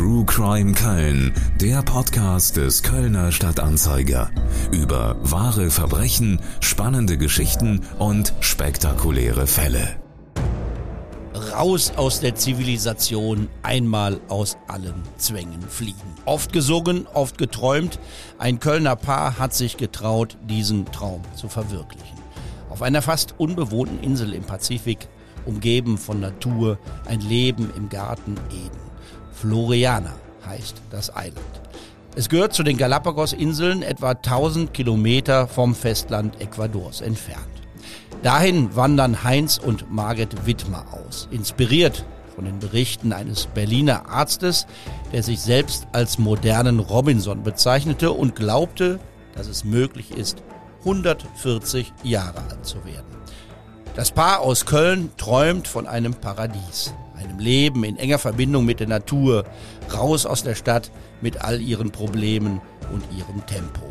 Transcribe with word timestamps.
True 0.00 0.24
Crime 0.24 0.72
Köln, 0.72 1.34
der 1.60 1.82
Podcast 1.82 2.56
des 2.56 2.82
Kölner 2.82 3.32
Stadtanzeiger. 3.32 4.30
Über 4.72 5.18
wahre 5.20 5.68
Verbrechen, 5.68 6.40
spannende 6.60 7.18
Geschichten 7.18 7.82
und 7.98 8.32
spektakuläre 8.40 9.46
Fälle. 9.46 10.00
Raus 11.52 11.92
aus 11.96 12.20
der 12.20 12.34
Zivilisation, 12.34 13.50
einmal 13.62 14.22
aus 14.28 14.56
allen 14.68 15.02
Zwängen 15.18 15.60
fliehen. 15.68 15.96
Oft 16.24 16.54
gesungen, 16.54 17.06
oft 17.12 17.36
geträumt. 17.36 17.98
Ein 18.38 18.58
Kölner 18.58 18.96
Paar 18.96 19.38
hat 19.38 19.52
sich 19.52 19.76
getraut, 19.76 20.38
diesen 20.48 20.86
Traum 20.86 21.20
zu 21.36 21.50
verwirklichen. 21.50 22.16
Auf 22.70 22.80
einer 22.80 23.02
fast 23.02 23.34
unbewohnten 23.36 24.00
Insel 24.02 24.32
im 24.32 24.44
Pazifik, 24.44 25.08
umgeben 25.44 25.98
von 25.98 26.20
Natur, 26.20 26.78
ein 27.06 27.20
Leben 27.20 27.70
im 27.76 27.90
Garten 27.90 28.36
Eden. 28.50 28.89
Floriana 29.40 30.12
heißt 30.46 30.82
das 30.90 31.08
Island. 31.16 31.60
Es 32.14 32.28
gehört 32.28 32.52
zu 32.52 32.62
den 32.62 32.76
Galapagos-Inseln 32.76 33.82
etwa 33.82 34.10
1000 34.10 34.74
Kilometer 34.74 35.46
vom 35.46 35.74
Festland 35.74 36.40
Ecuadors 36.40 37.00
entfernt. 37.00 37.46
Dahin 38.22 38.76
wandern 38.76 39.24
Heinz 39.24 39.56
und 39.56 39.90
Margit 39.90 40.44
Wittmer 40.44 40.84
aus, 40.92 41.26
inspiriert 41.30 42.04
von 42.34 42.44
den 42.44 42.58
Berichten 42.58 43.14
eines 43.14 43.46
Berliner 43.46 44.10
Arztes, 44.10 44.66
der 45.12 45.22
sich 45.22 45.40
selbst 45.40 45.86
als 45.92 46.18
modernen 46.18 46.78
Robinson 46.78 47.42
bezeichnete 47.42 48.12
und 48.12 48.36
glaubte, 48.36 49.00
dass 49.34 49.46
es 49.46 49.64
möglich 49.64 50.10
ist, 50.10 50.42
140 50.80 51.92
Jahre 52.02 52.42
alt 52.50 52.66
zu 52.66 52.84
werden. 52.84 53.06
Das 53.96 54.10
Paar 54.10 54.40
aus 54.40 54.66
Köln 54.66 55.10
träumt 55.16 55.66
von 55.66 55.86
einem 55.86 56.14
Paradies 56.14 56.92
einem 57.20 57.38
Leben 57.38 57.84
in 57.84 57.96
enger 57.96 58.18
Verbindung 58.18 58.64
mit 58.64 58.80
der 58.80 58.88
Natur, 58.88 59.44
raus 59.92 60.26
aus 60.26 60.42
der 60.42 60.54
Stadt 60.54 60.90
mit 61.20 61.42
all 61.42 61.60
ihren 61.60 61.90
Problemen 61.90 62.60
und 62.92 63.04
ihrem 63.16 63.44
Tempo. 63.46 63.82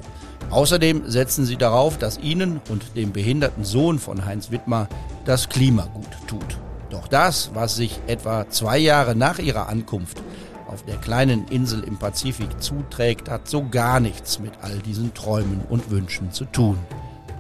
Außerdem 0.50 1.04
setzen 1.06 1.45
sie 1.45 1.58
darauf, 1.58 1.98
dass 1.98 2.17
ihnen 2.17 2.59
und 2.70 2.95
dem 2.95 3.12
behinderten 3.12 3.64
Sohn 3.64 4.00
von 4.00 4.26
Heinz 4.26 4.50
Wittmer 4.52 4.88
das 5.26 5.50
Klima 5.50 5.88
gut 5.94 6.09
tut. 6.28 6.58
Doch 6.89 7.08
das, 7.08 7.52
was 7.54 7.76
sich 7.76 8.00
etwa 8.08 8.50
zwei 8.50 8.80
Jahre 8.80 9.16
nach 9.16 9.38
ihrer 9.38 9.70
Ankunft 9.70 10.22
auf 10.67 10.84
der 10.84 10.98
kleinen 10.98 11.48
Insel 11.48 11.84
im 11.84 11.98
Pazifik 11.98 12.61
zuträgt, 12.61 13.30
hat 13.30 13.48
so 13.48 13.67
gar 13.70 14.00
nichts 14.00 14.39
mit 14.39 14.54
all 14.61 14.80
diesen 14.80 15.14
Träumen 15.14 15.61
und 15.70 15.92
Wünschen 15.92 16.32
zu 16.32 16.45
tun. 16.45 16.78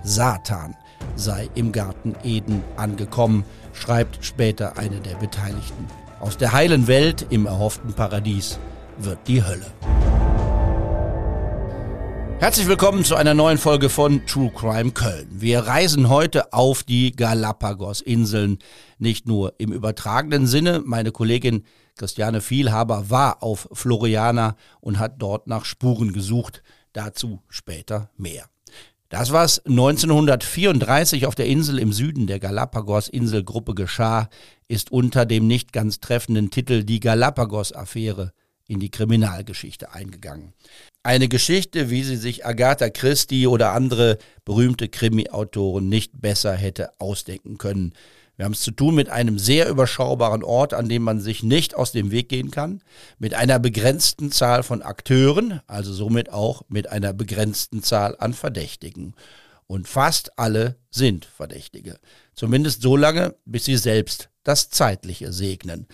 Satan 0.03 0.75
sei 1.15 1.49
im 1.55 1.71
Garten 1.71 2.15
Eden 2.23 2.63
angekommen, 2.77 3.43
schreibt 3.79 4.23
später 4.25 4.77
eine 4.77 4.99
der 4.99 5.15
Beteiligten. 5.15 5.87
Aus 6.19 6.37
der 6.37 6.51
heilen 6.51 6.87
Welt 6.87 7.25
im 7.29 7.45
erhofften 7.45 7.93
Paradies 7.93 8.59
wird 8.97 9.19
die 9.27 9.43
Hölle. 9.43 9.65
Herzlich 12.39 12.67
willkommen 12.67 13.03
zu 13.03 13.15
einer 13.15 13.33
neuen 13.33 13.57
Folge 13.57 13.89
von 13.89 14.25
True 14.25 14.51
Crime 14.53 14.91
Köln. 14.91 15.27
Wir 15.31 15.61
reisen 15.61 16.09
heute 16.09 16.51
auf 16.53 16.83
die 16.83 17.11
Galapagos-Inseln. 17.13 18.59
Nicht 18.97 19.27
nur 19.27 19.53
im 19.57 19.71
übertragenen 19.71 20.45
Sinne. 20.45 20.81
Meine 20.85 21.11
Kollegin 21.11 21.63
Christiane 21.97 22.41
Vielhaber 22.41 23.09
war 23.09 23.43
auf 23.43 23.69
Floriana 23.71 24.55
und 24.81 24.99
hat 24.99 25.21
dort 25.21 25.47
nach 25.47 25.65
Spuren 25.65 26.11
gesucht. 26.11 26.63
Dazu 26.93 27.41
später 27.49 28.09
mehr. 28.17 28.48
Das, 29.09 29.31
was 29.31 29.65
1934 29.65 31.25
auf 31.25 31.33
der 31.33 31.47
Insel 31.47 31.79
im 31.79 31.91
Süden 31.91 32.27
der 32.27 32.39
Galapagos-Inselgruppe 32.39 33.73
geschah, 33.73 34.29
ist 34.67 34.91
unter 34.91 35.25
dem 35.25 35.47
nicht 35.47 35.73
ganz 35.73 35.99
treffenden 35.99 36.51
Titel 36.51 36.83
Die 36.83 36.99
Galapagos-Affäre 36.99 38.33
in 38.67 38.79
die 38.79 38.91
Kriminalgeschichte 38.91 39.93
eingegangen. 39.93 40.53
Eine 41.01 41.27
Geschichte, 41.27 41.89
wie 41.89 42.03
sie 42.03 42.17
sich 42.17 42.45
Agatha 42.45 42.89
Christie 42.91 43.47
oder 43.47 43.73
andere 43.73 44.19
berühmte 44.45 44.87
Krimi-Autoren 44.89 45.89
nicht 45.89 46.21
besser 46.21 46.53
hätte 46.53 46.91
ausdenken 46.99 47.57
können. 47.57 47.93
Wir 48.39 48.45
haben 48.45 48.53
es 48.53 48.61
zu 48.61 48.71
tun 48.71 48.95
mit 48.95 49.09
einem 49.09 49.37
sehr 49.37 49.67
überschaubaren 49.67 50.45
Ort, 50.45 50.73
an 50.73 50.87
dem 50.87 51.03
man 51.03 51.19
sich 51.19 51.43
nicht 51.43 51.75
aus 51.75 51.91
dem 51.91 52.09
Weg 52.09 52.29
gehen 52.29 52.51
kann, 52.51 52.81
mit 53.17 53.33
einer 53.33 53.59
begrenzten 53.59 54.31
Zahl 54.31 54.63
von 54.63 54.81
Akteuren, 54.81 55.59
also 55.67 55.91
somit 55.91 56.29
auch 56.29 56.61
mit 56.69 56.87
einer 56.89 57.11
begrenzten 57.11 57.83
Zahl 57.83 58.15
an 58.17 58.33
Verdächtigen. 58.33 59.13
Und 59.67 59.89
fast 59.89 60.39
alle 60.39 60.77
sind 60.89 61.25
Verdächtige. 61.25 61.99
Zumindest 62.33 62.81
so 62.81 62.95
lange, 62.95 63.35
bis 63.43 63.65
sie 63.65 63.75
selbst 63.75 64.29
das 64.43 64.69
Zeitliche 64.69 65.33
segnen. 65.33 65.85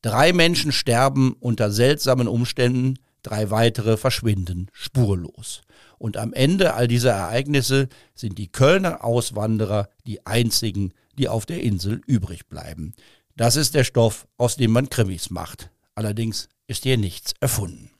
Drei 0.00 0.32
Menschen 0.32 0.72
sterben 0.72 1.36
unter 1.38 1.70
seltsamen 1.70 2.26
Umständen, 2.26 2.98
drei 3.22 3.52
weitere 3.52 3.96
verschwinden 3.96 4.66
spurlos. 4.72 5.60
Und 5.98 6.16
am 6.16 6.32
Ende 6.32 6.74
all 6.74 6.88
dieser 6.88 7.12
Ereignisse 7.12 7.88
sind 8.12 8.38
die 8.38 8.50
Kölner 8.50 9.04
Auswanderer 9.04 9.88
die 10.04 10.26
einzigen, 10.26 10.94
die 11.18 11.28
auf 11.28 11.46
der 11.46 11.62
Insel 11.62 12.00
übrig 12.06 12.48
bleiben. 12.48 12.94
Das 13.36 13.56
ist 13.56 13.74
der 13.74 13.84
Stoff, 13.84 14.26
aus 14.36 14.56
dem 14.56 14.72
man 14.72 14.90
Krimis 14.90 15.30
macht. 15.30 15.70
Allerdings 15.94 16.48
ist 16.66 16.84
hier 16.84 16.98
nichts 16.98 17.34
erfunden. 17.40 17.90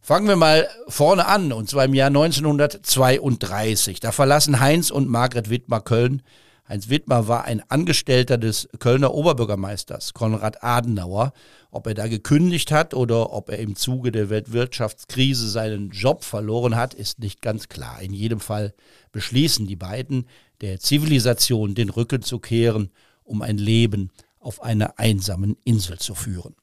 Fangen 0.00 0.28
wir 0.28 0.36
mal 0.36 0.68
vorne 0.86 1.26
an, 1.26 1.52
und 1.52 1.68
zwar 1.68 1.84
im 1.84 1.94
Jahr 1.94 2.08
1932. 2.08 3.98
Da 3.98 4.12
verlassen 4.12 4.60
Heinz 4.60 4.90
und 4.90 5.08
Margret 5.08 5.50
Wittmer 5.50 5.80
Köln. 5.80 6.22
Heinz 6.68 6.88
Wittmer 6.88 7.26
war 7.28 7.44
ein 7.44 7.62
Angestellter 7.70 8.38
des 8.38 8.68
Kölner 8.78 9.14
Oberbürgermeisters 9.14 10.14
Konrad 10.14 10.62
Adenauer. 10.62 11.32
Ob 11.72 11.86
er 11.88 11.94
da 11.94 12.06
gekündigt 12.06 12.70
hat 12.72 12.94
oder 12.94 13.32
ob 13.32 13.50
er 13.50 13.58
im 13.58 13.74
Zuge 13.76 14.12
der 14.12 14.30
Weltwirtschaftskrise 14.30 15.48
seinen 15.48 15.90
Job 15.90 16.24
verloren 16.24 16.76
hat, 16.76 16.94
ist 16.94 17.18
nicht 17.18 17.42
ganz 17.42 17.68
klar. 17.68 18.00
In 18.00 18.12
jedem 18.12 18.40
Fall 18.40 18.74
beschließen 19.12 19.66
die 19.66 19.76
beiden, 19.76 20.28
der 20.60 20.80
Zivilisation 20.80 21.74
den 21.74 21.90
Rücken 21.90 22.22
zu 22.22 22.38
kehren, 22.38 22.90
um 23.24 23.42
ein 23.42 23.58
Leben 23.58 24.10
auf 24.38 24.62
einer 24.62 24.98
einsamen 24.98 25.56
Insel 25.64 25.98
zu 25.98 26.14
führen. 26.14 26.54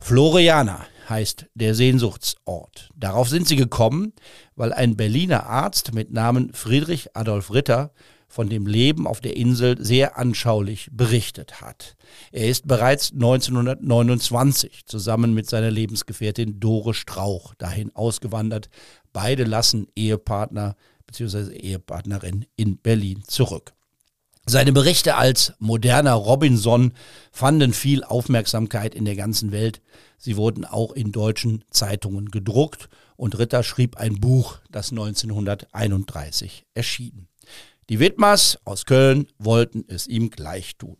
Floriana 0.00 0.86
heißt 1.08 1.46
der 1.54 1.74
Sehnsuchtsort. 1.74 2.88
Darauf 2.96 3.28
sind 3.28 3.46
sie 3.46 3.56
gekommen, 3.56 4.14
weil 4.56 4.72
ein 4.72 4.96
Berliner 4.96 5.46
Arzt 5.46 5.92
mit 5.92 6.10
Namen 6.12 6.52
Friedrich 6.54 7.14
Adolf 7.16 7.52
Ritter 7.52 7.92
von 8.26 8.48
dem 8.48 8.66
Leben 8.66 9.06
auf 9.06 9.20
der 9.20 9.36
Insel 9.36 9.76
sehr 9.84 10.16
anschaulich 10.16 10.88
berichtet 10.92 11.60
hat. 11.60 11.96
Er 12.30 12.48
ist 12.48 12.66
bereits 12.66 13.12
1929 13.12 14.86
zusammen 14.86 15.34
mit 15.34 15.50
seiner 15.50 15.70
Lebensgefährtin 15.70 16.60
Dore 16.60 16.94
Strauch 16.94 17.54
dahin 17.56 17.94
ausgewandert. 17.94 18.70
Beide 19.12 19.44
lassen 19.44 19.88
Ehepartner 19.96 20.76
bzw. 21.10 21.52
Ehepartnerin 21.56 22.46
in 22.56 22.78
Berlin 22.78 23.22
zurück. 23.26 23.72
Seine 24.46 24.72
Berichte 24.72 25.16
als 25.16 25.52
moderner 25.58 26.14
Robinson 26.14 26.92
fanden 27.30 27.72
viel 27.72 28.02
Aufmerksamkeit 28.02 28.94
in 28.94 29.04
der 29.04 29.14
ganzen 29.14 29.52
Welt. 29.52 29.80
Sie 30.18 30.36
wurden 30.36 30.64
auch 30.64 30.92
in 30.92 31.12
deutschen 31.12 31.64
Zeitungen 31.70 32.30
gedruckt 32.30 32.88
und 33.16 33.38
Ritter 33.38 33.62
schrieb 33.62 33.96
ein 33.96 34.18
Buch, 34.18 34.58
das 34.70 34.90
1931 34.90 36.64
erschien. 36.74 37.28
Die 37.90 38.00
Wittmers 38.00 38.58
aus 38.64 38.86
Köln 38.86 39.26
wollten 39.38 39.84
es 39.88 40.06
ihm 40.06 40.30
gleich 40.30 40.76
tun. 40.76 40.96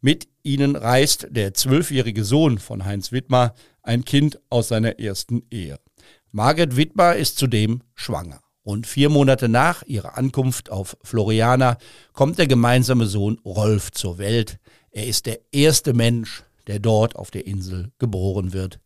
Mit 0.00 0.28
ihnen 0.42 0.74
reist 0.74 1.28
der 1.30 1.52
zwölfjährige 1.54 2.24
Sohn 2.24 2.58
von 2.58 2.86
Heinz 2.86 3.12
Wittmer, 3.12 3.54
ein 3.82 4.04
Kind 4.04 4.40
aus 4.48 4.68
seiner 4.68 4.98
ersten 4.98 5.42
Ehe. 5.50 5.78
Margret 6.32 6.76
Wittmer 6.76 7.16
ist 7.16 7.36
zudem 7.36 7.82
schwanger. 7.94 8.40
Und 8.70 8.86
vier 8.86 9.08
Monate 9.08 9.48
nach 9.48 9.82
ihrer 9.82 10.16
Ankunft 10.16 10.70
auf 10.70 10.96
Floriana 11.02 11.76
kommt 12.12 12.38
der 12.38 12.46
gemeinsame 12.46 13.06
Sohn 13.06 13.40
Rolf 13.44 13.90
zur 13.90 14.18
Welt. 14.18 14.60
Er 14.92 15.08
ist 15.08 15.26
der 15.26 15.40
erste 15.50 15.92
Mensch, 15.92 16.44
der 16.68 16.78
dort 16.78 17.16
auf 17.16 17.32
der 17.32 17.48
Insel 17.48 17.90
geboren 17.98 18.52
wird. 18.52 18.78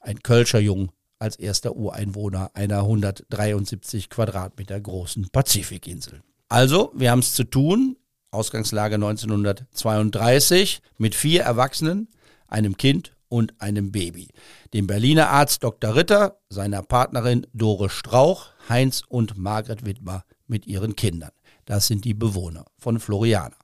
Ein 0.00 0.18
Kölscher 0.24 0.58
Jung 0.58 0.90
als 1.20 1.36
erster 1.36 1.76
Ureinwohner 1.76 2.50
einer 2.54 2.78
173 2.80 4.10
Quadratmeter 4.10 4.80
großen 4.80 5.28
Pazifikinsel. 5.28 6.22
Also, 6.48 6.90
wir 6.96 7.12
haben 7.12 7.20
es 7.20 7.34
zu 7.34 7.44
tun, 7.44 7.96
Ausgangslage 8.32 8.96
1932, 8.96 10.80
mit 10.98 11.14
vier 11.14 11.42
Erwachsenen, 11.44 12.08
einem 12.48 12.76
Kind 12.76 13.12
und 13.28 13.54
einem 13.60 13.92
Baby. 13.92 14.26
Dem 14.72 14.88
Berliner 14.88 15.28
Arzt 15.28 15.62
Dr. 15.62 15.94
Ritter, 15.94 16.40
seiner 16.48 16.82
Partnerin 16.82 17.46
Dore 17.52 17.90
Strauch, 17.90 18.53
Heinz 18.68 19.02
und 19.08 19.36
Margret 19.36 19.84
Wittmer 19.84 20.24
mit 20.46 20.66
ihren 20.66 20.96
Kindern. 20.96 21.30
Das 21.64 21.86
sind 21.86 22.04
die 22.04 22.14
Bewohner 22.14 22.66
von 22.78 23.00
Floriana. 23.00 23.56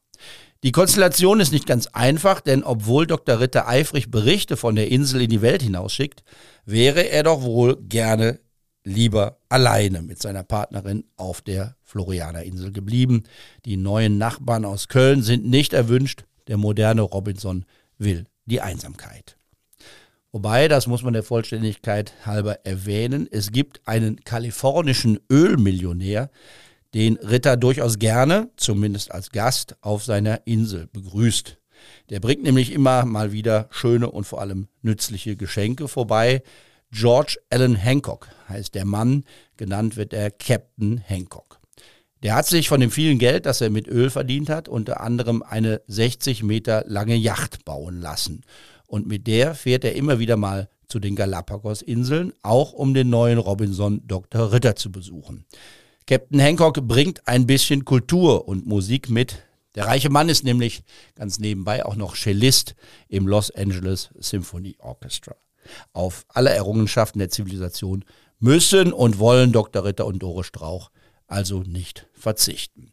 Die 0.63 0.73
Konstellation 0.73 1.41
ist 1.41 1.53
nicht 1.53 1.67
ganz 1.67 1.87
einfach, 1.89 2.41
denn 2.41 2.63
obwohl 2.63 3.07
Dr. 3.07 3.41
Ritter 3.41 3.67
eifrig 3.67 4.11
Berichte 4.11 4.59
von 4.59 4.75
der 4.75 4.91
Insel 4.91 5.23
in 5.23 5.31
die 5.31 5.41
Welt 5.41 5.63
hinausschickt, 5.63 6.23
wäre 6.67 7.09
er 7.09 7.23
doch 7.23 7.43
wohl 7.43 7.77
gerne 7.81 8.41
lieber 8.85 9.39
alleine 9.49 10.03
mit 10.03 10.21
seiner 10.21 10.43
Partnerin 10.43 11.05
auf 11.17 11.41
der 11.41 11.77
Floriana-Insel 11.83 12.73
geblieben. 12.73 13.25
Die 13.65 13.77
neuen 13.77 14.19
Nachbarn 14.19 14.65
aus 14.65 14.89
Köln 14.89 15.23
sind 15.23 15.47
nicht 15.47 15.73
erwünscht. 15.73 16.25
Der 16.47 16.57
moderne 16.57 17.03
Robinson 17.03 17.65
will 17.99 18.27
die 18.47 18.61
Einsamkeit. 18.61 19.37
Wobei, 20.33 20.69
das 20.69 20.87
muss 20.87 21.03
man 21.03 21.13
der 21.13 21.25
Vollständigkeit 21.25 22.15
halber 22.25 22.65
erwähnen, 22.65 23.27
es 23.31 23.51
gibt 23.51 23.81
einen 23.87 24.21
kalifornischen 24.23 25.19
Ölmillionär, 25.31 26.31
den 26.95 27.17
Ritter 27.17 27.57
durchaus 27.57 27.99
gerne, 27.99 28.51
zumindest 28.57 29.11
als 29.11 29.31
Gast, 29.31 29.77
auf 29.81 30.05
seiner 30.05 30.47
Insel 30.47 30.87
begrüßt. 30.87 31.59
Der 32.11 32.21
bringt 32.21 32.45
nämlich 32.45 32.73
immer 32.73 33.05
mal 33.05 33.33
wieder 33.33 33.69
schöne 33.71 34.11
und 34.11 34.25
vor 34.25 34.41
allem 34.41 34.69
nützliche 34.83 35.37
Geschenke 35.37 35.89
vorbei. 35.89 36.43
George 36.93 37.39
Allen 37.51 37.77
Hancock 37.77 38.29
heißt 38.49 38.75
der 38.75 38.85
Mann, 38.85 39.25
genannt 39.57 39.97
wird 39.97 40.13
er 40.13 40.31
Captain 40.31 40.99
Hancock. 40.99 41.61
Der 42.23 42.35
hat 42.35 42.47
sich 42.47 42.69
von 42.69 42.81
dem 42.81 42.91
vielen 42.91 43.19
Geld, 43.19 43.47
das 43.47 43.61
er 43.61 43.71
mit 43.71 43.89
Öl 43.89 44.11
verdient 44.11 44.51
hat, 44.51 44.69
unter 44.69 45.01
anderem 45.01 45.43
eine 45.43 45.81
60 45.87 46.43
Meter 46.43 46.85
lange 46.87 47.15
Yacht 47.15 47.65
bauen 47.65 48.01
lassen. 48.01 48.43
Und 48.91 49.07
mit 49.07 49.29
der 49.29 49.55
fährt 49.55 49.85
er 49.85 49.95
immer 49.95 50.19
wieder 50.19 50.37
mal 50.37 50.69
zu 50.89 50.99
den 50.99 51.15
Galapagos-Inseln, 51.15 52.33
auch 52.43 52.73
um 52.73 52.93
den 52.93 53.09
neuen 53.09 53.39
Robinson 53.39 54.03
Dr. 54.09 54.53
Ritter 54.53 54.75
zu 54.75 54.91
besuchen. 54.91 55.45
Captain 56.09 56.41
Hancock 56.41 56.89
bringt 56.89 57.29
ein 57.29 57.47
bisschen 57.47 57.85
Kultur 57.85 58.49
und 58.49 58.67
Musik 58.67 59.09
mit. 59.09 59.45
Der 59.77 59.87
reiche 59.87 60.11
Mann 60.11 60.29
ist 60.29 60.43
nämlich 60.43 60.83
ganz 61.15 61.39
nebenbei 61.39 61.87
auch 61.87 61.95
noch 61.95 62.17
Cellist 62.17 62.75
im 63.07 63.29
Los 63.29 63.53
Angeles 63.53 64.11
Symphony 64.19 64.75
Orchestra. 64.81 65.37
Auf 65.93 66.25
alle 66.27 66.51
Errungenschaften 66.51 67.21
der 67.21 67.29
Zivilisation 67.29 68.05
müssen 68.41 68.93
und 68.93 69.21
wollen 69.21 69.53
Dr. 69.53 69.85
Ritter 69.85 70.07
und 70.07 70.19
Doris 70.19 70.49
Strauch 70.49 70.91
also 71.29 71.63
nicht 71.63 72.09
verzichten. 72.13 72.91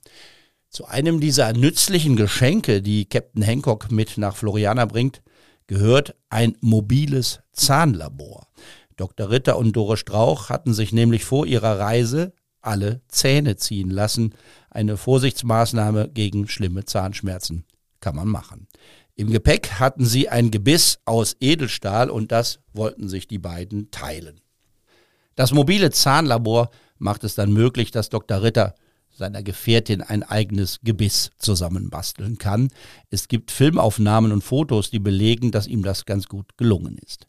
Zu 0.69 0.85
einem 0.85 1.19
dieser 1.19 1.53
nützlichen 1.53 2.15
Geschenke, 2.15 2.83
die 2.83 3.05
Captain 3.05 3.41
Hancock 3.41 3.89
mit 3.89 4.19
nach 4.19 4.35
Floriana 4.35 4.85
bringt, 4.85 5.23
gehört 5.67 6.15
ein 6.29 6.57
mobiles 6.61 7.41
Zahnlabor. 7.51 8.47
Dr. 8.95 9.29
Ritter 9.29 9.57
und 9.57 9.73
Doris 9.73 9.99
Strauch 9.99 10.49
hatten 10.49 10.73
sich 10.73 10.91
nämlich 10.91 11.23
vor 11.23 11.45
ihrer 11.45 11.79
Reise 11.79 12.33
alle 12.61 13.01
Zähne 13.07 13.55
ziehen 13.55 13.91
lassen. 13.91 14.33
Eine 14.69 14.97
Vorsichtsmaßnahme 14.97 16.09
gegen 16.09 16.47
schlimme 16.47 16.85
Zahnschmerzen 16.85 17.65
kann 17.99 18.15
man 18.15 18.27
machen. 18.27 18.67
Im 19.15 19.31
Gepäck 19.31 19.79
hatten 19.79 20.05
sie 20.05 20.29
ein 20.29 20.51
Gebiss 20.51 20.99
aus 21.05 21.35
Edelstahl 21.39 22.09
und 22.09 22.31
das 22.31 22.59
wollten 22.73 23.09
sich 23.09 23.27
die 23.27 23.39
beiden 23.39 23.89
teilen. 23.89 24.41
Das 25.35 25.53
mobile 25.53 25.91
Zahnlabor 25.91 26.69
macht 26.97 27.23
es 27.23 27.35
dann 27.35 27.51
möglich, 27.51 27.91
dass 27.91 28.09
Dr. 28.09 28.41
Ritter 28.41 28.75
seiner 29.17 29.43
Gefährtin 29.43 30.01
ein 30.01 30.23
eigenes 30.23 30.79
Gebiss 30.83 31.31
zusammenbasteln 31.39 32.37
kann. 32.37 32.69
Es 33.09 33.27
gibt 33.27 33.51
Filmaufnahmen 33.51 34.31
und 34.31 34.43
Fotos, 34.43 34.91
die 34.91 34.99
belegen, 34.99 35.51
dass 35.51 35.67
ihm 35.67 35.83
das 35.83 36.05
ganz 36.05 36.27
gut 36.27 36.57
gelungen 36.57 36.97
ist. 36.97 37.27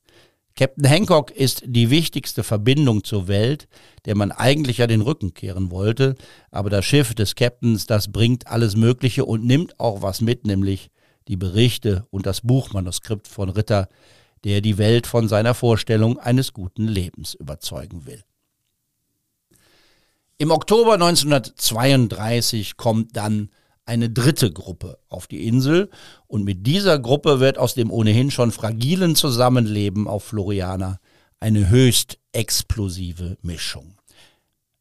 Captain 0.54 0.84
Hancock 0.84 1.30
ist 1.30 1.62
die 1.64 1.88
wichtigste 1.88 2.42
Verbindung 2.42 3.04
zur 3.04 3.28
Welt, 3.28 3.68
der 4.06 4.16
man 4.16 4.32
eigentlich 4.32 4.78
ja 4.78 4.88
den 4.88 5.02
Rücken 5.02 5.32
kehren 5.32 5.70
wollte, 5.70 6.16
aber 6.50 6.68
das 6.68 6.84
Schiff 6.84 7.14
des 7.14 7.36
Captains, 7.36 7.86
das 7.86 8.10
bringt 8.10 8.48
alles 8.48 8.74
Mögliche 8.74 9.24
und 9.24 9.44
nimmt 9.44 9.78
auch 9.78 10.02
was 10.02 10.20
mit, 10.20 10.46
nämlich 10.46 10.90
die 11.28 11.36
Berichte 11.36 12.06
und 12.10 12.26
das 12.26 12.40
Buchmanuskript 12.40 13.28
von 13.28 13.50
Ritter, 13.50 13.88
der 14.44 14.60
die 14.60 14.78
Welt 14.78 15.06
von 15.06 15.28
seiner 15.28 15.54
Vorstellung 15.54 16.18
eines 16.18 16.52
guten 16.52 16.88
Lebens 16.88 17.34
überzeugen 17.34 18.04
will. 18.04 18.22
Im 20.40 20.52
Oktober 20.52 20.94
1932 20.94 22.76
kommt 22.76 23.16
dann 23.16 23.50
eine 23.84 24.08
dritte 24.08 24.52
Gruppe 24.52 25.00
auf 25.08 25.26
die 25.26 25.48
Insel 25.48 25.90
und 26.28 26.44
mit 26.44 26.64
dieser 26.64 27.00
Gruppe 27.00 27.40
wird 27.40 27.58
aus 27.58 27.74
dem 27.74 27.90
ohnehin 27.90 28.30
schon 28.30 28.52
fragilen 28.52 29.16
Zusammenleben 29.16 30.06
auf 30.06 30.22
Floriana 30.22 31.00
eine 31.40 31.68
höchst 31.68 32.18
explosive 32.30 33.36
Mischung. 33.42 33.96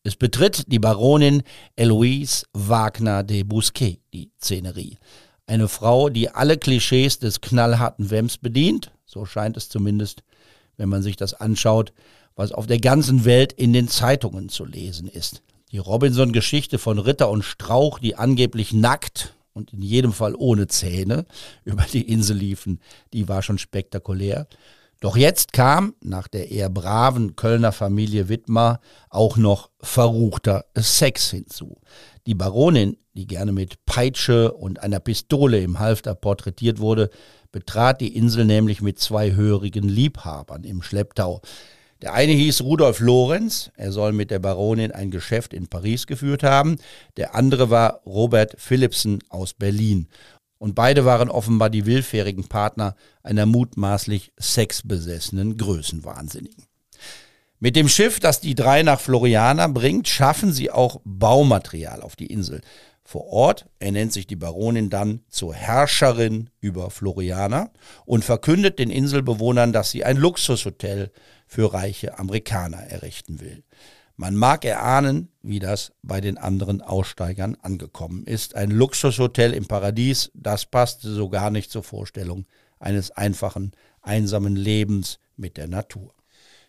Es 0.03 0.15
betritt 0.15 0.71
die 0.71 0.77
Baronin 0.77 1.41
Eloise 1.75 2.45
Wagner 2.53 3.23
de 3.23 3.41
Bousquet 3.41 3.99
die 4.13 4.29
Szenerie. 4.39 4.99
Eine 5.47 5.69
Frau, 5.69 6.09
die 6.09 6.29
alle 6.29 6.59
Klischees 6.59 7.17
des 7.17 7.41
knallharten 7.41 8.11
Wems 8.11 8.37
bedient, 8.37 8.91
so 9.05 9.25
scheint 9.25 9.57
es 9.57 9.69
zumindest, 9.69 10.21
wenn 10.77 10.89
man 10.89 11.01
sich 11.01 11.15
das 11.15 11.33
anschaut, 11.33 11.93
was 12.35 12.51
auf 12.51 12.67
der 12.67 12.79
ganzen 12.79 13.25
Welt 13.25 13.51
in 13.51 13.73
den 13.73 13.87
Zeitungen 13.87 14.49
zu 14.49 14.63
lesen 14.63 15.07
ist. 15.07 15.41
Die 15.71 15.79
Robinson-Geschichte 15.79 16.77
von 16.77 16.99
Ritter 16.99 17.29
und 17.29 17.43
Strauch, 17.43 17.99
die 17.99 18.15
angeblich 18.15 18.71
nackt 18.73 19.33
und 19.53 19.73
in 19.73 19.81
jedem 19.81 20.13
Fall 20.13 20.35
ohne 20.35 20.67
Zähne 20.67 21.25
über 21.65 21.83
die 21.91 22.07
Insel 22.09 22.37
liefen, 22.37 22.79
die 23.11 23.27
war 23.27 23.41
schon 23.41 23.57
spektakulär. 23.57 24.47
Doch 24.99 25.15
jetzt 25.15 25.53
kam, 25.53 25.93
nach 26.01 26.27
der 26.27 26.49
eher 26.51 26.69
braven 26.69 27.35
Kölner 27.35 27.71
Familie 27.71 28.29
Wittmar, 28.29 28.79
auch 29.09 29.37
noch 29.37 29.69
verruchter 29.79 30.65
Sex 30.75 31.29
hinzu. 31.29 31.77
Die 32.25 32.33
Baronin, 32.33 32.97
die 33.13 33.27
gerne 33.27 33.51
mit 33.51 33.85
Peitsche 33.85 34.51
und 34.51 34.81
einer 34.81 34.99
Pistole 34.99 35.59
im 35.61 35.79
Halfter 35.79 36.15
porträtiert 36.15 36.79
wurde, 36.79 37.09
betrat 37.51 38.01
die 38.01 38.15
Insel 38.15 38.45
nämlich 38.45 38.81
mit 38.81 38.99
zwei 38.99 39.33
hörigen 39.33 39.87
Liebhabern 39.87 40.63
im 40.63 40.81
Schlepptau. 40.81 41.41
Der 42.01 42.13
eine 42.13 42.33
hieß 42.33 42.61
Rudolf 42.61 42.99
Lorenz, 42.99 43.71
er 43.75 43.91
soll 43.91 44.13
mit 44.13 44.29
der 44.29 44.37
Baronin 44.37 44.91
ein 44.91 45.09
Geschäft 45.09 45.51
in 45.51 45.67
Paris 45.67 46.05
geführt 46.05 46.43
haben. 46.43 46.77
Der 47.17 47.33
andere 47.33 47.71
war 47.71 48.01
Robert 48.05 48.53
Philipsen 48.59 49.23
aus 49.29 49.55
Berlin. 49.55 50.07
Und 50.57 50.75
beide 50.75 51.05
waren 51.05 51.29
offenbar 51.29 51.69
die 51.69 51.85
willfährigen 51.85 52.47
Partner 52.47 52.95
einer 53.23 53.45
mutmaßlich 53.45 54.31
sexbesessenen 54.37 55.57
Größenwahnsinnigen. 55.57 56.63
Mit 57.59 57.75
dem 57.75 57.89
Schiff, 57.89 58.19
das 58.19 58.39
die 58.39 58.53
drei 58.55 58.83
nach 58.83 58.99
Floriana 58.99 59.67
bringt, 59.67 60.07
schaffen 60.07 60.53
sie 60.53 60.69
auch 60.69 61.01
Baumaterial 61.03 62.01
auf 62.01 62.15
die 62.15 62.27
Insel. 62.27 62.61
Vor 63.03 63.27
Ort 63.27 63.67
ernennt 63.79 64.13
sich 64.13 64.27
die 64.27 64.35
Baronin 64.35 64.89
dann 64.89 65.21
zur 65.29 65.53
Herrscherin 65.55 66.49
über 66.59 66.91
Floriana 66.91 67.71
und 68.05 68.25
verkündet 68.25 68.79
den 68.79 68.91
Inselbewohnern, 68.91 69.73
dass 69.73 69.91
sie 69.91 70.03
ein 70.03 70.17
Luxushotel 70.17 71.11
für 71.47 71.73
reiche 71.73 72.19
Amerikaner 72.19 72.79
errichten 72.79 73.39
will. 73.39 73.63
Man 74.17 74.35
mag 74.35 74.65
erahnen, 74.65 75.29
wie 75.43 75.59
das 75.59 75.91
bei 76.01 76.21
den 76.21 76.37
anderen 76.37 76.81
Aussteigern 76.81 77.55
angekommen 77.61 78.25
ist. 78.25 78.55
Ein 78.55 78.71
Luxushotel 78.71 79.53
im 79.53 79.67
Paradies, 79.67 80.31
das 80.33 80.65
passte 80.65 81.13
so 81.13 81.29
gar 81.29 81.51
nicht 81.51 81.69
zur 81.69 81.83
Vorstellung 81.83 82.45
eines 82.79 83.11
einfachen, 83.11 83.73
einsamen 84.01 84.55
Lebens 84.55 85.19
mit 85.35 85.55
der 85.55 85.67
Natur. 85.67 86.15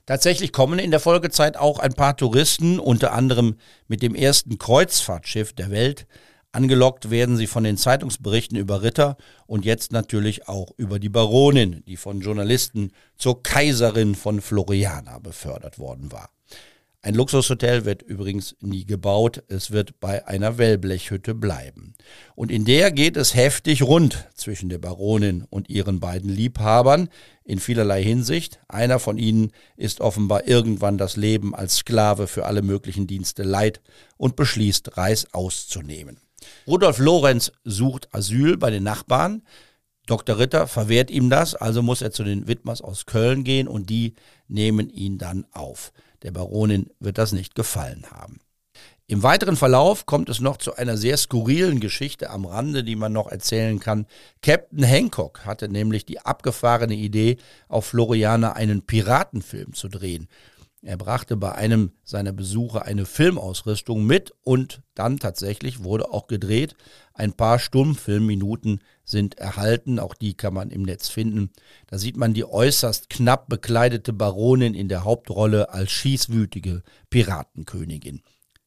Tatsächlich 0.04 0.52
kommen 0.52 0.78
in 0.78 0.90
der 0.90 1.00
Folgezeit 1.00 1.56
auch 1.56 1.78
ein 1.78 1.94
paar 1.94 2.16
Touristen, 2.16 2.78
unter 2.78 3.12
anderem 3.12 3.56
mit 3.88 4.02
dem 4.02 4.14
ersten 4.14 4.58
Kreuzfahrtschiff 4.58 5.54
der 5.54 5.70
Welt, 5.70 6.06
Angelockt 6.50 7.10
werden 7.10 7.36
sie 7.36 7.46
von 7.46 7.62
den 7.62 7.76
Zeitungsberichten 7.76 8.56
über 8.56 8.82
Ritter 8.82 9.18
und 9.46 9.66
jetzt 9.66 9.92
natürlich 9.92 10.48
auch 10.48 10.72
über 10.78 10.98
die 10.98 11.10
Baronin, 11.10 11.84
die 11.86 11.98
von 11.98 12.20
Journalisten 12.20 12.92
zur 13.16 13.42
Kaiserin 13.42 14.14
von 14.14 14.40
Floriana 14.40 15.18
befördert 15.18 15.78
worden 15.78 16.10
war. 16.10 16.30
Ein 17.08 17.14
Luxushotel 17.14 17.86
wird 17.86 18.02
übrigens 18.02 18.54
nie 18.60 18.84
gebaut, 18.84 19.42
es 19.48 19.70
wird 19.70 19.98
bei 19.98 20.28
einer 20.28 20.58
Wellblechhütte 20.58 21.34
bleiben. 21.34 21.94
Und 22.34 22.50
in 22.50 22.66
der 22.66 22.90
geht 22.90 23.16
es 23.16 23.34
heftig 23.34 23.82
rund 23.82 24.28
zwischen 24.34 24.68
der 24.68 24.76
Baronin 24.76 25.46
und 25.48 25.70
ihren 25.70 26.00
beiden 26.00 26.28
Liebhabern 26.28 27.08
in 27.44 27.60
vielerlei 27.60 28.02
Hinsicht. 28.02 28.60
Einer 28.68 28.98
von 28.98 29.16
ihnen 29.16 29.52
ist 29.78 30.02
offenbar 30.02 30.46
irgendwann 30.46 30.98
das 30.98 31.16
Leben 31.16 31.54
als 31.54 31.76
Sklave 31.76 32.26
für 32.26 32.44
alle 32.44 32.60
möglichen 32.60 33.06
Dienste 33.06 33.42
leid 33.42 33.80
und 34.18 34.36
beschließt, 34.36 34.98
Reis 34.98 35.32
auszunehmen. 35.32 36.20
Rudolf 36.66 36.98
Lorenz 36.98 37.52
sucht 37.64 38.14
Asyl 38.14 38.58
bei 38.58 38.68
den 38.68 38.82
Nachbarn. 38.82 39.40
Dr. 40.04 40.38
Ritter 40.38 40.66
verwehrt 40.66 41.10
ihm 41.10 41.30
das, 41.30 41.54
also 41.54 41.82
muss 41.82 42.02
er 42.02 42.10
zu 42.10 42.22
den 42.22 42.48
Widmers 42.48 42.82
aus 42.82 43.06
Köln 43.06 43.44
gehen 43.44 43.66
und 43.66 43.88
die 43.88 44.12
nehmen 44.46 44.90
ihn 44.90 45.16
dann 45.16 45.46
auf. 45.52 45.90
Der 46.22 46.30
Baronin 46.30 46.90
wird 47.00 47.18
das 47.18 47.32
nicht 47.32 47.54
gefallen 47.54 48.06
haben. 48.10 48.40
Im 49.10 49.22
weiteren 49.22 49.56
Verlauf 49.56 50.04
kommt 50.04 50.28
es 50.28 50.38
noch 50.38 50.58
zu 50.58 50.76
einer 50.76 50.98
sehr 50.98 51.16
skurrilen 51.16 51.80
Geschichte 51.80 52.28
am 52.28 52.44
Rande, 52.44 52.84
die 52.84 52.94
man 52.94 53.10
noch 53.10 53.28
erzählen 53.28 53.80
kann. 53.80 54.06
Captain 54.42 54.82
Hancock 54.82 55.46
hatte 55.46 55.70
nämlich 55.70 56.04
die 56.04 56.20
abgefahrene 56.20 56.94
Idee, 56.94 57.38
auf 57.68 57.86
Floriana 57.86 58.52
einen 58.52 58.82
Piratenfilm 58.82 59.72
zu 59.72 59.88
drehen. 59.88 60.28
Er 60.82 60.96
brachte 60.96 61.36
bei 61.36 61.52
einem 61.52 61.90
seiner 62.04 62.32
Besuche 62.32 62.84
eine 62.84 63.04
Filmausrüstung 63.04 64.06
mit 64.06 64.32
und 64.44 64.82
dann 64.94 65.18
tatsächlich 65.18 65.82
wurde 65.82 66.12
auch 66.12 66.28
gedreht. 66.28 66.76
Ein 67.14 67.32
paar 67.32 67.58
Stummfilmminuten 67.58 68.80
sind 69.04 69.38
erhalten, 69.38 69.98
auch 69.98 70.14
die 70.14 70.34
kann 70.34 70.54
man 70.54 70.70
im 70.70 70.82
Netz 70.82 71.08
finden. 71.08 71.50
Da 71.88 71.98
sieht 71.98 72.16
man 72.16 72.32
die 72.32 72.44
äußerst 72.44 73.10
knapp 73.10 73.48
bekleidete 73.48 74.12
Baronin 74.12 74.74
in 74.74 74.88
der 74.88 75.02
Hauptrolle 75.02 75.70
als 75.70 75.90
schießwütige 75.90 76.82
Piratenkönigin. 77.10 78.22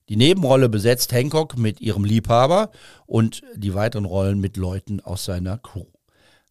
Die 0.10 0.18
Nebenrolle 0.18 0.68
besetzt 0.68 1.14
Hancock 1.14 1.58
mit 1.58 1.80
ihrem 1.80 2.04
Liebhaber 2.04 2.72
und 3.06 3.42
die 3.56 3.74
weiteren 3.74 4.04
Rollen 4.04 4.42
mit 4.42 4.58
Leuten 4.58 5.00
aus 5.00 5.24
seiner 5.24 5.58
Crew. 5.58 5.86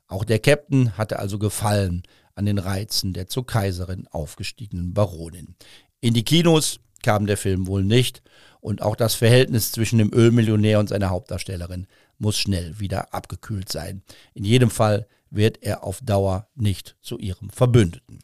Auch 0.07 0.25
der 0.25 0.38
Captain 0.38 0.97
hatte 0.97 1.19
also 1.19 1.38
Gefallen 1.38 2.02
an 2.35 2.47
den 2.47 2.59
Reizen 2.59 3.13
der 3.13 3.27
zur 3.27 3.47
Kaiserin 3.47 4.07
aufgestiegenen 4.09 4.95
Baronin. 4.95 5.55
In 6.01 6.15
die 6.15 6.25
Kinos 6.25 6.81
kam 7.03 7.27
der 7.27 7.37
Film 7.37 7.67
wohl 7.67 7.85
nicht 7.85 8.23
und 8.61 8.83
auch 8.83 8.97
das 8.97 9.15
Verhältnis 9.15 9.73
zwischen 9.73 9.99
dem 9.99 10.13
Ölmillionär 10.13 10.79
und 10.79 10.89
seiner 10.89 11.11
Hauptdarstellerin 11.11 11.87
muss 12.19 12.39
schnell 12.39 12.79
wieder 12.79 13.15
abgekühlt 13.15 13.71
sein. 13.71 14.03
In 14.35 14.45
jedem 14.45 14.71
Fall 14.71 15.07
wird 15.31 15.63
er 15.63 15.85
auf 15.85 16.01
Dauer 16.03 16.49
nicht 16.55 16.97
zu 17.01 17.19
ihrem 17.19 17.51
Verbündeten. 17.51 18.19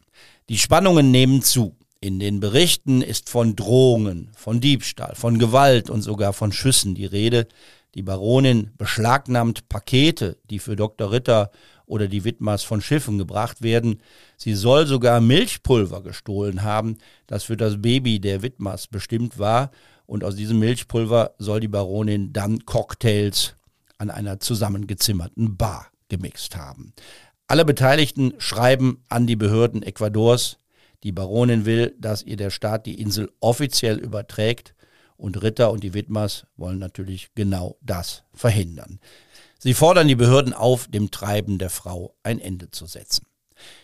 Die 0.49 0.57
Spannungen 0.57 1.11
nehmen 1.11 1.41
zu. 1.41 1.75
In 1.99 2.19
den 2.19 2.39
Berichten 2.39 3.01
ist 3.01 3.29
von 3.29 3.55
Drohungen, 3.55 4.29
von 4.35 4.61
Diebstahl, 4.61 5.15
von 5.15 5.39
Gewalt 5.39 5.89
und 5.89 6.03
sogar 6.03 6.31
von 6.31 6.51
Schüssen 6.51 6.93
die 6.93 7.05
Rede. 7.05 7.47
Die 7.95 8.03
Baronin 8.03 8.71
beschlagnahmt 8.77 9.67
Pakete, 9.67 10.37
die 10.49 10.59
für 10.59 10.75
Dr. 10.75 11.11
Ritter 11.11 11.49
oder 11.87 12.07
die 12.07 12.23
Widmers 12.23 12.63
von 12.63 12.81
Schiffen 12.81 13.17
gebracht 13.17 13.63
werden. 13.63 14.01
Sie 14.35 14.53
soll 14.53 14.85
sogar 14.85 15.19
Milchpulver 15.21 16.03
gestohlen 16.03 16.61
haben, 16.61 16.97
das 17.25 17.45
für 17.45 17.57
das 17.57 17.81
Baby 17.81 18.19
der 18.19 18.43
Widmers 18.43 18.87
bestimmt 18.87 19.39
war. 19.39 19.71
Und 20.05 20.23
aus 20.23 20.35
diesem 20.35 20.59
Milchpulver 20.59 21.31
soll 21.39 21.59
die 21.59 21.67
Baronin 21.67 22.31
dann 22.31 22.65
Cocktails 22.65 23.55
an 23.97 24.09
einer 24.11 24.39
zusammengezimmerten 24.39 25.57
Bar 25.57 25.87
gemixt 26.09 26.55
haben. 26.55 26.93
Alle 27.47 27.65
Beteiligten 27.65 28.33
schreiben 28.37 29.03
an 29.09 29.25
die 29.25 29.35
Behörden 29.35 29.81
Ecuadors. 29.81 30.59
Die 31.03 31.11
Baronin 31.11 31.65
will, 31.65 31.95
dass 31.97 32.23
ihr 32.23 32.37
der 32.37 32.49
Staat 32.49 32.85
die 32.85 32.99
Insel 32.99 33.31
offiziell 33.39 33.97
überträgt 33.97 34.75
und 35.15 35.41
Ritter 35.41 35.71
und 35.71 35.83
die 35.83 35.93
Widmers 35.93 36.45
wollen 36.57 36.79
natürlich 36.79 37.29
genau 37.35 37.77
das 37.81 38.23
verhindern. 38.33 38.99
Sie 39.59 39.73
fordern 39.73 40.07
die 40.07 40.15
Behörden 40.15 40.53
auf, 40.53 40.87
dem 40.87 41.11
Treiben 41.11 41.57
der 41.57 41.69
Frau 41.69 42.15
ein 42.23 42.39
Ende 42.39 42.71
zu 42.71 42.85
setzen. 42.85 43.25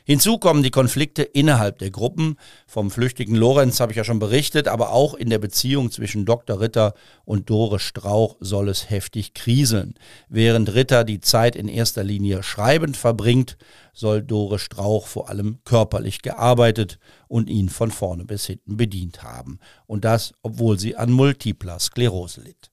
Hinzu 0.03 0.37
kommen 0.37 0.63
die 0.63 0.71
Konflikte 0.71 1.23
innerhalb 1.23 1.79
der 1.79 1.91
Gruppen. 1.91 2.37
Vom 2.67 2.91
flüchtigen 2.91 3.35
Lorenz 3.35 3.79
habe 3.79 3.91
ich 3.91 3.97
ja 3.97 4.03
schon 4.03 4.19
berichtet, 4.19 4.67
aber 4.67 4.91
auch 4.91 5.13
in 5.13 5.29
der 5.29 5.39
Beziehung 5.39 5.91
zwischen 5.91 6.25
Dr. 6.25 6.59
Ritter 6.59 6.93
und 7.25 7.49
Dore 7.49 7.79
Strauch 7.79 8.37
soll 8.39 8.69
es 8.69 8.89
heftig 8.89 9.33
kriseln. 9.33 9.95
Während 10.29 10.73
Ritter 10.73 11.03
die 11.03 11.21
Zeit 11.21 11.55
in 11.55 11.67
erster 11.67 12.03
Linie 12.03 12.43
schreibend 12.43 12.97
verbringt, 12.97 13.57
soll 13.93 14.21
Dore 14.21 14.59
Strauch 14.59 15.07
vor 15.07 15.29
allem 15.29 15.59
körperlich 15.63 16.21
gearbeitet 16.21 16.99
und 17.27 17.49
ihn 17.49 17.69
von 17.69 17.91
vorne 17.91 18.25
bis 18.25 18.45
hinten 18.45 18.77
bedient 18.77 19.23
haben. 19.23 19.59
Und 19.85 20.05
das, 20.05 20.33
obwohl 20.41 20.77
sie 20.77 20.95
an 20.95 21.11
multipler 21.11 21.79
Sklerose 21.79 22.41
litt. 22.41 22.72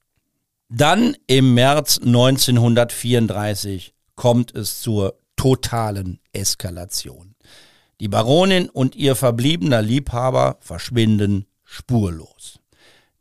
Dann 0.73 1.17
im 1.27 1.53
März 1.53 1.97
1934 1.97 3.93
kommt 4.15 4.55
es 4.55 4.79
zur 4.79 5.19
totalen 5.35 6.21
Eskalation. 6.31 7.35
Die 7.99 8.07
Baronin 8.07 8.69
und 8.69 8.95
ihr 8.95 9.17
verbliebener 9.17 9.81
Liebhaber 9.81 10.59
verschwinden 10.61 11.45
spurlos. 11.65 12.59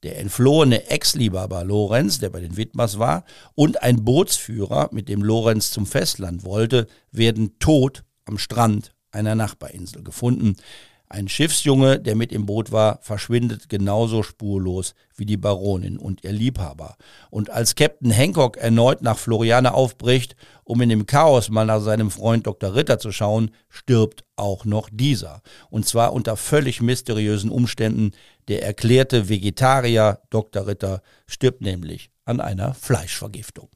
Der 0.05 0.21
entflohene 0.21 0.91
Ex-Liebhaber 0.91 1.65
Lorenz, 1.65 2.21
der 2.21 2.31
bei 2.31 2.41
den 2.41 2.57
Widmers 2.57 3.01
war, 3.01 3.25
und 3.57 3.83
ein 3.83 4.05
Bootsführer, 4.05 4.89
mit 4.93 5.09
dem 5.09 5.21
Lorenz 5.21 5.73
zum 5.73 5.87
Festland 5.87 6.45
wollte, 6.45 6.87
werden 7.11 7.59
tot 7.59 8.05
am 8.27 8.39
Strand 8.39 8.95
einer 9.11 9.35
Nachbarinsel 9.35 10.05
gefunden. 10.05 10.55
Ein 11.13 11.27
Schiffsjunge, 11.27 11.99
der 11.99 12.15
mit 12.15 12.31
im 12.31 12.47
Boot 12.47 12.71
war, 12.71 13.01
verschwindet 13.03 13.69
genauso 13.69 14.23
spurlos 14.23 14.95
wie 15.17 15.27
die 15.27 15.37
Baronin 15.37 15.99
und 15.99 16.23
ihr 16.23 16.31
Liebhaber. 16.31 16.95
Und 17.31 17.51
als 17.51 17.75
Captain 17.75 18.13
Hancock 18.13 18.57
erneut 18.59 19.03
nach 19.03 19.19
Floriana 19.19 19.73
aufbricht, 19.73 20.37
um 20.63 20.81
in 20.81 20.89
dem 20.89 21.07
Chaos 21.07 21.51
mal 21.51 21.67
nach 21.67 21.81
seinem 21.81 22.13
Freund 22.13 22.47
Dr. 22.47 22.77
Ritter 22.77 23.01
zu 23.01 23.11
schauen, 23.11 23.51
stirbt 23.69 24.23
auch 24.37 24.65
noch 24.65 24.89
dieser. 24.93 25.43
Und 25.69 25.85
zwar 25.85 26.13
unter 26.13 26.37
völlig 26.37 26.81
mysteriösen 26.81 27.51
Umständen. 27.51 28.13
Der 28.47 28.63
erklärte 28.63 29.29
Vegetarier 29.29 30.21
Dr. 30.31 30.69
Ritter 30.69 31.03
stirbt 31.27 31.61
nämlich 31.61 32.13
an 32.25 32.41
einer 32.41 32.73
Fleischvergiftung. 32.73 33.69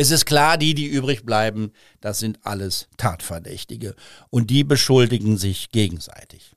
Es 0.00 0.10
ist 0.10 0.24
klar, 0.24 0.56
die, 0.56 0.72
die 0.72 0.86
übrig 0.86 1.26
bleiben, 1.26 1.72
das 2.00 2.20
sind 2.20 2.38
alles 2.42 2.88
Tatverdächtige 2.96 3.94
und 4.30 4.48
die 4.48 4.64
beschuldigen 4.64 5.36
sich 5.36 5.72
gegenseitig. 5.72 6.52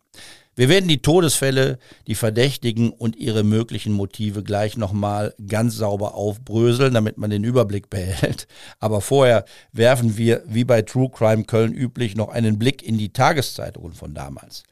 Wir 0.56 0.70
werden 0.70 0.88
die 0.88 1.02
Todesfälle, 1.02 1.78
die 2.08 2.16
Verdächtigen 2.16 2.92
und 2.92 3.18
ihre 3.18 3.44
möglichen 3.44 3.92
Motive 3.92 4.44
gleich 4.44 4.78
nochmal 4.78 5.36
ganz 5.46 5.76
sauber 5.76 6.16
aufbröseln, 6.16 6.94
damit 6.94 7.18
man 7.18 7.32
den 7.32 7.44
Überblick 7.44 7.90
behält. 7.90 8.48
Aber 8.80 9.02
vorher 9.02 9.44
werfen 9.74 10.16
wir, 10.16 10.44
wie 10.48 10.64
bei 10.64 10.82
True 10.82 11.10
Crime 11.10 11.44
Köln 11.44 11.74
üblich, 11.74 12.16
noch 12.16 12.30
einen 12.30 12.58
Blick 12.58 12.82
in 12.82 12.98
die 12.98 13.12
Tageszeitungen 13.12 13.92
von 13.92 14.14
damals. 14.14 14.64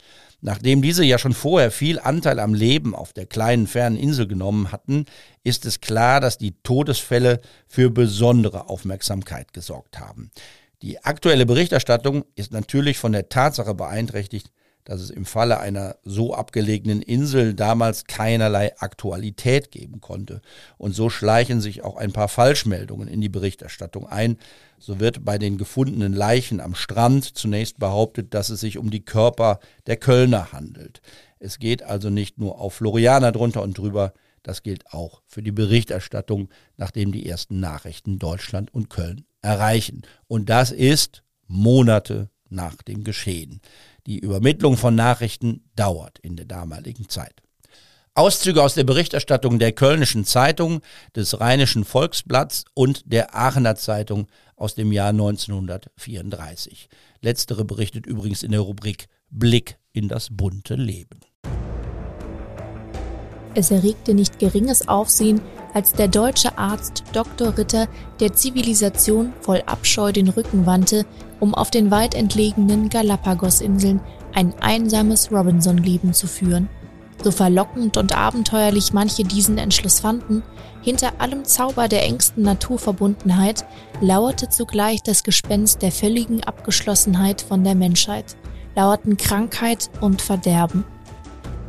Nachdem 0.42 0.82
diese 0.82 1.06
ja 1.06 1.20
schon 1.20 1.34
vorher 1.34 1.70
viel 1.70 2.00
Anteil 2.00 2.40
am 2.40 2.56
Leben 2.56 2.96
auf 2.96 3.14
der 3.14 3.28
kleinen 3.28 3.68
fernen 3.68 3.96
Insel 3.96 4.28
genommen 4.28 4.72
hatten, 4.72 5.06
ist 5.44 5.66
es 5.66 5.82
klar, 5.82 6.20
dass 6.20 6.40
die 6.40 6.56
Todesfälle 6.64 7.42
für 7.68 7.92
besondere 7.92 8.68
Aufmerksamkeit 8.68 9.54
gesorgt 9.54 10.00
haben. 10.00 10.32
Die 10.82 11.04
aktuelle 11.04 11.46
Berichterstattung 11.46 12.26
ist 12.36 12.52
natürlich 12.52 12.98
von 12.98 13.12
der 13.12 13.30
Tatsache 13.30 13.76
beeinträchtigt, 13.76 14.52
dass 14.84 15.02
es 15.02 15.10
im 15.10 15.26
Falle 15.26 15.60
einer 15.60 15.98
so 16.04 16.34
abgelegenen 16.34 17.02
Insel 17.02 17.54
damals 17.54 18.06
keinerlei 18.06 18.78
Aktualität 18.80 19.72
geben 19.72 20.02
konnte. 20.02 20.42
Und 20.78 20.94
so 20.94 21.10
schleichen 21.10 21.62
sich 21.62 21.84
auch 21.84 21.98
ein 21.98 22.12
paar 22.12 22.28
Falschmeldungen 22.28 23.08
in 23.08 23.22
die 23.22 23.30
Berichterstattung 23.30 24.08
ein, 24.08 24.38
so 24.80 25.00
wird 25.00 25.24
bei 25.24 25.38
den 25.38 25.58
gefundenen 25.58 26.14
Leichen 26.14 26.60
am 26.60 26.74
Strand 26.74 27.38
zunächst 27.38 27.78
behauptet, 27.78 28.34
dass 28.34 28.50
es 28.50 28.62
sich 28.62 28.78
um 28.78 28.90
die 28.90 29.06
Körper 29.06 29.60
der 29.86 29.98
Kölner 29.98 30.52
handelt. 30.52 31.02
Es 31.40 31.60
geht 31.60 31.84
also 31.84 32.10
nicht 32.10 32.40
nur 32.40 32.60
auf 32.60 32.76
Florianer 32.76 33.32
drunter 33.32 33.62
und 33.62 33.78
drüber, 33.78 34.14
das 34.44 34.64
gilt 34.64 34.92
auch 34.92 35.22
für 35.28 35.44
die 35.44 35.52
Berichterstattung, 35.52 36.50
nachdem 36.78 37.12
die 37.12 37.28
ersten 37.28 37.60
Nachrichten 37.60 38.18
Deutschland 38.18 38.74
und 38.74 38.90
Köln 38.90 39.26
erreichen. 39.42 40.02
Und 40.28 40.50
das 40.50 40.72
ist 40.72 41.24
Monate 41.48 42.30
nach 42.50 42.76
dem 42.82 43.04
Geschehen. 43.04 43.62
Die 44.08 44.20
Übermittlung 44.20 44.78
von 44.78 44.96
Nachrichten 44.96 45.70
dauert 45.76 46.20
in 46.20 46.36
der 46.36 46.46
damaligen 46.46 47.08
Zeit. 47.10 47.42
Auszüge 48.14 48.62
aus 48.62 48.74
der 48.74 48.84
Berichterstattung 48.84 49.58
der 49.58 49.72
Kölnischen 49.72 50.26
Zeitung, 50.26 50.82
des 51.16 51.40
Rheinischen 51.40 51.86
Volksblatts 51.86 52.66
und 52.74 53.04
der 53.06 53.36
Aachener 53.36 53.76
Zeitung 53.76 54.28
aus 54.58 54.76
dem 54.76 54.92
Jahr 54.92 55.10
1934. 55.10 56.90
Letztere 57.22 57.64
berichtet 57.64 58.06
übrigens 58.06 58.44
in 58.44 58.52
der 58.52 58.62
Rubrik 58.62 59.08
Blick 59.30 59.78
in 59.94 60.10
das 60.10 60.28
bunte 60.30 60.76
Leben. 60.76 61.22
Es 63.54 63.72
erregte 63.72 64.14
nicht 64.14 64.40
geringes 64.40 64.88
Aufsehen, 64.88 65.42
als 65.74 65.94
der 65.94 66.08
deutsche 66.08 66.58
Arzt 66.58 67.04
Dr. 67.14 67.58
Ritter 67.58 67.88
der 68.20 68.34
Zivilisation 68.34 69.34
voll 69.42 69.62
Abscheu 69.66 70.12
den 70.12 70.30
Rücken 70.30 70.66
wandte, 70.66 71.06
um 71.42 71.54
auf 71.54 71.72
den 71.72 71.92
weit 71.92 72.16
entlegenen 72.16 72.88
Galapagosinseln 72.88 74.00
ein 74.34 74.54
einsames 74.62 75.30
Robinson-Leben 75.32 76.14
zu 76.14 76.28
führen. 76.28 76.70
So 77.22 77.32
verlockend 77.32 77.98
und 77.98 78.16
abenteuerlich 78.16 78.94
manche 78.94 79.24
diesen 79.24 79.58
Entschluss 79.58 80.00
fanden, 80.00 80.44
hinter 80.82 81.14
allem 81.20 81.44
Zauber 81.44 81.88
der 81.88 82.06
engsten 82.06 82.44
Naturverbundenheit 82.44 83.66
lauerte 84.00 84.50
zugleich 84.50 85.04
das 85.04 85.24
Gespenst 85.24 85.82
der 85.82 85.92
völligen 85.92 86.44
Abgeschlossenheit 86.44 87.42
von 87.42 87.64
der 87.64 87.76
Menschheit, 87.76 88.38
lauerten 88.76 89.18
Krankheit 89.18 89.90
und 90.00 90.22
Verderben. 90.22 90.86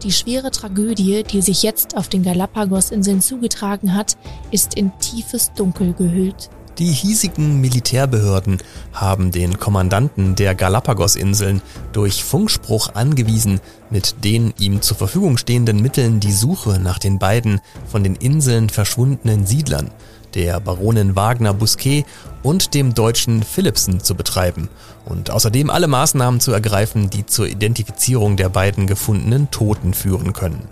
Die 0.03 0.13
schwere 0.13 0.51
Tragödie, 0.51 1.23
die 1.23 1.43
sich 1.43 1.63
jetzt 1.63 1.97
auf 1.97 2.09
den 2.09 2.23
Galapagosinseln 2.23 3.21
zugetragen 3.21 3.95
hat, 3.95 4.17
ist 4.51 4.75
in 4.75 4.91
tiefes 4.99 5.53
Dunkel 5.53 5.93
gehüllt. 5.93 6.51
Die 6.79 6.91
hiesigen 6.91 7.61
Militärbehörden 7.61 8.59
haben 8.95 9.31
den 9.31 9.59
Kommandanten 9.59 10.35
der 10.37 10.55
Galapagosinseln 10.55 11.61
durch 11.93 12.25
Funkspruch 12.25 12.95
angewiesen, 12.95 13.61
mit 13.91 14.25
den 14.25 14.55
ihm 14.59 14.81
zur 14.81 14.97
Verfügung 14.97 15.37
stehenden 15.37 15.83
Mitteln 15.83 16.19
die 16.19 16.33
Suche 16.33 16.79
nach 16.81 16.99
den 16.99 17.19
beiden 17.19 17.61
von 17.87 18.03
den 18.03 18.17
Inseln 18.17 18.71
verschwundenen 18.71 19.45
Siedlern, 19.45 19.91
der 20.35 20.61
Baronin 20.61 21.15
Wagner 21.15 21.53
Busquet 21.53 22.07
und 22.43 22.73
dem 22.73 22.95
deutschen 22.95 23.43
Philipsen 23.43 24.01
zu 24.01 24.15
betreiben 24.15 24.71
und 25.05 25.31
außerdem 25.31 25.69
alle 25.69 25.89
Maßnahmen 25.89 26.41
zu 26.41 26.53
ergreifen, 26.53 27.11
die 27.11 27.27
zur 27.27 27.49
Identifizierung 27.49 28.39
der 28.39 28.49
beiden 28.49 28.87
gefundenen 28.87 29.51
Toten 29.51 29.93
führen 29.93 30.33
können. 30.33 30.69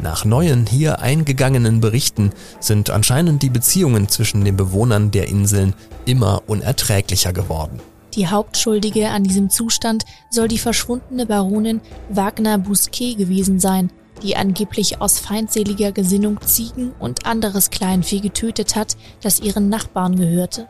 Nach 0.00 0.24
neuen 0.24 0.66
hier 0.66 1.00
eingegangenen 1.00 1.80
Berichten 1.80 2.32
sind 2.60 2.90
anscheinend 2.90 3.42
die 3.42 3.50
Beziehungen 3.50 4.08
zwischen 4.08 4.44
den 4.44 4.56
Bewohnern 4.56 5.10
der 5.10 5.28
Inseln 5.28 5.74
immer 6.04 6.42
unerträglicher 6.46 7.32
geworden. 7.32 7.80
Die 8.14 8.26
Hauptschuldige 8.26 9.10
an 9.10 9.22
diesem 9.22 9.50
Zustand 9.50 10.04
soll 10.30 10.48
die 10.48 10.58
verschwundene 10.58 11.26
Baronin 11.26 11.80
Wagner 12.08 12.58
Bousquet 12.58 13.16
gewesen 13.16 13.60
sein, 13.60 13.90
die 14.22 14.36
angeblich 14.36 15.00
aus 15.00 15.18
feindseliger 15.18 15.92
Gesinnung 15.92 16.40
Ziegen 16.40 16.92
und 16.98 17.26
anderes 17.26 17.70
Kleinvieh 17.70 18.20
getötet 18.20 18.76
hat, 18.76 18.96
das 19.20 19.40
ihren 19.40 19.68
Nachbarn 19.68 20.16
gehörte. 20.16 20.66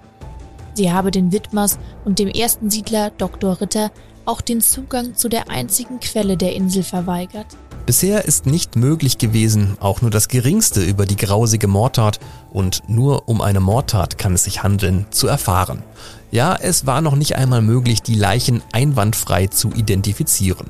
Sie 0.75 0.93
habe 0.93 1.11
den 1.11 1.33
Widmers 1.33 1.78
und 2.05 2.19
dem 2.19 2.28
ersten 2.28 2.71
Siedler 2.71 3.11
Dr. 3.11 3.61
Ritter 3.61 3.90
auch 4.26 4.40
den 4.40 4.61
Zugang 4.61 5.17
zu 5.17 5.28
der 5.28 5.49
einzigen 5.49 6.00
Quelle 6.00 6.37
der 6.37 6.55
Insel 6.55 6.83
verweigert. 6.83 7.47
Bisher 7.88 8.26
ist 8.26 8.45
nicht 8.45 8.76
möglich 8.76 9.16
gewesen, 9.16 9.78
auch 9.80 10.02
nur 10.02 10.11
das 10.11 10.28
Geringste 10.28 10.83
über 10.83 11.07
die 11.07 11.16
grausige 11.16 11.68
Mordtat 11.68 12.21
und 12.50 12.83
nur 12.87 13.30
um 13.30 13.40
eine 13.40 13.61
Mordtat 13.61 14.18
kann 14.18 14.35
es 14.35 14.45
sich 14.45 14.62
handeln, 14.62 15.07
zu 15.09 15.26
erfahren. 15.26 15.83
Ja, 16.30 16.54
es 16.54 16.85
war 16.85 17.00
noch 17.00 17.16
nicht 17.16 17.37
einmal 17.37 17.62
möglich, 17.62 18.02
die 18.02 18.14
Leichen 18.14 18.62
einwandfrei 18.73 19.47
zu 19.47 19.71
identifizieren. 19.71 20.66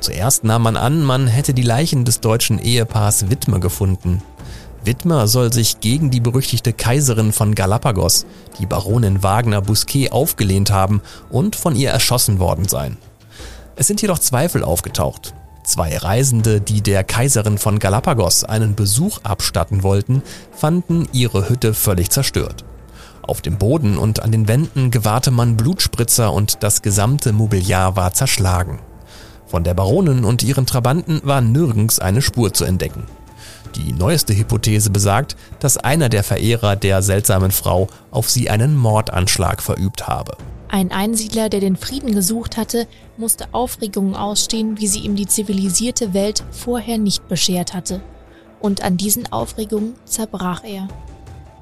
Zuerst 0.00 0.44
nahm 0.44 0.62
man 0.62 0.78
an, 0.78 1.04
man 1.04 1.26
hätte 1.26 1.52
die 1.52 1.60
Leichen 1.60 2.06
des 2.06 2.20
deutschen 2.20 2.58
Ehepaars 2.58 3.28
Widmer 3.28 3.60
gefunden. 3.60 4.22
Widmer 4.82 5.28
soll 5.28 5.52
sich 5.52 5.80
gegen 5.80 6.10
die 6.10 6.20
berüchtigte 6.20 6.72
Kaiserin 6.72 7.34
von 7.34 7.54
Galapagos, 7.54 8.24
die 8.60 8.64
Baronin 8.64 9.22
Wagner 9.22 9.60
Bousquet, 9.60 10.10
aufgelehnt 10.10 10.70
haben 10.70 11.02
und 11.28 11.54
von 11.54 11.76
ihr 11.76 11.90
erschossen 11.90 12.38
worden 12.38 12.66
sein. 12.66 12.96
Es 13.74 13.88
sind 13.88 14.00
jedoch 14.00 14.20
Zweifel 14.20 14.64
aufgetaucht. 14.64 15.34
Zwei 15.66 15.98
Reisende, 15.98 16.60
die 16.60 16.80
der 16.80 17.02
Kaiserin 17.02 17.58
von 17.58 17.80
Galapagos 17.80 18.44
einen 18.44 18.76
Besuch 18.76 19.18
abstatten 19.24 19.82
wollten, 19.82 20.22
fanden 20.52 21.08
ihre 21.12 21.48
Hütte 21.48 21.74
völlig 21.74 22.10
zerstört. 22.10 22.64
Auf 23.22 23.42
dem 23.42 23.58
Boden 23.58 23.98
und 23.98 24.22
an 24.22 24.30
den 24.30 24.46
Wänden 24.46 24.92
gewahrte 24.92 25.32
man 25.32 25.56
Blutspritzer 25.56 26.32
und 26.32 26.62
das 26.62 26.82
gesamte 26.82 27.32
Mobiliar 27.32 27.96
war 27.96 28.14
zerschlagen. 28.14 28.78
Von 29.48 29.64
der 29.64 29.74
Baronin 29.74 30.24
und 30.24 30.44
ihren 30.44 30.66
Trabanten 30.66 31.20
war 31.24 31.40
nirgends 31.40 31.98
eine 31.98 32.22
Spur 32.22 32.54
zu 32.54 32.64
entdecken. 32.64 33.02
Die 33.74 33.92
neueste 33.92 34.36
Hypothese 34.36 34.90
besagt, 34.90 35.36
dass 35.58 35.78
einer 35.78 36.08
der 36.08 36.22
Verehrer 36.22 36.76
der 36.76 37.02
seltsamen 37.02 37.50
Frau 37.50 37.88
auf 38.12 38.30
sie 38.30 38.48
einen 38.48 38.76
Mordanschlag 38.76 39.60
verübt 39.60 40.06
habe. 40.06 40.36
Ein 40.76 40.92
Einsiedler, 40.92 41.48
der 41.48 41.60
den 41.60 41.76
Frieden 41.76 42.14
gesucht 42.14 42.58
hatte, 42.58 42.86
musste 43.16 43.46
Aufregungen 43.52 44.14
ausstehen, 44.14 44.78
wie 44.78 44.86
sie 44.86 44.98
ihm 44.98 45.16
die 45.16 45.24
zivilisierte 45.24 46.12
Welt 46.12 46.44
vorher 46.50 46.98
nicht 46.98 47.28
beschert 47.28 47.72
hatte. 47.72 48.02
Und 48.60 48.82
an 48.82 48.98
diesen 48.98 49.32
Aufregungen 49.32 49.94
zerbrach 50.04 50.64
er. 50.64 50.86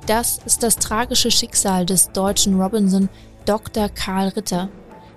Das 0.09 0.41
ist 0.47 0.65
das 0.65 0.79
tragische 0.79 1.31
Schicksal 1.31 1.87
des 1.87 2.11
deutschen 2.11 2.61
Robinson 2.61 3.09
Dr. 3.45 3.89
Karl 3.89 4.31
Ritter. 4.31 4.69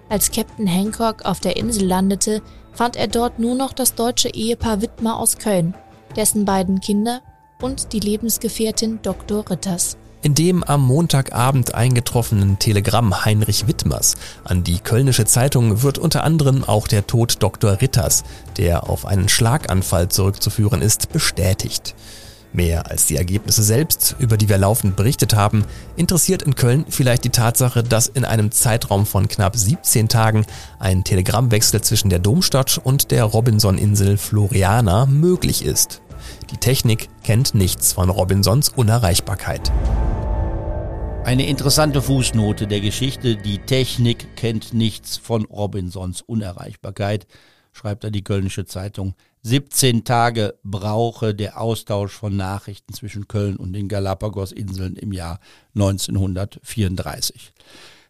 Als 0.10 0.30
Captain 0.30 0.68
Hancock 0.68 1.26
auf 1.26 1.40
der 1.40 1.58
Insel 1.58 1.88
landete, 1.88 2.44
fand 2.74 2.98
er 2.98 3.08
dort 3.08 3.40
nur 3.40 3.56
noch 3.56 3.74
das 3.74 3.96
deutsche 3.96 4.30
Ehepaar 4.30 4.84
Wittmer 4.84 5.18
aus 5.18 5.40
Köln, 5.40 5.74
dessen 6.16 6.46
beiden 6.46 6.82
Kinder 6.82 7.22
und 7.64 7.94
die 7.94 8.00
Lebensgefährtin 8.00 9.00
Dr. 9.02 9.50
Ritters. 9.50 9.98
In 10.28 10.36
dem 10.36 10.62
am 10.62 10.86
Montagabend 10.86 11.74
eingetroffenen 11.74 12.60
Telegramm 12.60 13.24
Heinrich 13.24 13.66
Wittmers 13.66 14.16
an 14.44 14.62
die 14.62 14.80
Kölnische 14.80 15.24
Zeitung 15.24 15.84
wird 15.84 15.98
unter 15.98 16.26
anderem 16.26 16.66
auch 16.66 16.90
der 16.90 17.08
Tod 17.08 17.42
Dr. 17.42 17.80
Ritters, 17.80 18.26
der 18.58 18.90
auf 18.90 19.06
einen 19.06 19.30
Schlaganfall 19.30 20.10
zurückzuführen 20.10 20.82
ist, 20.82 21.14
bestätigt. 21.14 21.96
Mehr 22.52 22.92
als 22.92 23.06
die 23.06 23.16
Ergebnisse 23.16 23.64
selbst, 23.64 24.18
über 24.20 24.36
die 24.36 24.50
wir 24.50 24.58
laufend 24.58 24.98
berichtet 24.98 25.34
haben, 25.34 25.64
interessiert 25.96 26.42
in 26.42 26.56
Köln 26.56 26.84
vielleicht 26.90 27.24
die 27.24 27.30
Tatsache, 27.30 27.82
dass 27.82 28.08
in 28.08 28.26
einem 28.26 28.52
Zeitraum 28.52 29.06
von 29.06 29.30
knapp 29.30 29.56
17 29.56 30.10
Tagen 30.10 30.46
ein 30.78 31.06
Telegrammwechsel 31.06 31.80
zwischen 31.80 32.10
der 32.10 32.20
Domstadt 32.20 32.82
und 32.84 33.12
der 33.12 33.24
Robinson-Insel 33.24 34.18
Floriana 34.18 35.06
möglich 35.06 35.64
ist. 35.64 36.02
Die 36.52 36.58
Technik 36.58 37.10
kennt 37.24 37.56
nichts 37.56 37.94
von 37.94 38.10
Robinsons 38.10 38.70
Unerreichbarkeit. 38.70 39.72
Eine 41.28 41.46
interessante 41.46 42.02
Fußnote 42.02 42.68
der 42.68 42.80
Geschichte. 42.80 43.36
Die 43.36 43.58
Technik 43.58 44.38
kennt 44.38 44.74
nichts 44.74 45.18
von 45.18 45.44
Robinsons 45.44 46.22
Unerreichbarkeit, 46.22 47.28
schreibt 47.74 48.06
da 48.06 48.10
die 48.10 48.24
Kölnische 48.24 48.66
Zeitung. 48.66 49.14
17 49.44 50.06
Tage 50.06 50.56
brauche 50.64 51.36
der 51.36 51.60
Austausch 51.60 52.14
von 52.14 52.38
Nachrichten 52.38 52.94
zwischen 52.94 53.28
Köln 53.28 53.58
und 53.58 53.74
den 53.74 53.90
Galapagos-Inseln 53.90 54.96
im 54.96 55.12
Jahr 55.12 55.40
1934. 55.76 57.54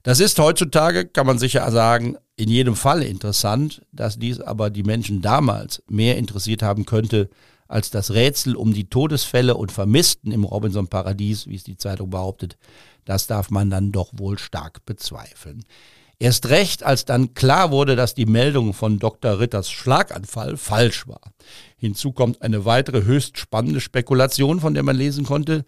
Das 0.04 0.20
ist 0.20 0.38
heutzutage, 0.38 1.06
kann 1.06 1.26
man 1.26 1.40
sicher 1.40 1.70
sagen, 1.72 2.18
in 2.36 2.50
jedem 2.50 2.76
Fall 2.76 3.02
interessant, 3.02 3.82
dass 3.92 4.20
dies 4.20 4.40
aber 4.40 4.70
die 4.70 4.84
Menschen 4.84 5.24
damals 5.24 5.82
mehr 5.90 6.18
interessiert 6.18 6.62
haben 6.62 6.86
könnte 6.86 7.30
als 7.68 7.90
das 7.92 8.12
Rätsel 8.12 8.56
um 8.56 8.74
die 8.74 8.90
Todesfälle 8.90 9.56
und 9.56 9.72
Vermissten 9.72 10.32
im 10.32 10.44
Robinson-Paradies, 10.44 11.48
wie 11.48 11.56
es 11.56 11.64
die 11.64 11.78
Zeitung 11.78 12.10
behauptet, 12.10 12.58
das 13.06 13.28
darf 13.28 13.50
man 13.50 13.70
dann 13.70 13.92
doch 13.92 14.12
wohl 14.14 14.38
stark 14.38 14.86
bezweifeln. 14.86 15.64
Erst 16.20 16.50
recht, 16.50 16.84
als 16.84 17.06
dann 17.06 17.36
klar 17.36 17.70
wurde, 17.70 17.96
dass 17.96 18.16
die 18.16 18.26
Meldung 18.26 18.74
von 18.74 18.98
Dr. 18.98 19.40
Ritters 19.40 19.70
Schlaganfall 19.70 20.58
falsch 20.58 21.08
war. 21.08 21.22
Hinzu 21.78 22.12
kommt 22.12 22.42
eine 22.42 22.66
weitere 22.66 23.04
höchst 23.04 23.38
spannende 23.38 23.82
Spekulation, 23.82 24.60
von 24.60 24.74
der 24.74 24.82
man 24.82 24.96
lesen 24.96 25.26
konnte. 25.26 25.64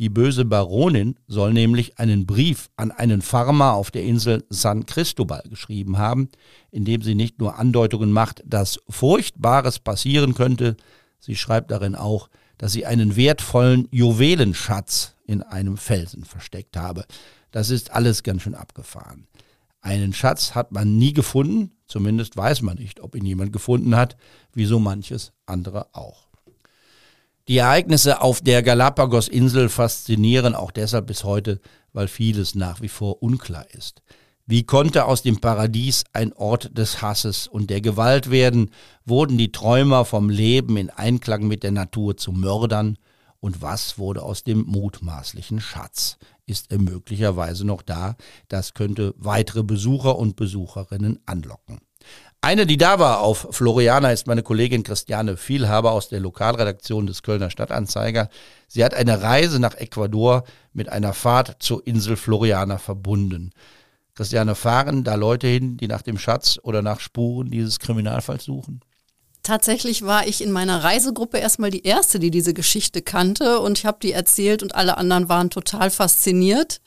Die 0.00 0.08
böse 0.08 0.44
Baronin 0.44 1.14
soll 1.28 1.52
nämlich 1.52 1.98
einen 1.98 2.26
Brief 2.26 2.68
an 2.76 2.90
einen 2.90 3.22
Farmer 3.22 3.74
auf 3.74 3.92
der 3.92 4.02
Insel 4.02 4.44
San 4.48 4.86
Cristobal 4.86 5.44
geschrieben 5.48 5.98
haben, 5.98 6.30
in 6.72 6.84
dem 6.84 7.02
sie 7.02 7.14
nicht 7.14 7.38
nur 7.38 7.58
Andeutungen 7.58 8.10
macht, 8.10 8.42
dass 8.44 8.80
Furchtbares 8.88 9.78
passieren 9.78 10.34
könnte, 10.34 10.76
Sie 11.24 11.36
schreibt 11.36 11.70
darin 11.70 11.94
auch, 11.94 12.28
dass 12.58 12.72
sie 12.72 12.84
einen 12.84 13.14
wertvollen 13.14 13.86
Juwelenschatz 13.92 15.14
in 15.24 15.40
einem 15.42 15.76
Felsen 15.76 16.24
versteckt 16.24 16.76
habe. 16.76 17.04
Das 17.52 17.70
ist 17.70 17.92
alles 17.92 18.24
ganz 18.24 18.42
schön 18.42 18.56
abgefahren. 18.56 19.28
Einen 19.80 20.12
Schatz 20.12 20.56
hat 20.56 20.72
man 20.72 20.98
nie 20.98 21.12
gefunden, 21.12 21.70
zumindest 21.86 22.36
weiß 22.36 22.62
man 22.62 22.76
nicht, 22.76 22.98
ob 23.00 23.14
ihn 23.14 23.24
jemand 23.24 23.52
gefunden 23.52 23.94
hat, 23.94 24.16
wie 24.52 24.64
so 24.64 24.80
manches 24.80 25.32
andere 25.46 25.94
auch. 25.94 26.26
Die 27.46 27.58
Ereignisse 27.58 28.20
auf 28.20 28.40
der 28.40 28.64
Galapagos-Insel 28.64 29.68
faszinieren 29.68 30.56
auch 30.56 30.72
deshalb 30.72 31.06
bis 31.06 31.22
heute, 31.22 31.60
weil 31.92 32.08
vieles 32.08 32.56
nach 32.56 32.80
wie 32.80 32.88
vor 32.88 33.22
unklar 33.22 33.66
ist. 33.70 34.02
Wie 34.44 34.64
konnte 34.64 35.04
aus 35.04 35.22
dem 35.22 35.40
Paradies 35.40 36.02
ein 36.12 36.32
Ort 36.32 36.76
des 36.76 37.00
Hasses 37.00 37.46
und 37.46 37.70
der 37.70 37.80
Gewalt 37.80 38.30
werden? 38.30 38.72
Wurden 39.04 39.38
die 39.38 39.52
Träumer 39.52 40.04
vom 40.04 40.30
Leben 40.30 40.76
in 40.76 40.90
Einklang 40.90 41.46
mit 41.46 41.62
der 41.62 41.70
Natur 41.70 42.16
zu 42.16 42.32
Mördern? 42.32 42.98
Und 43.38 43.62
was 43.62 43.98
wurde 43.98 44.22
aus 44.22 44.42
dem 44.42 44.64
mutmaßlichen 44.64 45.60
Schatz? 45.60 46.18
Ist 46.44 46.72
er 46.72 46.78
möglicherweise 46.78 47.64
noch 47.64 47.82
da? 47.82 48.16
Das 48.48 48.74
könnte 48.74 49.14
weitere 49.16 49.62
Besucher 49.62 50.18
und 50.18 50.34
Besucherinnen 50.34 51.20
anlocken. 51.24 51.78
Eine, 52.40 52.66
die 52.66 52.76
da 52.76 52.98
war 52.98 53.20
auf 53.20 53.46
Floriana, 53.52 54.10
ist 54.10 54.26
meine 54.26 54.42
Kollegin 54.42 54.82
Christiane 54.82 55.36
Vielhaber 55.36 55.92
aus 55.92 56.08
der 56.08 56.18
Lokalredaktion 56.18 57.06
des 57.06 57.22
Kölner 57.22 57.50
Stadtanzeiger. 57.50 58.28
Sie 58.66 58.84
hat 58.84 58.94
eine 58.94 59.22
Reise 59.22 59.60
nach 59.60 59.76
Ecuador 59.76 60.42
mit 60.72 60.88
einer 60.88 61.12
Fahrt 61.12 61.62
zur 61.62 61.86
Insel 61.86 62.16
Floriana 62.16 62.78
verbunden. 62.78 63.52
Christiane, 64.14 64.54
fahren 64.54 65.04
da 65.04 65.14
Leute 65.14 65.46
hin, 65.46 65.76
die 65.76 65.88
nach 65.88 66.02
dem 66.02 66.18
Schatz 66.18 66.58
oder 66.62 66.82
nach 66.82 67.00
Spuren 67.00 67.50
dieses 67.50 67.78
Kriminalfalls 67.78 68.44
suchen? 68.44 68.80
Tatsächlich 69.42 70.02
war 70.02 70.26
ich 70.26 70.42
in 70.42 70.52
meiner 70.52 70.84
Reisegruppe 70.84 71.38
erstmal 71.38 71.70
die 71.70 71.82
Erste, 71.82 72.20
die 72.20 72.30
diese 72.30 72.54
Geschichte 72.54 73.02
kannte 73.02 73.58
und 73.58 73.78
ich 73.78 73.86
habe 73.86 73.98
die 74.00 74.12
erzählt 74.12 74.62
und 74.62 74.74
alle 74.74 74.98
anderen 74.98 75.28
waren 75.28 75.50
total 75.50 75.90
fasziniert. 75.90 76.80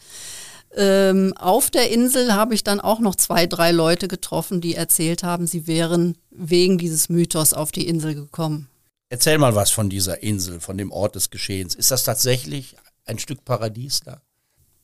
Ähm, 0.78 1.34
auf 1.38 1.70
der 1.70 1.92
Insel 1.92 2.34
habe 2.34 2.54
ich 2.54 2.64
dann 2.64 2.80
auch 2.80 3.00
noch 3.00 3.16
zwei, 3.16 3.46
drei 3.46 3.72
Leute 3.72 4.08
getroffen, 4.08 4.62
die 4.62 4.76
erzählt 4.76 5.24
haben, 5.24 5.48
sie 5.48 5.68
wären 5.68 6.18
wegen 6.32 6.78
dieses 6.78 7.10
Mythos 7.10 7.54
auf 7.54 7.72
die 7.72 7.88
Insel 7.88 8.16
gekommen. 8.16 8.70
Erzähl 9.10 9.38
mal 9.38 9.56
was 9.56 9.72
von 9.72 9.90
dieser 9.90 10.24
Insel, 10.24 10.60
von 10.60 10.78
dem 10.78 10.92
Ort 10.92 11.16
des 11.16 11.30
Geschehens. 11.30 11.76
Ist 11.76 11.92
das 11.92 12.04
tatsächlich 12.04 12.76
ein 13.06 13.20
Stück 13.20 13.46
Paradies 13.46 14.02
da? 14.02 14.22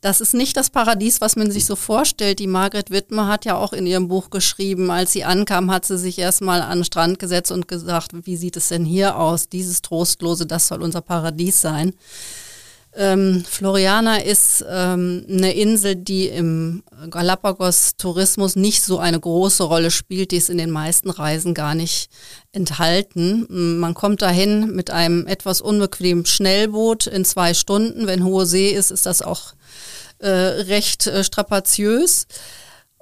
Das 0.01 0.19
ist 0.19 0.33
nicht 0.33 0.57
das 0.57 0.71
Paradies, 0.71 1.21
was 1.21 1.35
man 1.35 1.51
sich 1.51 1.65
so 1.65 1.75
vorstellt. 1.75 2.39
Die 2.39 2.47
Margret 2.47 2.89
Wittmer 2.89 3.27
hat 3.27 3.45
ja 3.45 3.55
auch 3.55 3.71
in 3.71 3.85
ihrem 3.85 4.07
Buch 4.07 4.31
geschrieben, 4.31 4.89
als 4.89 5.13
sie 5.13 5.23
ankam, 5.23 5.69
hat 5.69 5.85
sie 5.85 5.99
sich 5.99 6.17
erstmal 6.17 6.63
an 6.63 6.79
den 6.79 6.85
Strand 6.85 7.19
gesetzt 7.19 7.51
und 7.51 7.67
gesagt, 7.67 8.11
wie 8.25 8.35
sieht 8.35 8.57
es 8.57 8.69
denn 8.69 8.83
hier 8.83 9.15
aus? 9.15 9.47
Dieses 9.47 9.83
Trostlose, 9.83 10.47
das 10.47 10.67
soll 10.67 10.81
unser 10.81 11.01
Paradies 11.01 11.61
sein. 11.61 11.93
Ähm, 12.93 13.45
Floriana 13.47 14.17
ist 14.17 14.65
ähm, 14.69 15.25
eine 15.29 15.53
Insel, 15.53 15.95
die 15.95 16.27
im 16.27 16.83
Galapagos-Tourismus 17.09 18.57
nicht 18.57 18.83
so 18.83 18.99
eine 18.99 19.19
große 19.19 19.63
Rolle 19.63 19.91
spielt. 19.91 20.31
Die 20.31 20.37
ist 20.37 20.49
in 20.49 20.57
den 20.57 20.71
meisten 20.71 21.09
Reisen 21.09 21.53
gar 21.53 21.73
nicht 21.73 22.09
enthalten. 22.51 23.79
Man 23.79 23.93
kommt 23.93 24.21
dahin 24.21 24.75
mit 24.75 24.91
einem 24.91 25.25
etwas 25.25 25.61
unbequemen 25.61 26.25
Schnellboot 26.25 27.07
in 27.07 27.23
zwei 27.23 27.53
Stunden. 27.53 28.07
Wenn 28.07 28.25
hohe 28.25 28.45
See 28.45 28.71
ist, 28.71 28.91
ist 28.91 29.05
das 29.05 29.21
auch 29.21 29.53
äh, 30.19 30.29
recht 30.29 31.07
äh, 31.07 31.23
strapaziös. 31.23 32.27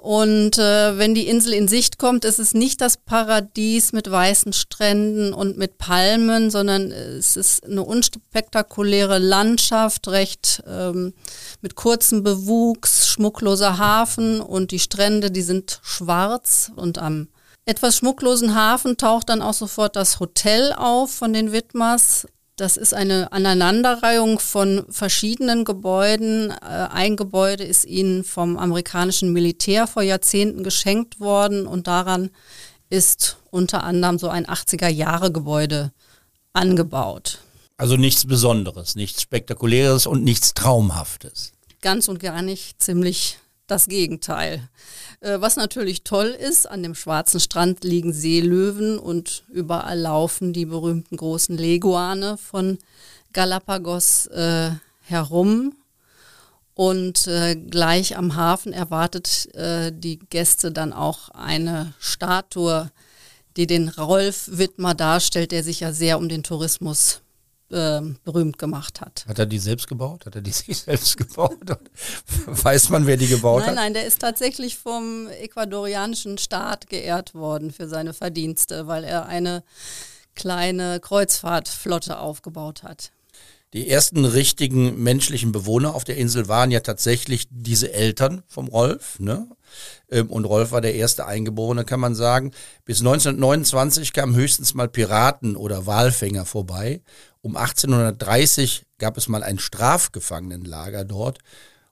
Und 0.02 0.58
äh, 0.58 0.98
wenn 0.98 1.14
die 1.14 1.28
Insel 1.28 1.54
in 1.54 1.68
Sicht 1.68 1.98
kommt, 1.98 2.24
ist 2.24 2.40
es 2.40 2.54
nicht 2.54 2.80
das 2.80 2.96
Paradies 2.96 3.92
mit 3.92 4.10
weißen 4.10 4.54
Stränden 4.54 5.34
und 5.34 5.58
mit 5.58 5.78
Palmen, 5.78 6.50
sondern 6.50 6.90
es 6.92 7.36
ist 7.36 7.66
eine 7.66 7.84
unspektakuläre 7.84 9.20
Landschaft, 9.20 10.08
recht 10.08 10.64
ähm, 10.66 11.14
mit 11.62 11.76
kurzem 11.76 12.24
Bewuchs, 12.24 13.08
schmuckloser 13.10 13.78
Hafen 13.78 14.40
und 14.40 14.72
die 14.72 14.80
Strände, 14.80 15.32
die 15.32 15.42
sind 15.42 15.82
schwarz 15.84 16.72
und 16.78 16.98
am 16.98 17.28
etwas 17.66 17.98
schmucklosen 17.98 18.56
Hafen 18.56 18.96
taucht 18.96 19.28
dann 19.30 19.42
auch 19.42 19.54
sofort 19.54 19.98
das 19.98 20.22
Hotel 20.22 20.74
auf 20.74 21.12
von 21.12 21.34
den 21.34 21.52
Widmers 21.52 22.26
das 22.60 22.78
ist 22.78 22.94
eine 22.94 23.32
Aneinanderreihung 23.32 24.40
von 24.40 24.86
verschiedenen 24.90 25.66
Gebäuden. 25.66 26.52
Äh, 26.52 26.88
ein 26.92 27.16
Gebäude 27.16 27.64
ist 27.64 27.86
ihnen 27.86 28.24
vom 28.24 28.58
amerikanischen 28.58 29.32
Militär 29.32 29.88
vor 29.88 30.04
Jahrzehnten 30.04 30.64
geschenkt 30.64 31.20
worden 31.20 31.66
und 31.66 31.88
daran 31.88 32.30
ist 32.90 33.38
unter 33.52 33.84
anderem 33.84 34.20
so 34.20 34.30
ein 34.30 34.46
80er-Jahre-Gebäude 34.46 35.92
angebaut. 36.54 37.40
Also 37.78 37.96
nichts 37.96 38.28
Besonderes, 38.28 38.96
nichts 38.96 39.22
Spektakuläres 39.22 40.06
und 40.06 40.24
nichts 40.24 40.54
Traumhaftes. 40.54 41.54
Ganz 41.82 42.10
und 42.10 42.20
gar 42.20 42.42
nicht, 42.42 42.82
ziemlich 42.84 43.38
das 43.70 43.88
Gegenteil. 43.88 44.68
Äh, 45.22 45.42
was 45.42 45.56
natürlich 45.56 46.04
toll 46.04 46.28
ist, 46.28 46.70
an 46.70 46.84
dem 46.84 46.96
schwarzen 46.96 47.40
Strand 47.40 47.84
liegen 47.84 48.14
Seelöwen 48.14 49.00
und 49.00 49.44
überall 49.50 50.00
laufen 50.00 50.54
die 50.54 50.66
berühmten 50.66 51.18
großen 51.18 51.58
Leguane 51.58 52.38
von 52.38 52.78
Galapagos 53.34 54.28
äh, 54.28 54.72
herum. 55.02 55.76
Und 56.74 57.28
äh, 57.28 57.56
gleich 57.56 58.18
am 58.18 58.36
Hafen 58.36 58.72
erwartet 58.72 59.54
äh, 59.54 59.92
die 59.94 60.18
Gäste 60.18 60.72
dann 60.72 60.94
auch 60.94 61.30
eine 61.30 61.94
Statue, 62.00 62.90
die 63.58 63.68
den 63.68 63.90
Rolf 63.90 64.50
Wittmer 64.54 64.94
darstellt, 64.94 65.52
der 65.52 65.64
sich 65.64 65.82
ja 65.82 65.92
sehr 65.92 66.18
um 66.18 66.30
den 66.30 66.44
Tourismus 66.44 67.22
äh, 67.72 68.02
berühmt 68.24 68.58
gemacht 68.58 69.02
hat. 69.02 69.26
Hat 69.28 69.40
er 69.40 69.46
die 69.46 69.60
selbst 69.60 69.88
gebaut? 69.88 70.26
Hat 70.26 70.36
er 70.36 70.42
die 70.42 70.52
sich 70.54 70.78
selbst 70.78 71.18
gebaut? 71.18 71.58
Weiß 72.46 72.90
man, 72.90 73.06
wer 73.06 73.18
die 73.18 73.28
gebaut 73.28 73.62
nein, 73.62 73.70
hat? 73.70 73.76
Nein, 73.76 73.84
nein, 73.86 73.94
der 73.94 74.06
ist 74.06 74.20
tatsächlich 74.20 74.78
vom 74.78 75.28
ecuadorianischen 75.28 76.38
Staat 76.38 76.90
geehrt 76.90 77.36
worden 77.36 77.72
für 77.72 77.88
seine 77.88 78.14
Verdienste, 78.14 78.88
weil 78.88 79.04
er 79.04 79.26
eine 79.26 79.64
kleine 80.36 81.00
Kreuzfahrtflotte 81.00 82.20
aufgebaut 82.20 82.84
hat. 82.84 83.12
Die 83.74 83.88
ersten 83.88 84.26
richtigen 84.26 85.04
menschlichen 85.04 85.52
Bewohner 85.52 85.94
auf 85.94 86.04
der 86.04 86.18
Insel 86.18 86.48
waren 86.48 86.72
ja 86.72 86.80
tatsächlich 86.80 87.46
diese 87.52 87.94
Eltern 87.94 88.42
vom 88.48 88.68
Rolf. 88.68 89.20
Ne? 89.20 89.48
Ähm, 90.10 90.32
und 90.32 90.46
Rolf 90.46 90.72
war 90.72 90.82
der 90.82 90.96
erste 90.96 91.28
Eingeborene, 91.28 91.86
kann 91.86 92.00
man 92.00 92.16
sagen. 92.16 92.52
Bis 92.86 93.00
1929 93.00 94.12
kamen 94.14 94.34
höchstens 94.34 94.74
mal 94.74 94.88
Piraten 94.88 95.56
oder 95.56 95.86
Walfänger 95.86 96.46
vorbei. 96.46 97.02
Um 97.42 97.56
1830 97.56 98.84
gab 98.98 99.18
es 99.18 99.28
mal 99.28 99.44
ein 99.44 99.60
Strafgefangenenlager 99.60 101.06
dort. 101.06 101.40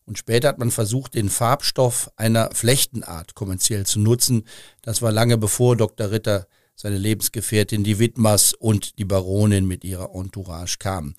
Und 0.05 0.17
später 0.17 0.47
hat 0.47 0.57
man 0.59 0.71
versucht, 0.71 1.15
den 1.15 1.29
Farbstoff 1.29 2.09
einer 2.15 2.49
Flechtenart 2.53 3.35
kommerziell 3.35 3.85
zu 3.85 3.99
nutzen. 3.99 4.43
Das 4.81 5.01
war 5.01 5.11
lange 5.11 5.37
bevor 5.37 5.75
Dr. 5.75 6.11
Ritter, 6.11 6.47
seine 6.75 6.97
Lebensgefährtin, 6.97 7.83
die 7.83 7.99
Widmers 7.99 8.53
und 8.53 8.99
die 8.99 9.05
Baronin 9.05 9.65
mit 9.65 9.83
ihrer 9.83 10.13
Entourage 10.13 10.77
kamen. 10.77 11.15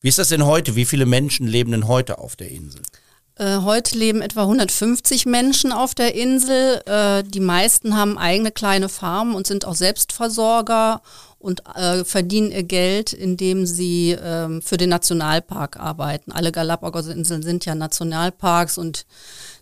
Wie 0.00 0.08
ist 0.08 0.18
das 0.18 0.30
denn 0.30 0.46
heute? 0.46 0.74
Wie 0.74 0.86
viele 0.86 1.06
Menschen 1.06 1.46
leben 1.46 1.70
denn 1.70 1.86
heute 1.86 2.18
auf 2.18 2.34
der 2.34 2.50
Insel? 2.50 2.82
Äh, 3.36 3.58
heute 3.62 3.96
leben 3.96 4.20
etwa 4.20 4.42
150 4.42 5.24
Menschen 5.24 5.72
auf 5.72 5.94
der 5.94 6.14
Insel. 6.14 6.82
Äh, 6.84 7.22
die 7.24 7.40
meisten 7.40 7.96
haben 7.96 8.18
eigene 8.18 8.52
kleine 8.52 8.90
Farmen 8.90 9.34
und 9.34 9.46
sind 9.46 9.64
auch 9.64 9.74
Selbstversorger 9.74 11.00
und 11.38 11.62
äh, 11.74 12.04
verdienen 12.04 12.52
ihr 12.52 12.62
Geld, 12.62 13.14
indem 13.14 13.64
sie 13.64 14.16
ähm, 14.22 14.60
für 14.60 14.76
den 14.76 14.90
Nationalpark 14.90 15.78
arbeiten. 15.78 16.30
Alle 16.30 16.52
Galapagos-Inseln 16.52 17.42
sind 17.42 17.64
ja 17.64 17.74
Nationalparks 17.74 18.76
und 18.76 19.06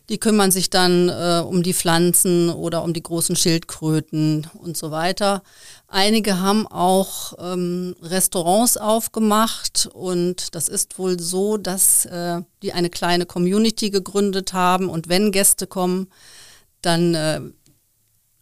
die 0.09 0.19
kümmern 0.19 0.51
sich 0.51 0.71
dann 0.71 1.09
um 1.45 1.63
die 1.63 1.73
Pflanzen 1.73 2.51
oder 2.51 2.83
um 2.83 2.93
die 2.93 3.03
großen 3.03 3.37
Schildkröten 3.37 4.49
und 4.55 4.77
so 4.77 4.91
weiter. 4.91 5.45
Einige 5.93 6.39
haben 6.39 6.69
auch 6.69 7.35
ähm, 7.41 7.97
Restaurants 8.01 8.77
aufgemacht 8.77 9.91
und 9.93 10.55
das 10.55 10.69
ist 10.69 11.01
wohl 11.01 11.19
so, 11.19 11.57
dass 11.57 12.05
äh, 12.07 12.43
die 12.63 12.73
eine 12.73 12.91
kleine 12.91 13.27
Community 13.27 13.91
gegründet 13.91 14.53
haben 14.53 14.89
und 14.89 15.09
wenn 15.09 15.33
Gäste 15.33 15.67
kommen, 15.67 16.07
dann 16.81 17.15
äh, 17.17 17.41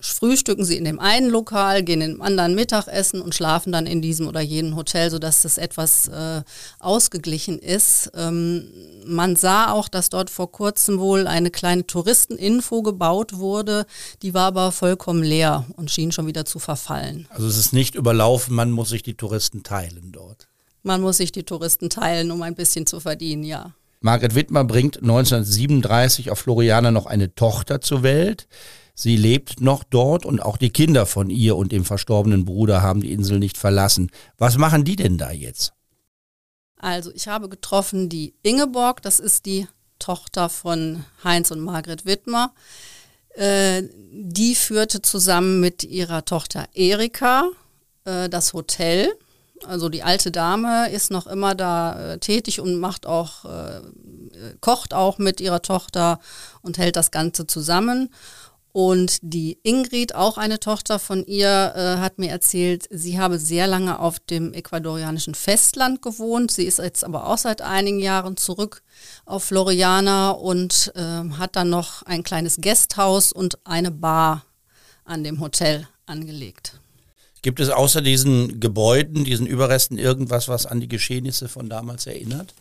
frühstücken 0.01 0.65
sie 0.65 0.77
in 0.77 0.85
dem 0.85 1.01
einen 1.01 1.29
Lokal, 1.29 1.83
gehen 1.83 2.01
in 2.01 2.13
dem 2.13 2.23
anderen 2.23 2.55
Mittagessen 2.55 3.21
und 3.21 3.35
schlafen 3.35 3.73
dann 3.73 3.87
in 3.87 4.01
diesem 4.01 4.29
oder 4.29 4.41
jenem 4.41 4.77
Hotel, 4.77 5.11
sodass 5.11 5.43
das 5.43 5.59
etwas 5.59 6.09
äh, 6.09 6.43
ausgeglichen 6.79 7.59
ist. 7.59 8.11
Ähm, 8.15 8.69
man 9.05 9.37
sah 9.37 9.73
auch, 9.73 9.89
dass 9.89 10.09
dort 10.09 10.31
vor 10.31 10.53
kurzem 10.53 10.99
wohl 11.01 11.27
eine 11.27 11.51
kleine 11.51 11.87
Touristeninfo 11.87 12.83
gebaut 12.83 13.39
wurde, 13.39 13.87
die 14.23 14.35
war 14.35 14.47
aber 14.47 14.71
vollkommen 14.71 15.23
leer 15.23 15.67
und 15.77 15.91
schien 15.91 16.13
schon 16.13 16.27
wieder 16.27 16.45
zu 16.45 16.59
verfallen. 16.59 17.27
Also 17.31 17.49
es 17.49 17.57
ist 17.57 17.73
nicht 17.73 17.95
überlaufen, 17.95 18.55
man 18.55 18.71
muss 18.71 18.91
sich 18.91 19.03
die 19.03 19.15
Touristen 19.15 19.63
teilen 19.63 20.13
dort. 20.13 20.49
Man 20.83 21.01
muss 21.01 21.17
sich 21.17 21.33
die 21.33 21.43
Touristen 21.43 21.91
teilen, 21.91 22.31
um 22.31 22.43
ein 22.43 22.55
bisschen 22.55 22.87
zu 22.87 23.01
verdienen, 23.01 23.43
ja. 23.43 23.75
Margret 24.01 24.37
Wittmer 24.37 24.63
bringt 24.63 24.99
1937 24.99 26.31
auf 26.31 26.39
Floriana 26.39 26.93
noch 26.93 27.07
eine 27.07 27.35
Tochter 27.35 27.81
zur 27.81 28.05
Welt. 28.05 28.47
Sie 29.01 29.17
lebt 29.17 29.61
noch 29.61 29.85
dort 29.85 30.27
und 30.27 30.41
auch 30.41 30.57
die 30.57 30.71
Kinder 30.71 31.07
von 31.07 31.31
ihr 31.31 31.55
und 31.55 31.71
dem 31.71 31.85
verstorbenen 31.85 32.45
Bruder 32.45 32.83
haben 32.83 33.01
die 33.01 33.13
Insel 33.13 33.39
nicht 33.39 33.57
verlassen. 33.57 34.11
Was 34.39 34.59
machen 34.59 34.83
die 34.83 34.97
denn 34.97 35.19
da 35.19 35.31
jetzt? 35.31 35.73
Also 36.79 37.13
ich 37.15 37.29
habe 37.29 37.49
getroffen 37.49 38.09
die 38.09 38.35
Ingeborg, 38.43 39.01
das 39.03 39.21
ist 39.21 39.47
die 39.47 39.69
Tochter 40.01 40.49
von 40.49 41.05
Heinz 41.23 41.53
und 41.53 41.61
Margret 41.61 42.07
Wittmer. 42.07 42.53
Äh, 43.37 43.85
die 44.11 44.57
führte 44.57 45.01
zusammen 45.01 45.61
mit 45.61 45.85
ihrer 45.85 46.25
Tochter 46.25 46.67
Erika 46.75 47.45
äh, 48.05 48.29
das 48.29 48.53
Hotel. 48.53 49.13
Also 49.65 49.89
die 49.89 50.03
alte 50.03 50.33
Dame 50.33 50.91
ist 50.91 51.13
noch 51.13 51.29
immer 51.29 51.55
da 51.55 52.15
äh, 52.15 52.19
tätig 52.19 52.59
und 52.59 52.81
macht 52.81 53.07
auch, 53.07 53.45
äh, 53.45 53.81
kocht 54.61 54.93
auch 54.93 55.19
mit 55.19 55.41
ihrer 55.41 55.63
Tochter 55.63 56.19
und 56.63 56.79
hält 56.79 56.97
das 56.97 57.13
Ganze 57.13 57.47
zusammen. 57.47 58.11
Und 58.79 59.19
die 59.23 59.59
Ingrid, 59.65 60.15
auch 60.15 60.39
eine 60.39 60.61
Tochter 60.61 61.01
von 61.01 61.27
ihr, 61.27 61.73
äh, 61.75 61.99
hat 61.99 62.21
mir 62.21 62.31
erzählt, 62.31 62.87
sie 62.91 63.19
habe 63.19 63.41
sehr 63.41 63.67
lange 63.67 63.99
auf 63.99 64.21
dem 64.21 64.55
ecuadorianischen 64.55 65.35
Festland 65.35 66.01
gewohnt. 66.01 66.53
Sie 66.53 66.63
ist 66.63 66.79
jetzt 66.79 67.03
aber 67.03 67.27
auch 67.27 67.39
seit 67.39 67.61
einigen 67.61 67.99
Jahren 67.99 68.37
zurück 68.37 68.85
auf 69.27 69.43
Floriana 69.43 70.31
und 70.31 70.93
äh, 70.95 71.01
hat 71.01 71.57
dann 71.57 71.71
noch 71.71 72.05
ein 72.05 72.23
kleines 72.23 72.61
Gasthaus 72.61 73.33
und 73.33 73.59
eine 73.67 73.91
Bar 73.91 74.45
an 75.05 75.25
dem 75.25 75.41
Hotel 75.41 75.89
angelegt. 76.07 76.75
Gibt 77.43 77.59
es 77.59 77.71
außer 77.71 78.01
diesen 78.01 78.61
Gebäuden, 78.61 79.25
diesen 79.25 79.49
Überresten 79.49 79.99
irgendwas, 79.99 80.47
was 80.47 80.67
an 80.67 80.79
die 80.79 80.87
Geschehnisse 80.87 81.49
von 81.49 81.69
damals 81.69 82.07
erinnert? 82.07 82.55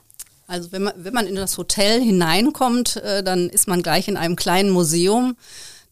Also 0.48 0.72
wenn 0.72 0.82
man, 0.82 0.94
wenn 0.98 1.14
man 1.14 1.28
in 1.28 1.36
das 1.36 1.60
Hotel 1.60 2.02
hineinkommt, 2.02 2.96
äh, 2.96 3.22
dann 3.22 3.50
ist 3.50 3.68
man 3.68 3.84
gleich 3.84 4.08
in 4.08 4.18
einem 4.18 4.36
kleinen 4.36 4.72
Museum 4.72 5.36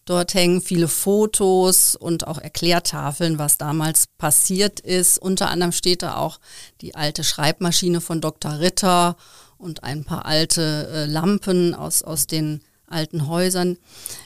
Dort 0.05 0.35
hängen 0.35 0.61
viele 0.61 0.87
Fotos 0.87 1.95
und 1.95 2.27
auch 2.27 2.37
Erklärtafeln, 2.37 3.39
was 3.39 3.57
damals 3.57 4.05
passiert 4.19 4.79
ist. 4.79 5.17
Unter 5.17 5.49
anderem 5.49 5.71
steht 5.71 6.03
da 6.03 6.17
auch 6.17 6.39
die 6.81 6.93
alte 6.93 7.23
Schreibmaschine 7.23 8.01
von 8.01 8.21
Dr. 8.21 8.59
Ritter 8.59 9.17
und 9.57 9.83
ein 9.83 10.03
paar 10.03 10.25
alte 10.25 10.89
äh, 10.93 11.05
Lampen 11.05 11.73
aus, 11.73 12.03
aus 12.03 12.27
den 12.27 12.61
alten 12.87 13.27
Häusern. 13.27 13.77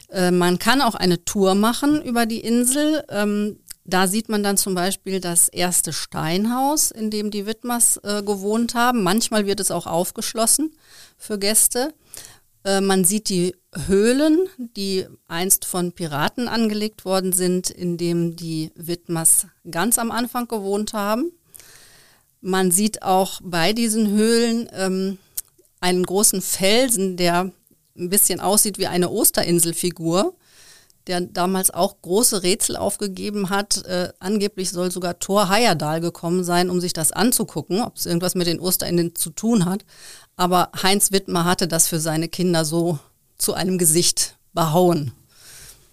Äh, 0.09 0.31
man 0.31 0.59
kann 0.59 0.81
auch 0.81 0.95
eine 0.95 1.23
Tour 1.23 1.55
machen 1.55 2.01
über 2.03 2.25
die 2.25 2.41
Insel. 2.41 3.03
Ähm, 3.09 3.59
da 3.85 4.07
sieht 4.07 4.29
man 4.29 4.43
dann 4.43 4.57
zum 4.57 4.75
Beispiel 4.75 5.19
das 5.19 5.47
erste 5.47 5.93
Steinhaus, 5.93 6.91
in 6.91 7.09
dem 7.09 7.31
die 7.31 7.45
Widmers 7.45 7.97
äh, 8.03 8.21
gewohnt 8.21 8.75
haben. 8.75 9.01
Manchmal 9.01 9.45
wird 9.45 9.59
es 9.59 9.71
auch 9.71 9.87
aufgeschlossen 9.87 10.75
für 11.17 11.39
Gäste. 11.39 11.93
Äh, 12.63 12.81
man 12.81 13.03
sieht 13.03 13.29
die 13.29 13.55
Höhlen, 13.75 14.47
die 14.57 15.05
einst 15.27 15.65
von 15.65 15.91
Piraten 15.91 16.47
angelegt 16.47 17.05
worden 17.05 17.33
sind, 17.33 17.69
in 17.69 17.97
dem 17.97 18.35
die 18.35 18.71
Widmers 18.75 19.47
ganz 19.69 19.99
am 19.99 20.11
Anfang 20.11 20.47
gewohnt 20.47 20.93
haben. 20.93 21.31
Man 22.41 22.71
sieht 22.71 23.03
auch 23.03 23.41
bei 23.43 23.73
diesen 23.73 24.09
Höhlen 24.09 24.69
ähm, 24.73 25.17
einen 25.81 26.03
großen 26.03 26.41
Felsen, 26.41 27.15
der 27.17 27.51
ein 27.97 28.09
bisschen 28.09 28.39
aussieht 28.39 28.77
wie 28.79 28.87
eine 28.87 29.11
Osterinselfigur, 29.11 30.35
der 31.05 31.21
damals 31.21 31.69
auch 31.69 32.01
große 32.01 32.43
Rätsel 32.43 32.75
aufgegeben 32.75 33.49
hat. 33.49 33.85
Äh, 33.85 34.13
angeblich 34.19 34.71
soll 34.71 34.89
sogar 34.89 35.19
Thor 35.19 35.49
Heyerdahl 35.49 36.01
gekommen 36.01 36.43
sein, 36.43 36.69
um 36.69 36.79
sich 36.81 36.93
das 36.93 37.11
anzugucken, 37.11 37.81
ob 37.81 37.97
es 37.97 38.05
irgendwas 38.05 38.35
mit 38.35 38.47
den 38.47 38.59
Osterinseln 38.59 39.15
zu 39.15 39.29
tun 39.29 39.65
hat. 39.65 39.85
Aber 40.37 40.71
Heinz 40.81 41.11
Wittmer 41.11 41.45
hatte 41.45 41.67
das 41.67 41.87
für 41.87 41.99
seine 41.99 42.29
Kinder 42.29 42.63
so 42.65 42.99
zu 43.39 43.55
einem 43.55 43.79
Gesicht 43.79 44.37
behauen. 44.53 45.13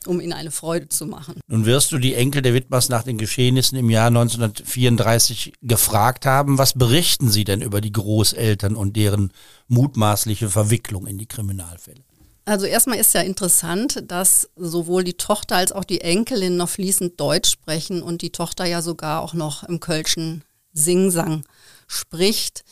um 0.07 0.21
ihnen 0.21 0.35
eine 0.35 0.53
Freude 0.53 0.89
zu 0.89 1.05
machen. 1.05 1.41
Nun 1.49 1.67
wirst 1.67 1.91
du 1.91 1.99
die 1.99 2.15
Enkel 2.15 2.41
der 2.41 2.55
Wittmers 2.55 2.89
nach 2.89 3.03
den 3.03 3.19
Geschehnissen 3.19 3.77
im 3.77 3.91
Jahr 3.91 4.07
1934 4.07 5.55
gefragt 5.63 6.27
haben, 6.27 6.59
was 6.59 6.75
berichten 6.75 7.29
sie 7.29 7.43
denn 7.43 7.61
über 7.61 7.81
die 7.81 7.91
Großeltern 7.91 8.77
und 8.77 8.95
deren 8.95 9.33
mutmaßliche 9.67 10.49
Verwicklung 10.49 11.09
in 11.09 11.19
die 11.19 11.27
Kriminalfälle? 11.27 12.03
Also 12.45 12.67
erstmal 12.67 12.99
ist 12.99 13.15
ja 13.15 13.23
interessant, 13.23 14.05
dass 14.07 14.49
sowohl 14.55 15.03
die 15.03 15.15
Tochter 15.17 15.57
als 15.57 15.73
auch 15.73 15.83
die 15.83 16.03
Enkelin 16.03 16.57
noch 16.57 16.69
fließend 16.69 17.19
Deutsch 17.19 17.51
sprechen 17.51 18.01
und 18.03 18.23
die 18.23 18.31
Tochter 18.31 18.65
ja 18.65 18.83
sogar 18.83 19.23
auch 19.23 19.35
noch 19.35 19.65
im 19.65 19.81
Kölschen 19.81 20.45
Singsang 20.73 21.43
spricht. 21.89 22.65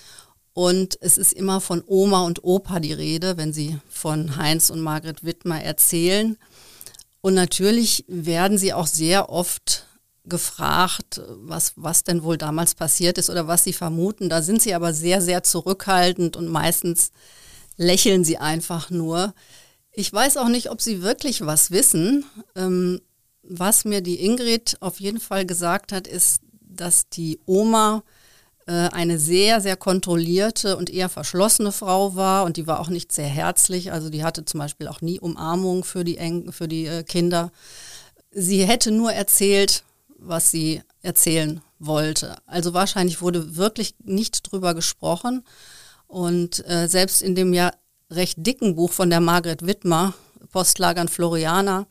Und 0.55 0.97
es 1.01 1.19
ist 1.19 1.33
immer 1.33 1.61
von 1.61 1.83
Oma 1.85 2.25
und 2.25 2.45
Opa 2.45 2.79
die 2.79 2.93
Rede, 2.93 3.37
wenn 3.37 3.53
sie 3.53 3.79
von 3.89 4.37
Heinz 4.37 4.71
und 4.71 4.81
Margret 4.81 5.25
Wittmer 5.25 5.61
erzählen. 5.61 6.39
Und 7.21 7.35
natürlich 7.35 8.05
werden 8.07 8.57
sie 8.57 8.73
auch 8.73 8.87
sehr 8.87 9.31
oft 9.31 9.87
gefragt, 10.25 11.21
was, 11.29 11.73
was 11.77 12.05
denn 12.05 12.23
wohl 12.23 12.39
damals 12.39 12.75
passiert 12.75 13.19
ist 13.19 13.31
oder 13.31 13.49
was 13.49 13.65
sie 13.65 13.73
vermuten. 13.73 14.29
Da 14.29 14.43
sind 14.43 14.63
sie 14.63 14.75
aber 14.75 14.95
sehr, 14.95 15.21
sehr 15.21 15.43
zurückhaltend 15.43 16.37
und 16.37 16.49
meistens 16.49 17.11
lächeln 17.77 18.25
sie 18.25 18.39
einfach 18.39 18.91
nur. 18.91 19.35
Ich 19.93 20.13
weiß 20.13 20.37
auch 20.37 20.49
nicht, 20.49 20.71
ob 20.71 20.81
sie 20.81 21.03
wirklich 21.03 21.45
was 21.45 21.73
wissen. 21.73 22.25
Ähm, 22.55 23.01
was 23.43 23.85
mir 23.85 24.01
die 24.01 24.25
Ingrid 24.25 24.77
auf 24.81 25.01
jeden 25.01 25.21
Fall 25.21 25.45
gesagt 25.45 25.93
hat, 25.93 26.07
ist, 26.07 26.41
dass 26.61 27.09
die 27.09 27.41
Oma 27.45 28.03
eine 28.73 29.19
sehr, 29.19 29.61
sehr 29.61 29.77
kontrollierte 29.77 30.77
und 30.77 30.89
eher 30.89 31.09
verschlossene 31.09 31.73
Frau 31.73 32.15
war 32.17 32.45
und 32.45 32.57
die 32.57 32.67
war 32.67 32.81
auch 32.81 32.89
nicht 32.89 33.13
sehr 33.13 33.27
herzlich. 33.27 33.93
Also 33.93 34.09
die 34.09 34.25
hatte 34.25 34.45
zum 34.45 34.61
Beispiel 34.61 34.89
auch 34.89 35.01
nie 35.01 35.21
Umarmung 35.21 35.85
für 35.85 36.05
die, 36.05 36.17
Eng 36.17 36.53
für 36.53 36.69
die 36.69 36.87
äh, 36.87 37.03
Kinder. 37.03 37.53
Sie 38.31 38.65
hätte 38.65 38.91
nur 38.91 39.13
erzählt, 39.13 39.85
was 40.19 40.51
sie 40.51 40.83
erzählen 41.03 41.61
wollte. 41.79 42.37
Also 42.47 42.73
wahrscheinlich 42.73 43.21
wurde 43.21 43.57
wirklich 43.57 43.95
nicht 44.03 44.51
drüber 44.51 44.75
gesprochen. 44.75 45.45
Und 46.07 46.67
äh, 46.69 46.89
selbst 46.89 47.23
in 47.23 47.35
dem 47.35 47.53
ja 47.53 47.73
recht 48.11 48.47
dicken 48.47 48.77
Buch 48.77 48.93
von 48.93 49.11
der 49.11 49.21
Margret 49.21 49.67
Wittmer, 49.67 50.15
Postlagern 50.51 51.09
Floriana, 51.09 51.87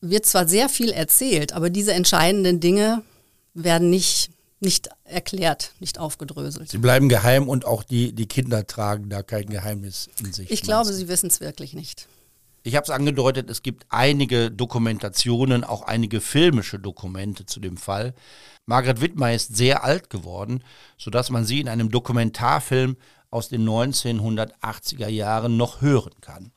wird 0.00 0.26
zwar 0.26 0.48
sehr 0.48 0.68
viel 0.68 0.90
erzählt, 0.90 1.52
aber 1.52 1.70
diese 1.70 1.92
entscheidenden 1.92 2.60
Dinge 2.60 3.02
werden 3.54 3.90
nicht 3.90 4.30
nicht 4.60 4.90
erklärt, 5.04 5.72
nicht 5.80 5.98
aufgedröselt. 5.98 6.70
Sie 6.70 6.78
bleiben 6.78 7.08
geheim 7.08 7.48
und 7.48 7.64
auch 7.64 7.82
die, 7.82 8.12
die 8.12 8.26
Kinder 8.26 8.66
tragen 8.66 9.08
da 9.08 9.22
kein 9.22 9.46
Geheimnis 9.46 10.08
in 10.22 10.32
sich. 10.32 10.50
Ich 10.50 10.62
glaube, 10.62 10.92
Sie 10.92 11.08
wissen 11.08 11.28
es 11.28 11.40
wirklich 11.40 11.74
nicht. 11.74 12.06
Ich 12.62 12.76
habe 12.76 12.84
es 12.84 12.90
angedeutet, 12.90 13.48
es 13.48 13.62
gibt 13.62 13.86
einige 13.88 14.50
Dokumentationen, 14.50 15.64
auch 15.64 15.82
einige 15.82 16.20
filmische 16.20 16.78
Dokumente 16.78 17.46
zu 17.46 17.58
dem 17.58 17.78
Fall. 17.78 18.12
Margaret 18.66 19.00
Wittmer 19.00 19.32
ist 19.32 19.56
sehr 19.56 19.82
alt 19.82 20.10
geworden, 20.10 20.62
sodass 20.98 21.30
man 21.30 21.46
sie 21.46 21.60
in 21.60 21.68
einem 21.68 21.90
Dokumentarfilm 21.90 22.96
aus 23.30 23.48
den 23.48 23.66
1980er 23.66 25.08
Jahren 25.08 25.56
noch 25.56 25.80
hören 25.80 26.12
kann. 26.20 26.52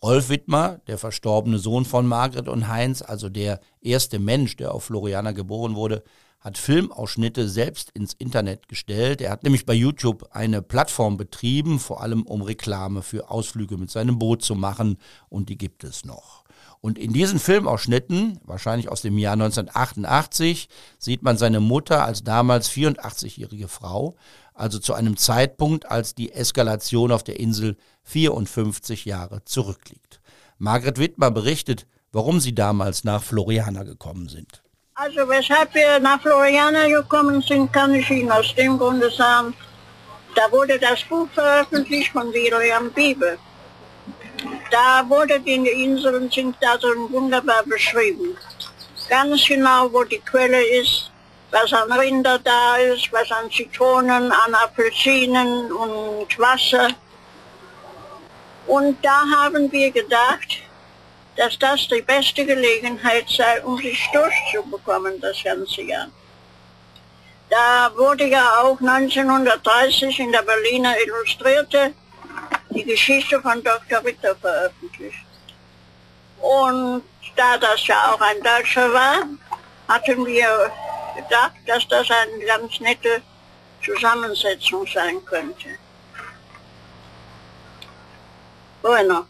Rolf 0.00 0.28
Wittmer, 0.28 0.80
der 0.86 0.96
verstorbene 0.96 1.58
Sohn 1.58 1.84
von 1.84 2.06
Margret 2.06 2.46
und 2.46 2.68
Heinz, 2.68 3.02
also 3.02 3.28
der 3.28 3.60
erste 3.80 4.20
Mensch, 4.20 4.56
der 4.56 4.72
auf 4.72 4.84
Floriana 4.84 5.32
geboren 5.32 5.74
wurde, 5.74 6.04
hat 6.40 6.56
Filmausschnitte 6.56 7.48
selbst 7.48 7.90
ins 7.90 8.14
Internet 8.14 8.68
gestellt. 8.68 9.20
Er 9.20 9.30
hat 9.30 9.42
nämlich 9.42 9.66
bei 9.66 9.74
YouTube 9.74 10.28
eine 10.30 10.62
Plattform 10.62 11.16
betrieben, 11.16 11.78
vor 11.78 12.02
allem 12.02 12.22
um 12.22 12.42
Reklame 12.42 13.02
für 13.02 13.30
Ausflüge 13.30 13.76
mit 13.76 13.90
seinem 13.90 14.18
Boot 14.18 14.42
zu 14.42 14.54
machen 14.54 14.98
und 15.28 15.48
die 15.48 15.58
gibt 15.58 15.84
es 15.84 16.04
noch. 16.04 16.44
Und 16.80 16.96
in 16.96 17.12
diesen 17.12 17.40
Filmausschnitten, 17.40 18.38
wahrscheinlich 18.44 18.88
aus 18.88 19.02
dem 19.02 19.18
Jahr 19.18 19.32
1988, 19.32 20.68
sieht 20.98 21.22
man 21.22 21.36
seine 21.36 21.58
Mutter 21.58 22.04
als 22.04 22.22
damals 22.22 22.70
84-jährige 22.70 23.66
Frau, 23.66 24.16
also 24.54 24.78
zu 24.78 24.94
einem 24.94 25.16
Zeitpunkt, 25.16 25.90
als 25.90 26.14
die 26.14 26.32
Eskalation 26.32 27.10
auf 27.10 27.24
der 27.24 27.40
Insel 27.40 27.76
54 28.04 29.04
Jahre 29.04 29.44
zurückliegt. 29.44 30.20
Margret 30.58 30.98
Wittmer 30.98 31.30
berichtet, 31.30 31.86
warum 32.12 32.38
sie 32.38 32.54
damals 32.54 33.02
nach 33.02 33.22
Floriana 33.22 33.82
gekommen 33.82 34.28
sind. 34.28 34.62
Also 35.00 35.28
weshalb 35.28 35.72
wir 35.74 36.00
nach 36.00 36.20
Floriana 36.20 36.88
gekommen 36.88 37.40
sind, 37.40 37.72
kann 37.72 37.94
ich 37.94 38.10
Ihnen 38.10 38.32
aus 38.32 38.52
dem 38.56 38.76
Grunde 38.76 39.08
sagen, 39.12 39.54
da 40.34 40.50
wurde 40.50 40.76
das 40.76 41.04
Buch 41.04 41.28
veröffentlicht 41.32 42.10
von 42.10 42.32
William 42.32 42.90
Bibel. 42.90 43.38
Da 44.72 45.08
wurde 45.08 45.38
die 45.38 45.54
Inseln 45.84 46.28
sind 46.32 46.56
da 46.60 46.76
so 46.80 46.88
wunderbar 47.12 47.62
beschrieben. 47.62 48.36
Ganz 49.08 49.46
genau, 49.46 49.88
wo 49.92 50.02
die 50.02 50.18
Quelle 50.18 50.60
ist, 50.80 51.12
was 51.52 51.72
an 51.72 51.92
Rinder 51.92 52.40
da 52.40 52.76
ist, 52.78 53.12
was 53.12 53.30
an 53.30 53.48
Zitronen, 53.52 54.32
an 54.32 54.52
Apfelsinen 54.52 55.70
und 55.70 56.38
Wasser. 56.40 56.88
Und 58.66 58.96
da 59.04 59.22
haben 59.36 59.70
wir 59.70 59.92
gedacht, 59.92 60.67
dass 61.38 61.56
das 61.56 61.86
die 61.86 62.02
beste 62.02 62.44
Gelegenheit 62.44 63.28
sei, 63.30 63.62
um 63.62 63.78
sich 63.78 64.10
durchzubekommen 64.12 65.20
das 65.20 65.36
ganze 65.44 65.82
Jahr. 65.82 66.08
Da 67.48 67.92
wurde 67.96 68.26
ja 68.26 68.60
auch 68.60 68.78
1930 68.80 70.18
in 70.18 70.32
der 70.32 70.42
Berliner 70.42 70.94
Illustrierte 71.00 71.94
die 72.70 72.82
Geschichte 72.84 73.40
von 73.40 73.62
Dr. 73.62 74.04
Ritter 74.04 74.34
veröffentlicht. 74.34 75.24
Und 76.40 77.04
da 77.36 77.56
das 77.56 77.86
ja 77.86 78.12
auch 78.12 78.20
ein 78.20 78.42
Deutscher 78.42 78.92
war, 78.92 79.22
hatten 79.86 80.26
wir 80.26 80.72
gedacht, 81.16 81.52
dass 81.66 81.86
das 81.86 82.08
eine 82.10 82.44
ganz 82.46 82.80
nette 82.80 83.22
Zusammensetzung 83.84 84.84
sein 84.92 85.24
könnte. 85.24 85.68
Bueno. 88.82 89.26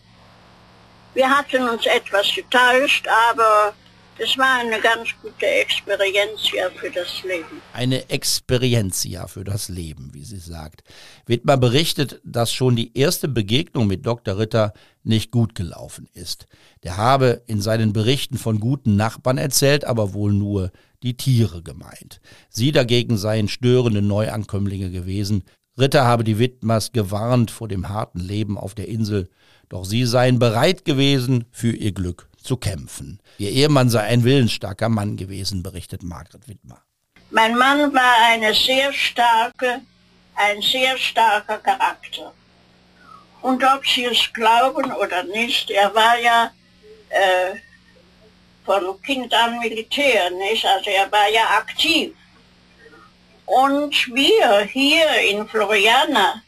Wir 1.18 1.28
hatten 1.28 1.68
uns 1.68 1.84
etwas 1.84 2.32
getäuscht, 2.32 3.04
aber 3.32 3.74
es 4.18 4.38
war 4.38 4.60
eine 4.60 4.80
ganz 4.80 5.08
gute 5.20 5.46
Experienzia 5.46 6.70
für 6.76 6.90
das 6.90 7.24
Leben. 7.24 7.60
Eine 7.72 8.08
Experienzia 8.08 9.26
für 9.26 9.42
das 9.42 9.68
Leben, 9.68 10.10
wie 10.14 10.22
sie 10.22 10.38
sagt. 10.38 10.84
Wittmer 11.26 11.56
berichtet, 11.56 12.20
dass 12.22 12.52
schon 12.52 12.76
die 12.76 12.96
erste 12.96 13.26
Begegnung 13.26 13.88
mit 13.88 14.06
Dr. 14.06 14.38
Ritter 14.38 14.72
nicht 15.02 15.32
gut 15.32 15.56
gelaufen 15.56 16.08
ist. 16.12 16.46
Der 16.84 16.96
habe 16.96 17.42
in 17.48 17.60
seinen 17.60 17.92
Berichten 17.92 18.38
von 18.38 18.60
guten 18.60 18.94
Nachbarn 18.94 19.38
erzählt, 19.38 19.86
aber 19.86 20.14
wohl 20.14 20.32
nur 20.32 20.70
die 21.02 21.16
Tiere 21.16 21.64
gemeint. 21.64 22.20
Sie 22.48 22.70
dagegen 22.70 23.16
seien 23.16 23.48
störende 23.48 24.02
Neuankömmlinge 24.02 24.92
gewesen. 24.92 25.42
Ritter 25.76 26.04
habe 26.04 26.22
die 26.22 26.38
Wittmers 26.38 26.92
gewarnt 26.92 27.50
vor 27.50 27.66
dem 27.66 27.88
harten 27.88 28.20
Leben 28.20 28.56
auf 28.56 28.76
der 28.76 28.86
Insel 28.86 29.28
doch 29.68 29.84
sie 29.84 30.04
seien 30.04 30.38
bereit 30.38 30.84
gewesen, 30.84 31.44
für 31.52 31.72
ihr 31.72 31.92
Glück 31.92 32.28
zu 32.42 32.56
kämpfen. 32.56 33.20
Ihr 33.38 33.50
Ehemann 33.50 33.90
sei 33.90 34.02
ein 34.02 34.24
willensstarker 34.24 34.88
Mann 34.88 35.16
gewesen, 35.16 35.62
berichtet 35.62 36.02
Margret 36.02 36.48
Wittmer. 36.48 36.82
Mein 37.30 37.56
Mann 37.56 37.92
war 37.92 38.14
eine 38.26 38.54
sehr 38.54 38.92
starke, 38.92 39.82
ein 40.34 40.62
sehr 40.62 40.96
starker 40.96 41.58
Charakter. 41.58 42.32
Und 43.42 43.62
ob 43.62 43.86
Sie 43.86 44.04
es 44.04 44.32
glauben 44.32 44.92
oder 44.92 45.22
nicht, 45.24 45.70
er 45.70 45.94
war 45.94 46.18
ja 46.18 46.50
äh, 47.10 47.56
von 48.64 49.00
Kind 49.02 49.32
an 49.32 49.58
Militär, 49.60 50.30
nicht? 50.30 50.64
Also 50.64 50.90
er 50.90 51.10
war 51.12 51.28
ja 51.28 51.44
aktiv. 51.58 52.14
Und 53.46 53.94
wir 54.14 54.60
hier 54.72 55.06
in 55.30 55.48
Floriana, 55.48 56.42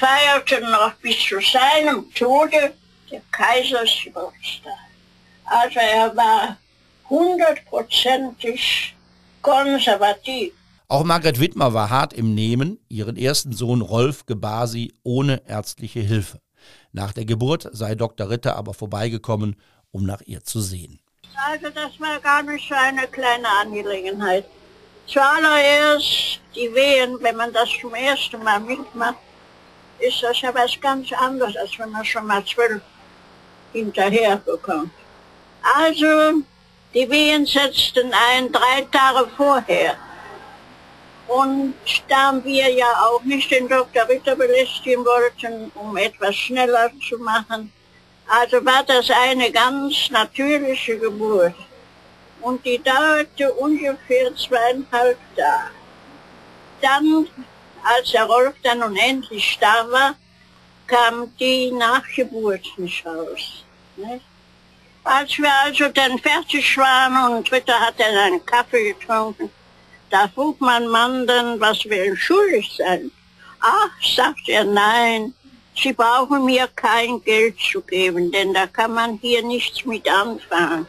feierte 0.00 0.60
noch 0.62 0.94
bis 0.94 1.18
zu 1.20 1.38
seinem 1.40 2.12
Tode 2.14 2.72
der 3.10 3.20
Kaisers 3.30 3.90
Geburtstag. 4.02 4.72
Also 5.44 5.78
er 5.78 6.16
war 6.16 6.56
hundertprozentig 7.08 8.96
konservativ. 9.42 10.52
Auch 10.88 11.04
Margret 11.04 11.38
Wittmer 11.38 11.74
war 11.74 11.90
hart 11.90 12.14
im 12.14 12.34
Nehmen. 12.34 12.78
Ihren 12.88 13.16
ersten 13.16 13.52
Sohn 13.52 13.82
Rolf 13.82 14.26
gebar 14.26 14.66
sie 14.66 14.94
ohne 15.02 15.42
ärztliche 15.46 16.00
Hilfe. 16.00 16.40
Nach 16.92 17.12
der 17.12 17.26
Geburt 17.26 17.68
sei 17.72 17.94
Dr. 17.94 18.30
Ritter 18.30 18.56
aber 18.56 18.74
vorbeigekommen, 18.74 19.56
um 19.92 20.04
nach 20.04 20.22
ihr 20.22 20.42
zu 20.42 20.60
sehen. 20.60 20.98
Also 21.46 21.68
das 21.70 22.00
war 22.00 22.18
gar 22.20 22.42
nicht 22.42 22.68
so 22.68 22.74
eine 22.74 23.06
kleine 23.06 23.48
Angelegenheit. 23.60 24.46
Zuallererst 25.06 26.40
die 26.54 26.74
Wehen, 26.74 27.16
wenn 27.20 27.36
man 27.36 27.52
das 27.52 27.68
zum 27.80 27.94
ersten 27.94 28.42
Mal 28.42 28.60
mitmacht, 28.60 29.16
ist 30.00 30.22
das 30.22 30.40
ja 30.40 30.54
was 30.54 30.80
ganz 30.80 31.12
anderes, 31.12 31.56
als 31.56 31.78
wenn 31.78 31.90
man 31.90 32.04
schon 32.04 32.26
mal 32.26 32.44
zwölf 32.44 32.82
hinterher 33.72 34.36
bekommt. 34.36 34.92
Also, 35.62 36.42
die 36.94 37.10
Wehen 37.10 37.46
setzten 37.46 38.12
ein 38.12 38.50
drei 38.50 38.86
Tage 38.90 39.28
vorher. 39.36 39.96
Und 41.28 41.74
da 42.08 42.40
wir 42.42 42.68
ja 42.70 42.92
auch 43.06 43.22
nicht 43.22 43.50
den 43.50 43.68
Dr. 43.68 44.08
Ritter 44.08 44.34
belästigen 44.34 45.04
wollten, 45.04 45.70
um 45.74 45.96
etwas 45.96 46.34
schneller 46.34 46.90
zu 47.08 47.18
machen, 47.18 47.72
Also 48.32 48.64
war 48.64 48.84
das 48.84 49.10
eine 49.10 49.50
ganz 49.50 50.08
natürliche 50.10 50.96
Geburt. 50.98 51.54
Und 52.40 52.64
die 52.64 52.80
dauerte 52.80 53.52
ungefähr 53.54 54.34
zweieinhalb 54.36 55.18
Tage. 55.36 55.74
Dann, 56.80 57.26
als 57.84 58.12
der 58.12 58.24
Rolf 58.24 58.54
dann 58.62 58.80
nun 58.80 58.96
endlich 58.96 59.58
da 59.60 59.90
war, 59.90 60.14
kam 60.86 61.34
die 61.38 61.70
Nachgeburt 61.70 62.66
nicht 62.76 63.04
raus. 63.06 63.64
Nicht? 63.96 64.24
Als 65.04 65.38
wir 65.38 65.52
also 65.64 65.88
dann 65.88 66.18
fertig 66.18 66.76
waren 66.76 67.36
und 67.36 67.50
Ritter 67.50 67.78
hat 67.80 67.98
dann 67.98 68.14
einen 68.14 68.44
Kaffee 68.44 68.92
getrunken, 68.92 69.50
da 70.10 70.28
frug 70.28 70.60
mein 70.60 70.88
Mann 70.88 71.26
dann, 71.26 71.60
was 71.60 71.84
wir 71.84 72.04
ihm 72.04 72.16
schuldig 72.16 72.70
sein. 72.76 73.10
Ach, 73.60 73.90
sagt 74.02 74.48
er, 74.48 74.64
nein, 74.64 75.34
Sie 75.76 75.92
brauchen 75.92 76.44
mir 76.44 76.68
kein 76.74 77.22
Geld 77.22 77.58
zu 77.60 77.80
geben, 77.80 78.30
denn 78.32 78.52
da 78.52 78.66
kann 78.66 78.92
man 78.92 79.18
hier 79.22 79.42
nichts 79.42 79.84
mit 79.84 80.08
anfangen. 80.10 80.86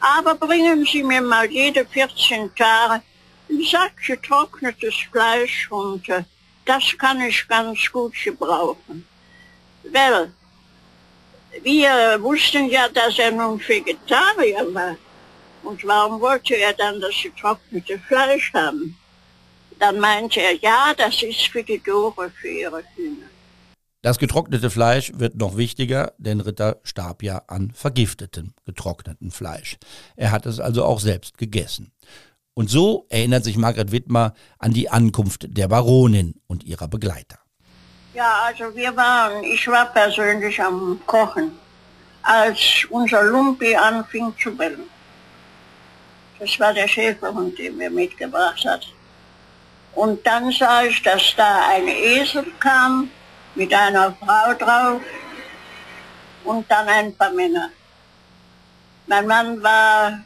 Aber 0.00 0.34
bringen 0.34 0.84
Sie 0.84 1.02
mir 1.02 1.20
mal 1.20 1.48
jede 1.50 1.84
14 1.84 2.54
Tage 2.54 3.02
Sack 3.62 3.96
getrocknetes 4.06 4.94
Fleisch 5.10 5.70
runter. 5.70 6.24
Das 6.64 6.96
kann 6.98 7.20
ich 7.20 7.46
ganz 7.46 7.78
gut 7.92 8.14
gebrauchen. 8.24 9.06
Well, 9.82 10.32
wir 11.62 12.22
wussten 12.22 12.68
ja, 12.68 12.88
dass 12.88 13.18
er 13.18 13.30
nun 13.30 13.60
Vegetarier 13.60 14.66
war. 14.74 14.96
Und 15.62 15.84
warum 15.86 16.20
wollte 16.20 16.56
er 16.56 16.72
dann 16.72 17.00
das 17.00 17.14
getrocknete 17.22 17.98
Fleisch 17.98 18.52
haben? 18.52 18.96
Dann 19.78 19.98
meinte 19.98 20.40
er, 20.40 20.54
ja, 20.56 20.94
das 20.96 21.22
ist 21.22 21.48
für 21.48 21.62
die 21.62 21.82
Dore, 21.82 22.30
für 22.30 22.48
ihre 22.48 22.82
Hühner. 22.94 23.26
Das 24.02 24.18
getrocknete 24.18 24.68
Fleisch 24.68 25.12
wird 25.16 25.36
noch 25.36 25.56
wichtiger, 25.56 26.12
denn 26.18 26.40
Ritter 26.40 26.78
starb 26.82 27.22
ja 27.22 27.42
an 27.46 27.70
vergiftetem 27.70 28.52
getrockneten 28.66 29.30
Fleisch. 29.30 29.78
Er 30.16 30.30
hat 30.30 30.44
es 30.44 30.60
also 30.60 30.84
auch 30.84 31.00
selbst 31.00 31.38
gegessen. 31.38 31.90
Und 32.54 32.70
so 32.70 33.06
erinnert 33.08 33.42
sich 33.42 33.56
Margret 33.56 33.90
Wittmer 33.90 34.32
an 34.58 34.72
die 34.72 34.88
Ankunft 34.88 35.46
der 35.48 35.66
Baronin 35.66 36.40
und 36.46 36.62
ihrer 36.62 36.86
Begleiter. 36.86 37.38
Ja, 38.14 38.44
also 38.46 38.74
wir 38.76 38.96
waren, 38.96 39.42
ich 39.42 39.66
war 39.66 39.86
persönlich 39.86 40.62
am 40.62 41.00
Kochen, 41.04 41.50
als 42.22 42.86
unser 42.90 43.24
Lumpi 43.24 43.74
anfing 43.74 44.32
zu 44.40 44.56
bellen. 44.56 44.88
Das 46.38 46.58
war 46.60 46.72
der 46.72 46.86
Schäferhund, 46.86 47.58
den 47.58 47.76
wir 47.78 47.90
mitgebracht 47.90 48.64
hat. 48.64 48.86
Und 49.94 50.24
dann 50.24 50.50
sah 50.52 50.84
ich, 50.84 51.02
dass 51.02 51.34
da 51.36 51.68
ein 51.70 51.88
Esel 51.88 52.46
kam 52.60 53.10
mit 53.56 53.74
einer 53.74 54.12
Frau 54.12 54.54
drauf 54.54 55.00
und 56.44 56.70
dann 56.70 56.88
ein 56.88 57.16
paar 57.16 57.30
Männer. 57.32 57.70
Mein 59.06 59.26
Mann 59.26 59.62
war 59.62 60.20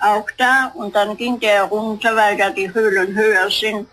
auch 0.00 0.28
da 0.36 0.72
und 0.74 0.94
dann 0.94 1.16
ging 1.16 1.38
der 1.40 1.64
runter, 1.64 2.14
weil 2.14 2.38
ja 2.38 2.50
die 2.50 2.72
Höhlen 2.72 3.14
höher 3.14 3.50
sind, 3.50 3.88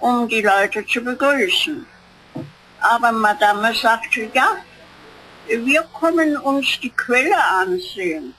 um 0.00 0.28
die 0.28 0.42
Leute 0.42 0.86
zu 0.86 1.00
begrüßen. 1.02 1.86
Aber 2.80 3.12
Madame 3.12 3.74
sagte, 3.74 4.30
ja, 4.32 4.56
wir 5.48 5.82
kommen 5.92 6.36
uns 6.36 6.78
die 6.80 6.90
Quelle 6.90 7.36
ansehen. 7.60 8.34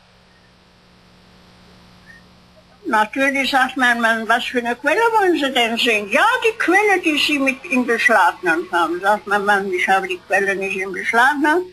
Natürlich 2.85 3.51
sagt 3.51 3.75
mein 3.75 3.99
Mann, 3.99 4.27
was 4.29 4.45
für 4.45 4.59
eine 4.59 4.75
Quelle 4.75 5.01
wollen 5.17 5.35
Sie 5.37 5.51
denn 5.51 5.77
sehen? 5.77 6.09
Ja, 6.09 6.25
die 6.45 6.57
Quelle, 6.57 7.01
die 7.03 7.17
Sie 7.17 7.37
mit 7.37 7.63
in 7.65 7.85
beschlagnahmt 7.85 8.71
haben. 8.71 9.01
Sagt 9.01 9.27
mein 9.27 9.43
Mann, 9.43 9.71
ich 9.73 9.87
habe 9.89 10.07
die 10.07 10.19
Quelle 10.25 10.55
nicht 10.55 10.77
in 10.77 10.93
beschlagnahmt. 10.93 11.65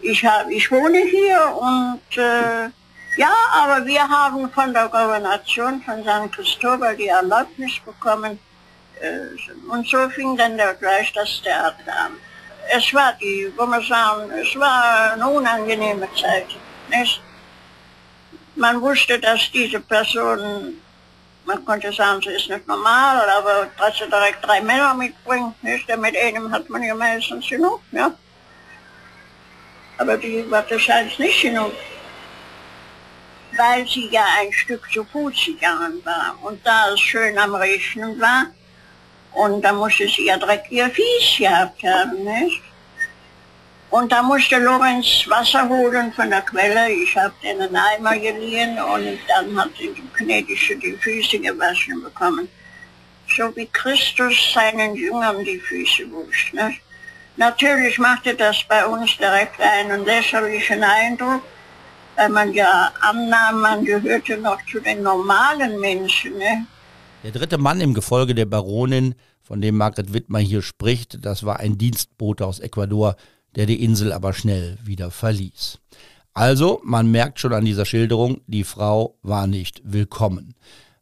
Ich, 0.00 0.24
habe, 0.24 0.52
ich 0.52 0.70
wohne 0.70 0.98
hier 0.98 1.40
und 1.60 2.16
äh, 2.16 2.70
ja, 3.16 3.32
aber 3.52 3.84
wir 3.84 4.08
haben 4.08 4.50
von 4.50 4.72
der 4.72 4.88
Gouvernation 4.88 5.82
von 5.82 6.02
San 6.02 6.30
Cristobal 6.30 6.96
die 6.96 7.08
Erlaubnis 7.08 7.78
bekommen. 7.84 8.38
Äh, 9.00 9.70
und 9.70 9.86
so 9.86 10.08
fing 10.10 10.36
dann 10.36 10.56
der, 10.56 10.74
gleich 10.74 11.12
das 11.12 11.42
Theater 11.42 11.92
an. 12.04 12.12
Es 12.74 12.94
war 12.94 13.12
die, 13.20 13.52
wo 13.56 13.66
man 13.66 13.82
sagen, 13.82 14.30
es 14.30 14.58
war 14.58 15.12
eine 15.12 15.28
unangenehme 15.28 16.08
Zeit. 16.14 16.46
Nicht? 16.88 17.20
Man 18.54 18.80
wusste, 18.80 19.18
dass 19.18 19.50
diese 19.50 19.80
Person, 19.80 20.80
man 21.44 21.64
konnte 21.64 21.92
sagen, 21.92 22.22
sie 22.22 22.30
ist 22.30 22.48
nicht 22.48 22.66
normal, 22.66 23.28
aber 23.28 23.68
dass 23.76 23.98
sie 23.98 24.08
direkt 24.08 24.44
drei 24.46 24.60
Männer 24.60 24.94
mitbringt, 24.94 25.62
nicht? 25.62 25.88
Mit 25.96 26.16
einem 26.16 26.50
hat 26.50 26.68
man 26.70 26.82
ja 26.82 26.94
meistens 26.94 27.48
genug, 27.48 27.80
ja. 27.90 28.12
Aber 29.98 30.16
die 30.16 30.50
war 30.50 30.64
heißt 30.68 31.18
nicht 31.18 31.42
genug. 31.42 31.72
Weil 33.62 33.86
sie 33.86 34.08
ja 34.10 34.26
ein 34.40 34.52
Stück 34.52 34.84
zu 34.92 35.04
Fuß 35.04 35.46
gegangen 35.46 36.00
war. 36.04 36.36
Und 36.42 36.66
da 36.66 36.92
es 36.92 37.00
schön 37.00 37.38
am 37.38 37.54
Regnen 37.54 38.20
war, 38.20 38.46
und 39.34 39.62
da 39.62 39.72
musste 39.72 40.08
sie 40.08 40.26
ja 40.26 40.36
direkt 40.36 40.70
ihr 40.72 40.90
Fies 40.90 41.38
gehabt 41.38 41.80
haben, 41.84 42.24
nicht? 42.24 42.60
Und 43.90 44.10
da 44.10 44.20
musste 44.20 44.58
Lorenz 44.58 45.06
Wasser 45.28 45.68
holen 45.68 46.12
von 46.12 46.28
der 46.30 46.42
Quelle. 46.42 46.90
Ich 46.90 47.16
habe 47.16 47.34
den 47.40 47.76
Eimer 47.76 48.16
geliehen 48.18 48.82
und 48.82 49.18
dann 49.28 49.56
hat 49.56 49.70
die 49.78 49.94
Gnädige 50.16 50.76
die 50.76 50.96
Füße 50.96 51.38
gewaschen 51.38 52.02
bekommen. 52.02 52.48
So 53.28 53.54
wie 53.54 53.66
Christus 53.66 54.34
seinen 54.54 54.96
Jüngern 54.96 55.44
die 55.44 55.60
Füße 55.60 56.10
wusch. 56.10 56.52
Ne? 56.52 56.74
Natürlich 57.36 57.96
machte 57.98 58.34
das 58.34 58.64
bei 58.64 58.84
uns 58.84 59.16
direkt 59.18 59.60
einen 59.60 60.04
lächerlichen 60.04 60.82
Eindruck, 60.82 61.42
man 62.30 62.52
ja 62.52 62.92
annahm, 63.00 63.60
man 63.60 63.84
gehörte 63.84 64.38
noch 64.38 64.58
zu 64.70 64.80
den 64.80 65.02
normalen 65.02 65.80
Menschen. 65.80 66.38
Ne? 66.38 66.66
Der 67.22 67.32
dritte 67.32 67.58
Mann 67.58 67.80
im 67.80 67.94
Gefolge 67.94 68.34
der 68.34 68.46
Baronin, 68.46 69.14
von 69.42 69.60
dem 69.60 69.76
Margret 69.76 70.12
Wittmer 70.12 70.38
hier 70.38 70.62
spricht, 70.62 71.24
das 71.24 71.44
war 71.44 71.60
ein 71.60 71.76
Dienstbote 71.76 72.46
aus 72.46 72.60
Ecuador, 72.60 73.16
der 73.56 73.66
die 73.66 73.82
Insel 73.82 74.12
aber 74.12 74.32
schnell 74.32 74.78
wieder 74.82 75.10
verließ. 75.10 75.78
Also, 76.34 76.80
man 76.84 77.10
merkt 77.10 77.40
schon 77.40 77.52
an 77.52 77.64
dieser 77.64 77.84
Schilderung, 77.84 78.40
die 78.46 78.64
Frau 78.64 79.18
war 79.22 79.46
nicht 79.46 79.82
willkommen. 79.84 80.54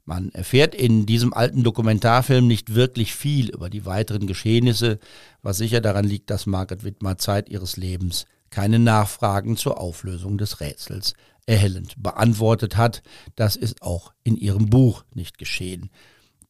Man 0.05 0.31
erfährt 0.33 0.75
in 0.75 1.07
diesem 1.07 1.33
alten 1.33 1.63
Dokumentarfilm 1.63 2.49
nicht 2.49 2.75
wirklich 2.75 3.15
viel 3.15 3.51
über 3.51 3.71
die 3.71 3.87
weiteren 3.87 4.27
Geschehnisse, 4.27 4.99
was 5.43 5.59
sicher 5.59 5.81
daran 5.81 6.05
liegt, 6.05 6.31
dass 6.31 6.47
Margaret 6.47 6.83
Wittmer 6.83 7.17
Zeit 7.17 7.49
ihres 7.49 7.77
Lebens 7.77 8.27
keine 8.51 8.79
Nachfragen 8.79 9.57
zur 9.57 9.81
Auflösung 9.81 10.39
des 10.39 10.61
Rätsels 10.61 11.15
erhellend 11.47 11.95
beantwortet 11.97 12.77
hat. 12.77 13.03
Das 13.37 13.57
ist 13.57 13.83
auch 13.83 14.13
in 14.23 14.37
ihrem 14.37 14.67
Buch 14.67 15.05
nicht 15.15 15.39
geschehen. 15.39 15.91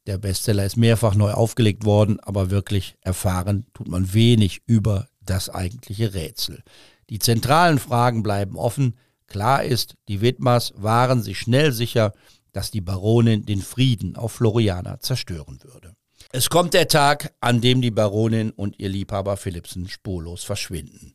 Der 0.06 0.18
Bestseller 0.18 0.64
ist 0.64 0.76
mehrfach 0.76 1.14
neu 1.14 1.32
aufgelegt 1.32 1.84
worden, 1.84 2.20
aber 2.20 2.50
wirklich 2.50 2.96
erfahren 3.00 3.66
tut 3.74 3.88
man 3.88 4.12
wenig 4.12 4.62
über 4.66 5.08
das 5.20 5.50
eigentliche 5.50 6.14
Rätsel. 6.14 6.62
Die 7.10 7.18
zentralen 7.18 7.78
Fragen 7.78 8.22
bleiben 8.22 8.56
offen. 8.56 8.96
Klar 9.26 9.62
ist, 9.62 9.94
die 10.08 10.20
Widmers 10.20 10.72
waren 10.76 11.22
sich 11.22 11.38
schnell 11.38 11.72
sicher, 11.72 12.12
dass 12.52 12.70
die 12.70 12.80
Baronin 12.80 13.46
den 13.46 13.62
Frieden 13.62 14.16
auf 14.16 14.32
Floriana 14.32 15.00
zerstören 15.00 15.60
würde. 15.62 15.94
Es 16.32 16.50
kommt 16.50 16.74
der 16.74 16.88
Tag, 16.88 17.32
an 17.40 17.60
dem 17.60 17.80
die 17.80 17.90
Baronin 17.90 18.50
und 18.50 18.78
ihr 18.78 18.88
Liebhaber 18.88 19.36
Philipsen 19.36 19.88
spurlos 19.88 20.44
verschwinden. 20.44 21.14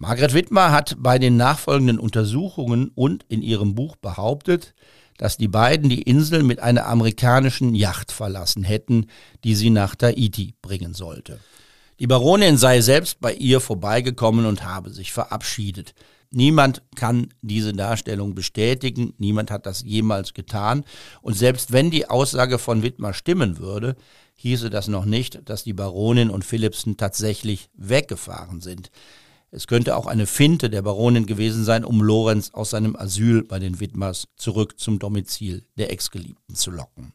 Margret 0.00 0.32
Wittmer 0.32 0.70
hat 0.70 0.94
bei 1.00 1.18
den 1.18 1.36
nachfolgenden 1.36 1.98
Untersuchungen 1.98 2.92
und 2.94 3.24
in 3.28 3.42
ihrem 3.42 3.74
Buch 3.74 3.96
behauptet, 3.96 4.72
dass 5.16 5.38
die 5.38 5.48
beiden 5.48 5.90
die 5.90 6.02
Insel 6.02 6.44
mit 6.44 6.60
einer 6.60 6.86
amerikanischen 6.86 7.74
Yacht 7.74 8.12
verlassen 8.12 8.62
hätten, 8.62 9.08
die 9.42 9.56
sie 9.56 9.70
nach 9.70 9.96
Tahiti 9.96 10.54
bringen 10.62 10.94
sollte. 10.94 11.40
Die 11.98 12.06
Baronin 12.06 12.58
sei 12.58 12.80
selbst 12.80 13.20
bei 13.20 13.34
ihr 13.34 13.58
vorbeigekommen 13.58 14.46
und 14.46 14.62
habe 14.62 14.90
sich 14.90 15.12
verabschiedet. 15.12 15.94
Niemand 16.30 16.82
kann 16.94 17.34
diese 17.42 17.72
Darstellung 17.72 18.36
bestätigen, 18.36 19.14
niemand 19.18 19.50
hat 19.50 19.66
das 19.66 19.82
jemals 19.82 20.32
getan. 20.32 20.84
Und 21.22 21.34
selbst 21.34 21.72
wenn 21.72 21.90
die 21.90 22.08
Aussage 22.08 22.58
von 22.58 22.84
Wittmer 22.84 23.14
stimmen 23.14 23.58
würde, 23.58 23.96
hieße 24.36 24.70
das 24.70 24.86
noch 24.86 25.06
nicht, 25.06 25.40
dass 25.46 25.64
die 25.64 25.72
Baronin 25.72 26.30
und 26.30 26.44
Philipsen 26.44 26.96
tatsächlich 26.96 27.68
weggefahren 27.74 28.60
sind. 28.60 28.92
Es 29.50 29.66
könnte 29.66 29.96
auch 29.96 30.06
eine 30.06 30.26
Finte 30.26 30.68
der 30.68 30.82
Baronin 30.82 31.26
gewesen 31.26 31.64
sein, 31.64 31.84
um 31.84 32.02
Lorenz 32.02 32.50
aus 32.52 32.70
seinem 32.70 32.96
Asyl 32.96 33.44
bei 33.44 33.58
den 33.58 33.80
Wittmers 33.80 34.28
zurück 34.36 34.78
zum 34.78 34.98
Domizil 34.98 35.64
der 35.76 35.90
Exgeliebten 35.90 36.54
zu 36.54 36.70
locken. 36.70 37.14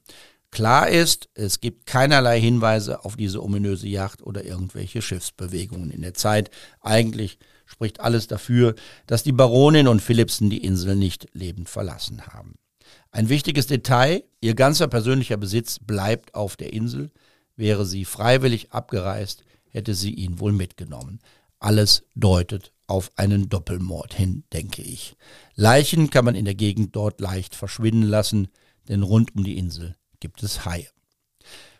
Klar 0.49 0.89
ist, 0.89 1.29
es 1.33 1.61
gibt 1.61 1.87
keinerlei 1.87 2.39
Hinweise 2.39 3.05
auf 3.05 3.15
diese 3.15 3.41
ominöse 3.41 3.87
Yacht 3.87 4.21
oder 4.21 4.45
irgendwelche 4.45 5.01
Schiffsbewegungen 5.01 5.89
in 5.89 6.01
der 6.01 6.13
Zeit. 6.13 6.51
Eigentlich 6.79 7.39
spricht 7.65 7.99
alles 7.99 8.27
dafür, 8.27 8.75
dass 9.07 9.23
die 9.23 9.31
Baronin 9.31 9.87
und 9.87 10.01
Philipsen 10.01 10.49
die 10.49 10.63
Insel 10.63 10.95
nicht 10.95 11.27
lebend 11.33 11.69
verlassen 11.69 12.27
haben. 12.27 12.53
Ein 13.11 13.29
wichtiges 13.29 13.67
Detail, 13.67 14.23
ihr 14.41 14.53
ganzer 14.53 14.87
persönlicher 14.87 15.37
Besitz 15.37 15.79
bleibt 15.79 16.35
auf 16.35 16.55
der 16.55 16.73
Insel. 16.73 17.11
Wäre 17.55 17.85
sie 17.85 18.05
freiwillig 18.05 18.71
abgereist, 18.71 19.43
hätte 19.69 19.95
sie 19.95 20.13
ihn 20.13 20.39
wohl 20.39 20.51
mitgenommen. 20.51 21.19
Alles 21.63 22.03
deutet 22.13 22.73
auf 22.87 23.09
einen 23.15 23.47
Doppelmord 23.47 24.13
hin, 24.13 24.43
denke 24.51 24.81
ich. 24.81 25.15
Leichen 25.55 26.09
kann 26.09 26.25
man 26.25 26.35
in 26.35 26.43
der 26.43 26.55
Gegend 26.55 26.93
dort 26.93 27.21
leicht 27.21 27.55
verschwinden 27.55 28.03
lassen, 28.03 28.49
denn 28.89 29.01
rund 29.01 29.33
um 29.33 29.45
die 29.45 29.57
Insel 29.57 29.95
gibt 30.19 30.43
es 30.43 30.65
Haie. 30.65 30.89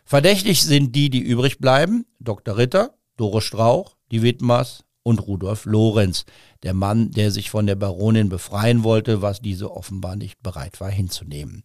Verdächtig 0.06 0.62
sind 0.62 0.96
die, 0.96 1.10
die 1.10 1.20
übrig 1.20 1.58
bleiben, 1.58 2.06
Dr. 2.18 2.56
Ritter, 2.56 2.94
Doris 3.18 3.44
Strauch, 3.44 3.98
die 4.10 4.22
Wittmers 4.22 4.84
und 5.02 5.18
Rudolf 5.18 5.66
Lorenz, 5.66 6.24
der 6.62 6.72
Mann, 6.72 7.10
der 7.10 7.30
sich 7.30 7.50
von 7.50 7.66
der 7.66 7.74
Baronin 7.74 8.30
befreien 8.30 8.84
wollte, 8.84 9.20
was 9.20 9.42
diese 9.42 9.70
offenbar 9.70 10.16
nicht 10.16 10.42
bereit 10.42 10.80
war 10.80 10.90
hinzunehmen. 10.90 11.62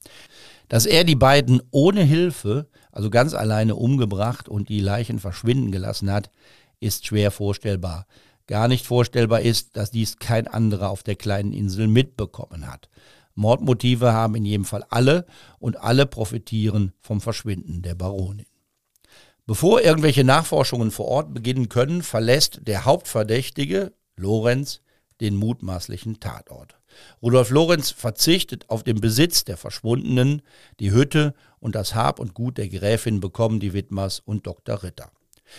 Dass 0.68 0.86
er 0.86 1.06
die 1.06 1.16
beiden 1.16 1.62
ohne 1.72 2.04
Hilfe, 2.04 2.68
also 2.92 3.10
ganz 3.10 3.34
alleine 3.34 3.76
umgebracht 3.76 4.50
und 4.50 4.68
die 4.68 4.82
Leichen 4.82 5.20
verschwinden 5.20 5.72
gelassen 5.72 6.12
hat, 6.12 6.32
ist 6.80 7.06
schwer 7.06 7.32
vorstellbar. 7.32 8.06
Gar 8.48 8.68
nicht 8.68 8.86
vorstellbar 8.86 9.42
ist, 9.42 9.78
dass 9.78 9.92
dies 9.92 10.18
kein 10.18 10.48
anderer 10.48 10.90
auf 10.90 11.04
der 11.04 11.16
kleinen 11.16 11.54
Insel 11.54 11.88
mitbekommen 11.88 12.66
hat. 12.68 12.90
Mordmotive 13.36 14.12
haben 14.12 14.36
in 14.36 14.46
jedem 14.46 14.66
Fall 14.66 14.84
alle 14.90 15.26
und 15.60 15.78
alle 15.78 16.06
profitieren 16.06 16.94
vom 17.00 17.22
Verschwinden 17.22 17.82
der 17.82 17.96
Baronin. 17.96 18.46
Bevor 19.46 19.82
irgendwelche 19.82 20.24
Nachforschungen 20.24 20.92
vor 20.92 21.08
Ort 21.08 21.34
beginnen 21.34 21.70
können, 21.70 22.04
verlässt 22.04 22.62
der 22.68 22.86
Hauptverdächtige, 22.86 23.94
Lorenz, 24.16 24.82
den 25.22 25.36
mutmaßlichen 25.36 26.20
Tatort. 26.20 26.76
Rudolf 27.22 27.50
Lorenz 27.50 27.92
verzichtet 27.92 28.70
auf 28.70 28.84
den 28.84 29.02
Besitz 29.02 29.44
der 29.44 29.58
Verschwundenen, 29.58 30.42
die 30.80 30.92
Hütte 30.92 31.34
und 31.60 31.76
das 31.76 31.96
Hab 31.96 32.20
und 32.20 32.34
Gut 32.34 32.58
der 32.58 32.70
Gräfin 32.70 33.20
bekommen 33.20 33.60
die 33.60 33.74
Widmers 33.74 34.20
und 34.20 34.48
Dr. 34.48 34.84
Ritter. 34.84 35.12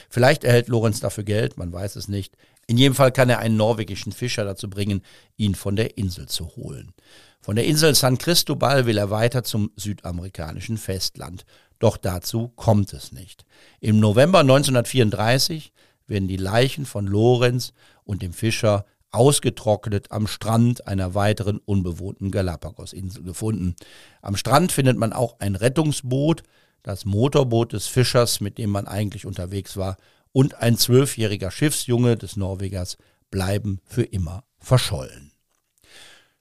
Vielleicht 0.08 0.44
erhält 0.44 0.68
Lorenz 0.68 1.00
dafür 1.00 1.24
Geld, 1.24 1.56
man 1.58 1.72
weiß 1.72 1.96
es 1.96 2.08
nicht. 2.08 2.36
In 2.66 2.78
jedem 2.78 2.94
Fall 2.94 3.12
kann 3.12 3.30
er 3.30 3.40
einen 3.40 3.56
norwegischen 3.56 4.12
Fischer 4.12 4.44
dazu 4.44 4.70
bringen, 4.70 5.02
ihn 5.36 5.54
von 5.54 5.76
der 5.76 5.98
Insel 5.98 6.28
zu 6.28 6.56
holen. 6.56 6.92
Von 7.40 7.56
der 7.56 7.64
Insel 7.64 7.94
San 7.94 8.18
Cristobal 8.18 8.86
will 8.86 8.98
er 8.98 9.10
weiter 9.10 9.42
zum 9.42 9.72
südamerikanischen 9.76 10.76
Festland. 10.76 11.44
Doch 11.78 11.96
dazu 11.96 12.48
kommt 12.48 12.92
es 12.92 13.12
nicht. 13.12 13.44
Im 13.80 13.98
November 13.98 14.40
1934 14.40 15.72
werden 16.06 16.28
die 16.28 16.36
Leichen 16.36 16.84
von 16.84 17.06
Lorenz 17.06 17.72
und 18.04 18.22
dem 18.22 18.32
Fischer 18.32 18.84
ausgetrocknet 19.10 20.12
am 20.12 20.26
Strand 20.26 20.86
einer 20.86 21.14
weiteren 21.14 21.58
unbewohnten 21.58 22.30
Galapagos-Insel 22.30 23.22
gefunden. 23.22 23.74
Am 24.22 24.36
Strand 24.36 24.70
findet 24.70 24.98
man 24.98 25.12
auch 25.12 25.40
ein 25.40 25.56
Rettungsboot, 25.56 26.42
das 26.82 27.04
Motorboot 27.04 27.72
des 27.72 27.86
Fischers, 27.86 28.40
mit 28.40 28.58
dem 28.58 28.70
man 28.70 28.86
eigentlich 28.86 29.26
unterwegs 29.26 29.76
war, 29.76 29.96
und 30.32 30.54
ein 30.56 30.76
zwölfjähriger 30.76 31.50
Schiffsjunge 31.50 32.16
des 32.16 32.36
Norwegers 32.36 32.96
bleiben 33.30 33.80
für 33.84 34.02
immer 34.02 34.44
verschollen. 34.58 35.32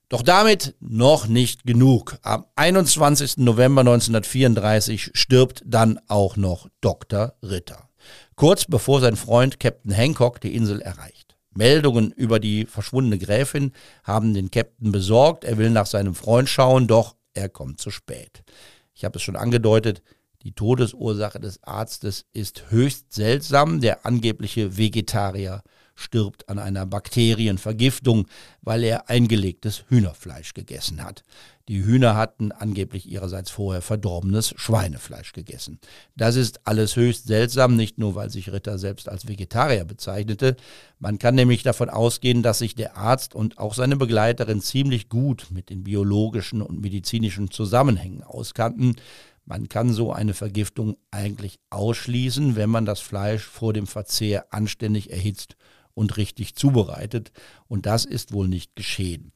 Doch 0.10 0.24
damit 0.24 0.76
noch 0.80 1.28
nicht 1.28 1.66
genug. 1.66 2.18
Am 2.24 2.46
21. 2.56 3.38
November 3.38 3.82
1934 3.82 5.12
stirbt 5.14 5.62
dann 5.66 6.00
auch 6.08 6.36
noch 6.36 6.68
Dr. 6.82 7.36
Ritter. 7.44 7.90
Kurz 8.36 8.66
bevor 8.66 9.02
sein 9.02 9.16
Freund 9.16 9.60
Captain 9.60 9.92
Hancock 9.92 10.42
die 10.42 10.56
Insel 10.56 10.82
erreicht. 10.82 11.36
Meldungen 11.54 12.12
über 12.12 12.40
die 12.40 12.66
verschwundene 12.66 13.20
Gräfin 13.20 13.72
haben 14.04 14.34
den 14.34 14.50
Captain 14.50 14.92
besorgt. 14.92 15.44
Er 15.44 15.58
will 15.58 15.70
nach 15.70 15.86
seinem 15.86 16.16
Freund 16.16 16.50
schauen, 16.50 16.88
doch 16.88 17.16
er 17.34 17.50
kommt 17.50 17.80
zu 17.80 17.92
spät. 17.92 18.44
Ich 18.96 19.06
habe 19.06 19.18
es 19.18 19.22
schon 19.22 19.36
angedeutet, 19.36 20.02
die 20.44 20.54
Todesursache 20.54 21.40
des 21.40 21.62
Arztes 21.64 22.26
ist 22.32 22.72
höchst 22.72 23.14
seltsam. 23.14 23.82
Der 23.82 24.06
angebliche 24.06 24.78
Vegetarier 24.78 25.64
stirbt 25.96 26.48
an 26.48 26.60
einer 26.60 26.86
Bakterienvergiftung, 26.86 28.26
weil 28.62 28.84
er 28.84 29.10
eingelegtes 29.10 29.84
Hühnerfleisch 29.90 30.54
gegessen 30.54 31.04
hat. 31.04 31.24
Die 31.68 31.84
Hühner 31.84 32.16
hatten 32.16 32.52
angeblich 32.52 33.08
ihrerseits 33.08 33.52
vorher 33.52 33.82
verdorbenes 33.82 34.54
Schweinefleisch 34.56 35.34
gegessen. 35.34 35.80
Das 36.16 36.36
ist 36.36 36.66
alles 36.66 36.96
höchst 36.96 37.28
seltsam, 37.28 37.76
nicht 37.76 37.98
nur 37.98 38.16
weil 38.16 38.30
sich 38.30 38.52
Ritter 38.52 38.80
selbst 38.80 39.10
als 39.10 39.28
Vegetarier 39.28 39.84
bezeichnete. 39.84 40.56
Man 41.00 41.20
kann 41.20 41.36
nämlich 41.36 41.62
davon 41.62 41.90
ausgehen, 41.90 42.42
dass 42.42 42.60
sich 42.60 42.76
der 42.76 42.98
Arzt 42.98 43.36
und 43.36 43.60
auch 43.60 43.74
seine 43.74 43.98
Begleiterin 43.98 44.62
ziemlich 44.62 45.10
gut 45.10 45.48
mit 45.52 45.70
den 45.70 45.84
biologischen 45.84 46.62
und 46.62 46.82
medizinischen 46.82 47.52
Zusammenhängen 47.52 48.24
auskannten. 48.24 48.96
Man 49.50 49.68
kann 49.68 49.92
so 49.92 50.14
eine 50.14 50.36
Vergiftung 50.36 50.96
eigentlich 51.10 51.60
ausschließen, 51.72 52.56
wenn 52.56 52.70
man 52.70 52.86
das 52.86 53.00
Fleisch 53.00 53.42
vor 53.46 53.74
dem 53.74 53.88
Verzehr 53.88 54.54
anständig 54.54 55.10
erhitzt 55.10 55.56
und 55.96 56.18
richtig 56.18 56.54
zubereitet. 56.54 57.32
Und 57.68 57.88
das 57.88 58.06
ist 58.06 58.32
wohl 58.32 58.48
nicht 58.48 58.76
geschehen. 58.76 59.32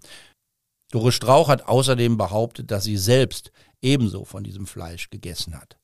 Doris 0.91 1.15
Strauch 1.15 1.47
hat 1.47 1.67
außerdem 1.67 2.15
behauptet, 2.15 2.69
dass 2.69 2.83
sie 2.83 2.97
selbst 2.97 3.51
ebenso 3.81 4.23
von 4.23 4.43
diesem 4.43 4.67
Fleisch 4.67 5.09
gegessen 5.09 5.59
hat. 5.59 5.79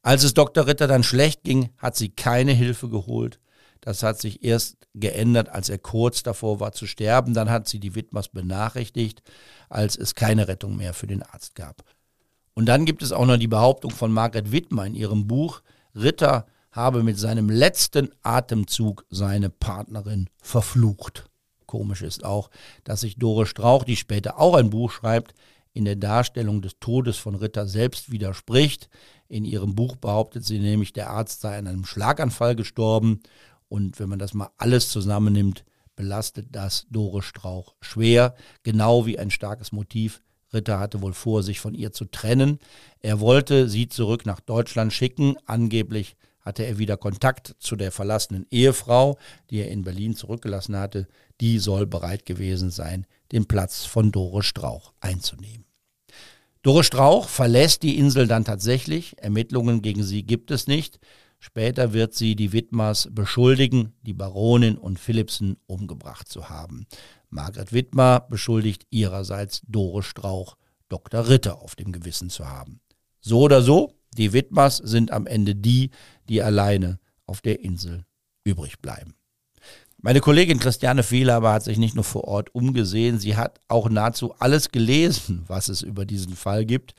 Als 0.00 0.22
es 0.22 0.32
Dr. 0.32 0.68
Ritter 0.68 0.86
dann 0.86 1.02
schlecht 1.02 1.42
ging, 1.42 1.70
hat 1.78 1.96
sie 1.96 2.10
keine 2.10 2.52
Hilfe 2.52 2.88
geholt. 2.88 3.40
Das 3.80 4.04
hat 4.04 4.20
sich 4.20 4.44
erst 4.44 4.76
geändert, 4.94 5.48
als 5.48 5.70
er 5.70 5.78
kurz 5.78 6.22
davor 6.22 6.60
war 6.60 6.70
zu 6.70 6.86
sterben. 6.86 7.34
Dann 7.34 7.50
hat 7.50 7.66
sie 7.66 7.80
die 7.80 7.96
Widmers 7.96 8.28
benachrichtigt, 8.28 9.24
als 9.68 9.96
es 9.96 10.14
keine 10.14 10.46
Rettung 10.46 10.76
mehr 10.76 10.94
für 10.94 11.08
den 11.08 11.24
Arzt 11.24 11.56
gab. 11.56 11.82
Und 12.56 12.66
dann 12.66 12.86
gibt 12.86 13.02
es 13.02 13.12
auch 13.12 13.26
noch 13.26 13.36
die 13.36 13.48
Behauptung 13.48 13.90
von 13.90 14.10
Margaret 14.10 14.50
Wittmer 14.50 14.86
in 14.86 14.94
ihrem 14.94 15.26
Buch, 15.26 15.60
Ritter 15.94 16.46
habe 16.72 17.02
mit 17.02 17.18
seinem 17.18 17.50
letzten 17.50 18.10
Atemzug 18.22 19.04
seine 19.10 19.50
Partnerin 19.50 20.30
verflucht. 20.40 21.28
Komisch 21.66 22.00
ist 22.00 22.24
auch, 22.24 22.50
dass 22.82 23.02
sich 23.02 23.16
Dore 23.18 23.44
Strauch, 23.44 23.84
die 23.84 23.96
später 23.96 24.38
auch 24.38 24.54
ein 24.54 24.70
Buch 24.70 24.90
schreibt, 24.90 25.34
in 25.74 25.84
der 25.84 25.96
Darstellung 25.96 26.62
des 26.62 26.78
Todes 26.80 27.18
von 27.18 27.34
Ritter 27.34 27.66
selbst 27.66 28.10
widerspricht. 28.10 28.88
In 29.28 29.44
ihrem 29.44 29.74
Buch 29.74 29.96
behauptet 29.96 30.46
sie 30.46 30.58
nämlich, 30.58 30.94
der 30.94 31.10
Arzt 31.10 31.42
sei 31.42 31.58
an 31.58 31.66
einem 31.66 31.84
Schlaganfall 31.84 32.56
gestorben. 32.56 33.20
Und 33.68 34.00
wenn 34.00 34.08
man 34.08 34.18
das 34.18 34.32
mal 34.32 34.50
alles 34.56 34.88
zusammennimmt, 34.88 35.64
belastet 35.94 36.48
das 36.52 36.86
Dore 36.90 37.22
Strauch 37.22 37.74
schwer, 37.82 38.34
genau 38.62 39.04
wie 39.04 39.18
ein 39.18 39.30
starkes 39.30 39.72
Motiv 39.72 40.22
Ritter 40.52 40.78
hatte 40.78 41.02
wohl 41.02 41.12
vor, 41.12 41.42
sich 41.42 41.60
von 41.60 41.74
ihr 41.74 41.92
zu 41.92 42.04
trennen. 42.04 42.58
Er 43.00 43.20
wollte 43.20 43.68
sie 43.68 43.88
zurück 43.88 44.26
nach 44.26 44.40
Deutschland 44.40 44.92
schicken. 44.92 45.36
Angeblich 45.46 46.16
hatte 46.40 46.64
er 46.64 46.78
wieder 46.78 46.96
Kontakt 46.96 47.56
zu 47.58 47.74
der 47.74 47.90
verlassenen 47.90 48.46
Ehefrau, 48.50 49.18
die 49.50 49.58
er 49.58 49.70
in 49.70 49.82
Berlin 49.82 50.14
zurückgelassen 50.14 50.76
hatte. 50.76 51.08
Die 51.40 51.58
soll 51.58 51.86
bereit 51.86 52.24
gewesen 52.24 52.70
sein, 52.70 53.06
den 53.32 53.46
Platz 53.46 53.84
von 53.84 54.12
Dore 54.12 54.42
Strauch 54.42 54.92
einzunehmen. 55.00 55.66
Dore 56.62 56.84
Strauch 56.84 57.28
verlässt 57.28 57.82
die 57.82 57.98
Insel 57.98 58.26
dann 58.26 58.44
tatsächlich. 58.44 59.16
Ermittlungen 59.18 59.82
gegen 59.82 60.02
sie 60.02 60.22
gibt 60.22 60.50
es 60.50 60.66
nicht. 60.66 60.98
Später 61.38 61.92
wird 61.92 62.14
sie 62.14 62.34
die 62.34 62.52
Widmers 62.52 63.08
beschuldigen, 63.12 63.92
die 64.02 64.14
Baronin 64.14 64.76
und 64.78 64.98
Philipsen 64.98 65.56
umgebracht 65.66 66.28
zu 66.28 66.48
haben. 66.48 66.86
Margret 67.28 67.72
Wittmer 67.72 68.26
beschuldigt 68.28 68.86
ihrerseits 68.90 69.62
Dore 69.66 70.02
Strauch, 70.02 70.56
Dr. 70.88 71.28
Ritter 71.28 71.62
auf 71.62 71.74
dem 71.74 71.92
Gewissen 71.92 72.30
zu 72.30 72.48
haben. 72.48 72.80
So 73.20 73.40
oder 73.40 73.62
so, 73.62 73.92
die 74.16 74.32
Wittmers 74.32 74.78
sind 74.78 75.12
am 75.12 75.26
Ende 75.26 75.54
die, 75.54 75.90
die 76.28 76.42
alleine 76.42 76.98
auf 77.26 77.40
der 77.40 77.60
Insel 77.60 78.04
übrig 78.44 78.80
bleiben. 78.80 79.14
Meine 79.98 80.20
Kollegin 80.20 80.60
Christiane 80.60 81.02
Fehler 81.02 81.34
aber 81.34 81.52
hat 81.52 81.64
sich 81.64 81.78
nicht 81.78 81.94
nur 81.94 82.04
vor 82.04 82.24
Ort 82.24 82.54
umgesehen, 82.54 83.18
sie 83.18 83.36
hat 83.36 83.60
auch 83.66 83.88
nahezu 83.88 84.34
alles 84.38 84.70
gelesen, 84.70 85.44
was 85.48 85.68
es 85.68 85.82
über 85.82 86.06
diesen 86.06 86.36
Fall 86.36 86.64
gibt. 86.64 86.94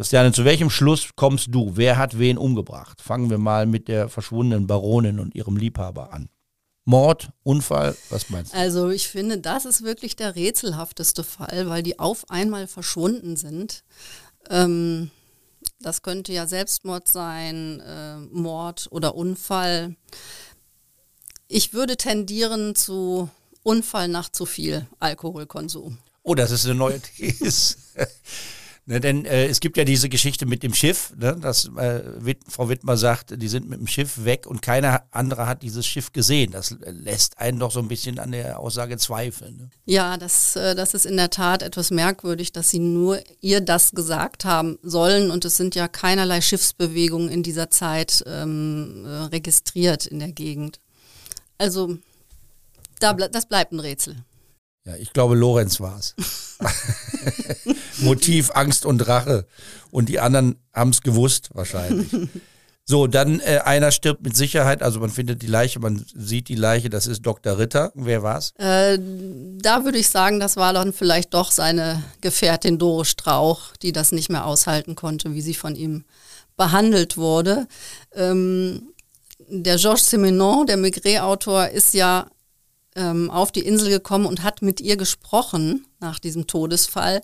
Christiane, 0.00 0.32
zu 0.32 0.46
welchem 0.46 0.70
Schluss 0.70 1.10
kommst 1.14 1.48
du? 1.50 1.72
Wer 1.74 1.98
hat 1.98 2.18
wen 2.18 2.38
umgebracht? 2.38 3.02
Fangen 3.02 3.28
wir 3.28 3.36
mal 3.36 3.66
mit 3.66 3.86
der 3.86 4.08
verschwundenen 4.08 4.66
Baronin 4.66 5.20
und 5.20 5.34
ihrem 5.34 5.58
Liebhaber 5.58 6.14
an. 6.14 6.30
Mord, 6.86 7.28
Unfall, 7.42 7.94
was 8.08 8.30
meinst 8.30 8.54
du? 8.54 8.56
Also 8.56 8.88
ich 8.88 9.08
finde, 9.08 9.36
das 9.36 9.66
ist 9.66 9.84
wirklich 9.84 10.16
der 10.16 10.36
rätselhafteste 10.36 11.22
Fall, 11.22 11.68
weil 11.68 11.82
die 11.82 11.98
auf 11.98 12.30
einmal 12.30 12.66
verschwunden 12.66 13.36
sind. 13.36 13.84
Ähm, 14.48 15.10
das 15.80 16.00
könnte 16.00 16.32
ja 16.32 16.46
Selbstmord 16.46 17.06
sein, 17.06 17.80
äh, 17.80 18.16
Mord 18.20 18.88
oder 18.90 19.14
Unfall. 19.14 19.96
Ich 21.46 21.74
würde 21.74 21.98
tendieren 21.98 22.74
zu 22.74 23.28
Unfall 23.62 24.08
nach 24.08 24.30
zu 24.30 24.46
viel 24.46 24.86
Alkoholkonsum. 24.98 25.98
Oh, 26.22 26.34
das 26.34 26.52
ist 26.52 26.64
eine 26.64 26.74
neue 26.74 27.00
These. 27.18 27.76
Ne, 28.86 28.98
denn 28.98 29.24
äh, 29.24 29.46
es 29.46 29.60
gibt 29.60 29.76
ja 29.76 29.84
diese 29.84 30.08
Geschichte 30.08 30.46
mit 30.46 30.62
dem 30.62 30.74
Schiff, 30.74 31.12
ne, 31.16 31.36
dass 31.40 31.66
äh, 31.76 32.02
Witt, 32.18 32.38
Frau 32.48 32.68
Wittmer 32.68 32.96
sagt, 32.96 33.40
die 33.40 33.48
sind 33.48 33.68
mit 33.68 33.78
dem 33.78 33.86
Schiff 33.86 34.24
weg 34.24 34.46
und 34.46 34.62
keiner 34.62 35.04
andere 35.10 35.46
hat 35.46 35.62
dieses 35.62 35.86
Schiff 35.86 36.12
gesehen. 36.12 36.50
Das 36.52 36.74
lässt 36.86 37.38
einen 37.38 37.58
doch 37.58 37.70
so 37.70 37.78
ein 37.80 37.88
bisschen 37.88 38.18
an 38.18 38.32
der 38.32 38.58
Aussage 38.58 38.96
zweifeln. 38.96 39.56
Ne? 39.58 39.70
Ja, 39.84 40.16
das, 40.16 40.56
äh, 40.56 40.74
das 40.74 40.94
ist 40.94 41.06
in 41.06 41.16
der 41.16 41.30
Tat 41.30 41.62
etwas 41.62 41.90
merkwürdig, 41.90 42.52
dass 42.52 42.70
sie 42.70 42.78
nur 42.78 43.20
ihr 43.40 43.60
das 43.60 43.92
gesagt 43.92 44.44
haben 44.44 44.78
sollen 44.82 45.30
und 45.30 45.44
es 45.44 45.56
sind 45.56 45.74
ja 45.74 45.86
keinerlei 45.86 46.40
Schiffsbewegungen 46.40 47.28
in 47.28 47.42
dieser 47.42 47.70
Zeit 47.70 48.24
ähm, 48.26 49.04
äh, 49.06 49.08
registriert 49.26 50.06
in 50.06 50.18
der 50.18 50.32
Gegend. 50.32 50.80
Also 51.58 51.98
Da 52.98 53.12
das 53.12 53.46
bleibt 53.46 53.72
ein 53.72 53.80
Rätsel. 53.80 54.16
Ja, 54.84 54.96
ich 54.96 55.12
glaube, 55.12 55.34
Lorenz 55.34 55.80
war's. 55.80 56.14
Motiv 57.98 58.50
Angst 58.54 58.86
und 58.86 59.06
Rache. 59.06 59.46
Und 59.90 60.08
die 60.08 60.20
anderen 60.20 60.56
haben 60.72 60.90
es 60.90 61.02
gewusst, 61.02 61.50
wahrscheinlich. 61.52 62.08
So, 62.90 63.06
dann 63.06 63.38
äh, 63.40 63.60
einer 63.64 63.92
stirbt 63.92 64.24
mit 64.24 64.36
Sicherheit, 64.36 64.82
also 64.82 64.98
man 64.98 65.10
findet 65.10 65.42
die 65.42 65.46
Leiche, 65.46 65.78
man 65.78 66.04
sieht 66.12 66.48
die 66.48 66.56
Leiche, 66.56 66.90
das 66.90 67.06
ist 67.06 67.22
Dr. 67.22 67.56
Ritter. 67.56 67.92
Wer 67.94 68.24
war's? 68.24 68.52
Äh, 68.58 68.98
da 68.98 69.84
würde 69.84 69.98
ich 69.98 70.08
sagen, 70.08 70.40
das 70.40 70.56
war 70.56 70.72
dann 70.72 70.92
vielleicht 70.92 71.32
doch 71.34 71.52
seine 71.52 72.02
Gefährtin 72.20 72.78
Dore 72.78 73.04
Strauch, 73.04 73.76
die 73.82 73.92
das 73.92 74.10
nicht 74.10 74.28
mehr 74.28 74.44
aushalten 74.44 74.96
konnte, 74.96 75.34
wie 75.34 75.40
sie 75.40 75.54
von 75.54 75.76
ihm 75.76 76.04
behandelt 76.56 77.16
wurde. 77.16 77.68
Ähm, 78.12 78.88
der 79.48 79.76
Georges 79.76 80.10
Simenon, 80.10 80.66
der 80.66 80.76
Maigret-Autor, 80.76 81.68
ist 81.68 81.94
ja 81.94 82.26
ähm, 82.96 83.30
auf 83.30 83.52
die 83.52 83.64
Insel 83.64 83.90
gekommen 83.90 84.26
und 84.26 84.42
hat 84.42 84.62
mit 84.62 84.80
ihr 84.80 84.96
gesprochen 84.96 85.86
nach 86.00 86.18
diesem 86.18 86.46
Todesfall. 86.46 87.22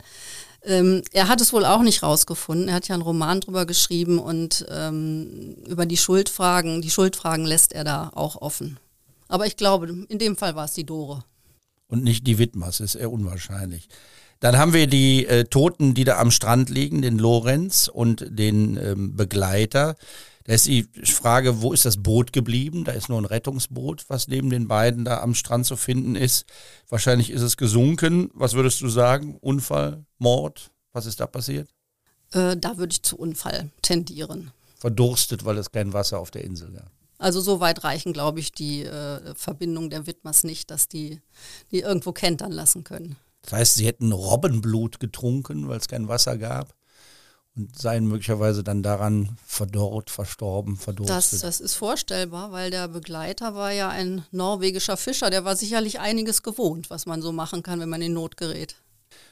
Ähm, 0.62 1.03
er 1.12 1.29
hat 1.29 1.41
es 1.41 1.53
wohl 1.53 1.64
auch 1.64 1.83
nicht 1.83 2.03
rausgefunden. 2.03 2.69
Er 2.69 2.75
hat 2.75 2.89
ja 2.89 2.95
einen 2.95 3.03
Roman 3.03 3.41
drüber 3.41 3.67
geschrieben 3.67 4.19
und 4.19 4.67
ähm, 4.69 5.57
über 5.67 5.87
die 5.87 5.97
Schuldfragen, 5.97 6.83
die 6.83 6.91
Schuldfragen 6.91 7.45
lässt 7.45 7.73
er 7.73 7.85
da 7.85 8.11
auch 8.14 8.37
offen. 8.37 8.79
Aber 9.29 9.47
ich 9.47 9.57
glaube, 9.57 10.07
in 10.09 10.19
dem 10.19 10.37
Fall 10.37 10.55
war 10.57 10.64
es 10.64 10.73
die 10.73 10.85
Dore. 10.85 11.25
Und 11.89 12.03
nicht 12.03 12.27
die 12.27 12.39
Widmers, 12.39 12.81
ist 12.81 12.97
eher 12.97 13.12
unwahrscheinlich. 13.12 13.89
Dann 14.41 14.59
haben 14.59 14.73
wir 14.73 14.87
die 14.87 15.27
äh, 15.27 15.45
Toten, 15.45 15.95
die 15.95 16.05
da 16.05 16.19
am 16.19 16.31
Strand 16.31 16.69
liegen, 16.69 17.01
den 17.01 17.19
Lorenz 17.19 17.89
und 17.89 18.27
den 18.29 18.77
ähm, 18.77 19.17
Begleiter. 19.17 19.97
Da 20.47 20.55
ist 20.55 20.66
die 20.66 20.84
Frage, 21.03 21.61
wo 21.61 21.72
ist 21.72 21.84
das 21.84 21.97
Boot 21.97 22.32
geblieben? 22.32 22.84
Da 22.84 22.92
ist 22.92 23.09
nur 23.09 23.20
ein 23.20 23.24
Rettungsboot, 23.24 24.05
was 24.09 24.28
neben 24.28 24.49
den 24.49 24.68
beiden 24.68 25.05
da 25.05 25.20
am 25.20 25.34
Strand 25.34 25.66
zu 25.66 25.74
finden 25.74 26.14
ist. 26.14 26.47
Wahrscheinlich 26.88 27.30
ist 27.30 27.42
es 27.42 27.57
gesunken. 27.57 28.30
Was 28.32 28.55
würdest 28.55 28.80
du 28.80 28.88
sagen? 28.88 29.36
Unfall, 29.40 30.07
Mord? 30.18 30.70
Was 30.92 31.07
ist 31.07 31.18
da 31.18 31.26
passiert? 31.26 31.68
Äh, 32.32 32.57
da 32.57 32.78
würde 32.78 32.92
ich 32.92 33.03
zu 33.03 33.18
Unfall 33.18 33.70
tendieren. 33.82 34.53
Verdurstet, 34.76 35.44
weil 35.44 35.59
es 35.59 35.72
kein 35.72 35.92
Wasser 35.92 36.20
auf 36.20 36.30
der 36.30 36.44
Insel 36.44 36.70
gab. 36.70 36.92
Also 37.18 37.40
so 37.40 37.59
weit 37.59 37.82
reichen, 37.82 38.12
glaube 38.12 38.38
ich, 38.38 38.53
die 38.53 38.84
äh, 38.84 39.34
Verbindungen 39.34 39.90
der 39.90 40.07
Widmers 40.07 40.44
nicht, 40.44 40.70
dass 40.70 40.86
die 40.86 41.20
die 41.72 41.80
irgendwo 41.80 42.12
kentern 42.12 42.53
lassen 42.53 42.84
können. 42.84 43.16
Das 43.42 43.53
heißt, 43.53 43.74
sie 43.74 43.86
hätten 43.86 44.12
Robbenblut 44.12 45.01
getrunken, 45.01 45.66
weil 45.68 45.78
es 45.78 45.88
kein 45.88 46.07
Wasser 46.07 46.38
gab 46.38 46.76
und 47.57 47.76
seien 47.78 48.07
möglicherweise 48.07 48.62
dann 48.62 48.82
daran 48.82 49.38
verdorrt, 49.46 50.11
verstorben, 50.11 50.76
verdurstet. 50.76 51.32
Das, 51.32 51.40
das 51.40 51.61
ist 51.61 51.74
vorstellbar, 51.74 52.52
weil 52.52 52.70
der 52.70 52.88
Begleiter 52.88 53.54
war 53.54 53.72
ja 53.72 53.88
ein 53.88 54.24
norwegischer 54.30 54.96
Fischer. 54.96 55.30
Der 55.30 55.44
war 55.44 55.57
sicherlich 55.57 55.98
einiges 55.98 56.42
gewohnt, 56.42 56.90
was 56.90 57.07
man 57.07 57.22
so 57.22 57.32
machen 57.32 57.62
kann, 57.62 57.80
wenn 57.80 57.88
man 57.88 58.02
in 58.02 58.12
Not 58.12 58.36
gerät. 58.36 58.76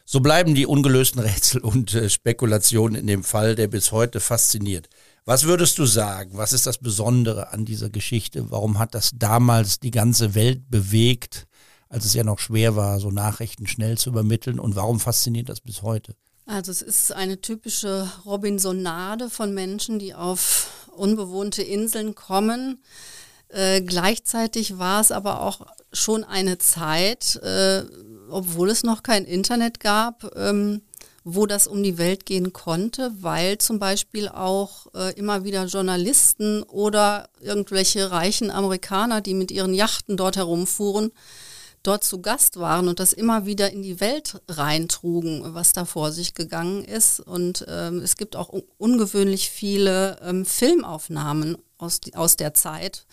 So 0.06 0.20
bleiben 0.20 0.54
die 0.54 0.66
ungelösten 0.66 1.20
Rätsel 1.20 1.60
und 1.60 1.94
äh, 1.94 2.08
Spekulationen 2.08 2.96
in 2.96 3.06
dem 3.06 3.24
Fall, 3.24 3.54
der 3.54 3.68
bis 3.68 3.92
heute 3.92 4.20
fasziniert. 4.20 4.88
Was 5.26 5.44
würdest 5.44 5.78
du 5.78 5.86
sagen? 5.86 6.36
Was 6.36 6.52
ist 6.52 6.66
das 6.66 6.78
Besondere 6.78 7.52
an 7.52 7.64
dieser 7.64 7.90
Geschichte? 7.90 8.50
Warum 8.50 8.78
hat 8.78 8.94
das 8.94 9.12
damals 9.14 9.80
die 9.80 9.90
ganze 9.90 10.34
Welt 10.34 10.70
bewegt, 10.70 11.46
als 11.88 12.04
es 12.04 12.14
ja 12.14 12.24
noch 12.24 12.38
schwer 12.38 12.76
war, 12.76 13.00
so 13.00 13.10
Nachrichten 13.10 13.66
schnell 13.66 13.96
zu 13.96 14.10
übermitteln? 14.10 14.58
Und 14.58 14.76
warum 14.76 15.00
fasziniert 15.00 15.48
das 15.48 15.60
bis 15.60 15.82
heute? 15.82 16.14
Also 16.46 16.72
es 16.72 16.82
ist 16.82 17.12
eine 17.12 17.40
typische 17.40 18.10
Robinsonade 18.26 19.30
von 19.30 19.54
Menschen, 19.54 19.98
die 19.98 20.14
auf 20.14 20.88
unbewohnte 20.94 21.62
Inseln 21.62 22.14
kommen. 22.14 22.82
Äh, 23.48 23.80
gleichzeitig 23.80 24.78
war 24.78 25.00
es 25.00 25.10
aber 25.10 25.40
auch 25.40 25.66
schon 25.92 26.22
eine 26.22 26.58
Zeit, 26.58 27.36
äh, 27.36 27.84
obwohl 28.28 28.68
es 28.68 28.82
noch 28.82 29.02
kein 29.02 29.24
Internet 29.24 29.80
gab, 29.80 30.36
ähm, 30.36 30.82
wo 31.24 31.46
das 31.46 31.66
um 31.66 31.82
die 31.82 31.96
Welt 31.96 32.26
gehen 32.26 32.52
konnte, 32.52 33.12
weil 33.20 33.56
zum 33.56 33.78
Beispiel 33.78 34.28
auch 34.28 34.88
äh, 34.94 35.14
immer 35.14 35.44
wieder 35.44 35.64
Journalisten 35.64 36.62
oder 36.64 37.30
irgendwelche 37.40 38.10
reichen 38.10 38.50
Amerikaner, 38.50 39.22
die 39.22 39.32
mit 39.32 39.50
ihren 39.50 39.72
Yachten 39.72 40.18
dort 40.18 40.36
herumfuhren, 40.36 41.12
dort 41.86 42.02
zu 42.02 42.20
Gast 42.20 42.58
waren 42.58 42.88
und 42.88 42.98
das 42.98 43.12
immer 43.12 43.46
wieder 43.46 43.70
in 43.70 43.82
die 43.82 44.00
Welt 44.00 44.40
reintrugen, 44.48 45.54
was 45.54 45.72
da 45.72 45.84
vor 45.84 46.10
sich 46.10 46.34
gegangen 46.34 46.84
ist. 46.84 47.20
Und 47.20 47.64
ähm, 47.68 48.00
es 48.00 48.16
gibt 48.16 48.34
auch 48.34 48.52
ungewöhnlich 48.78 49.50
viele 49.50 50.18
ähm, 50.22 50.44
Filmaufnahmen 50.44 51.56
aus, 51.78 52.00
aus 52.14 52.36
der 52.36 52.54
Zeit, 52.54 53.06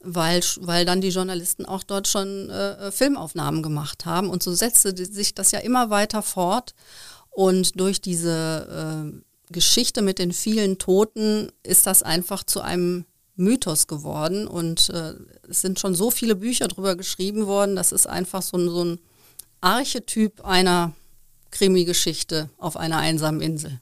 weil, 0.00 0.40
weil 0.60 0.84
dann 0.86 1.00
die 1.00 1.08
Journalisten 1.08 1.66
auch 1.66 1.82
dort 1.82 2.08
schon 2.08 2.48
äh, 2.48 2.90
Filmaufnahmen 2.92 3.62
gemacht 3.62 4.06
haben. 4.06 4.30
Und 4.30 4.42
so 4.42 4.54
setzte 4.54 4.96
sich 4.96 5.34
das 5.34 5.50
ja 5.50 5.58
immer 5.58 5.90
weiter 5.90 6.22
fort. 6.22 6.74
Und 7.30 7.78
durch 7.78 8.00
diese 8.00 9.12
äh, 9.12 9.52
Geschichte 9.52 10.02
mit 10.02 10.18
den 10.18 10.32
vielen 10.32 10.78
Toten 10.78 11.50
ist 11.62 11.86
das 11.86 12.02
einfach 12.02 12.44
zu 12.44 12.60
einem 12.60 13.06
Mythos 13.38 13.86
geworden 13.86 14.46
und 14.46 14.90
äh, 14.90 15.14
es 15.48 15.60
sind 15.60 15.78
schon 15.78 15.94
so 15.94 16.10
viele 16.10 16.34
Bücher 16.34 16.68
drüber 16.68 16.96
geschrieben 16.96 17.46
worden, 17.46 17.76
das 17.76 17.92
ist 17.92 18.06
einfach 18.06 18.42
so 18.42 18.56
ein, 18.56 18.68
so 18.68 18.84
ein 18.84 19.00
Archetyp 19.60 20.44
einer 20.44 20.92
Krimi-Geschichte 21.50 22.50
auf 22.58 22.76
einer 22.76 22.98
einsamen 22.98 23.40
Insel. 23.40 23.80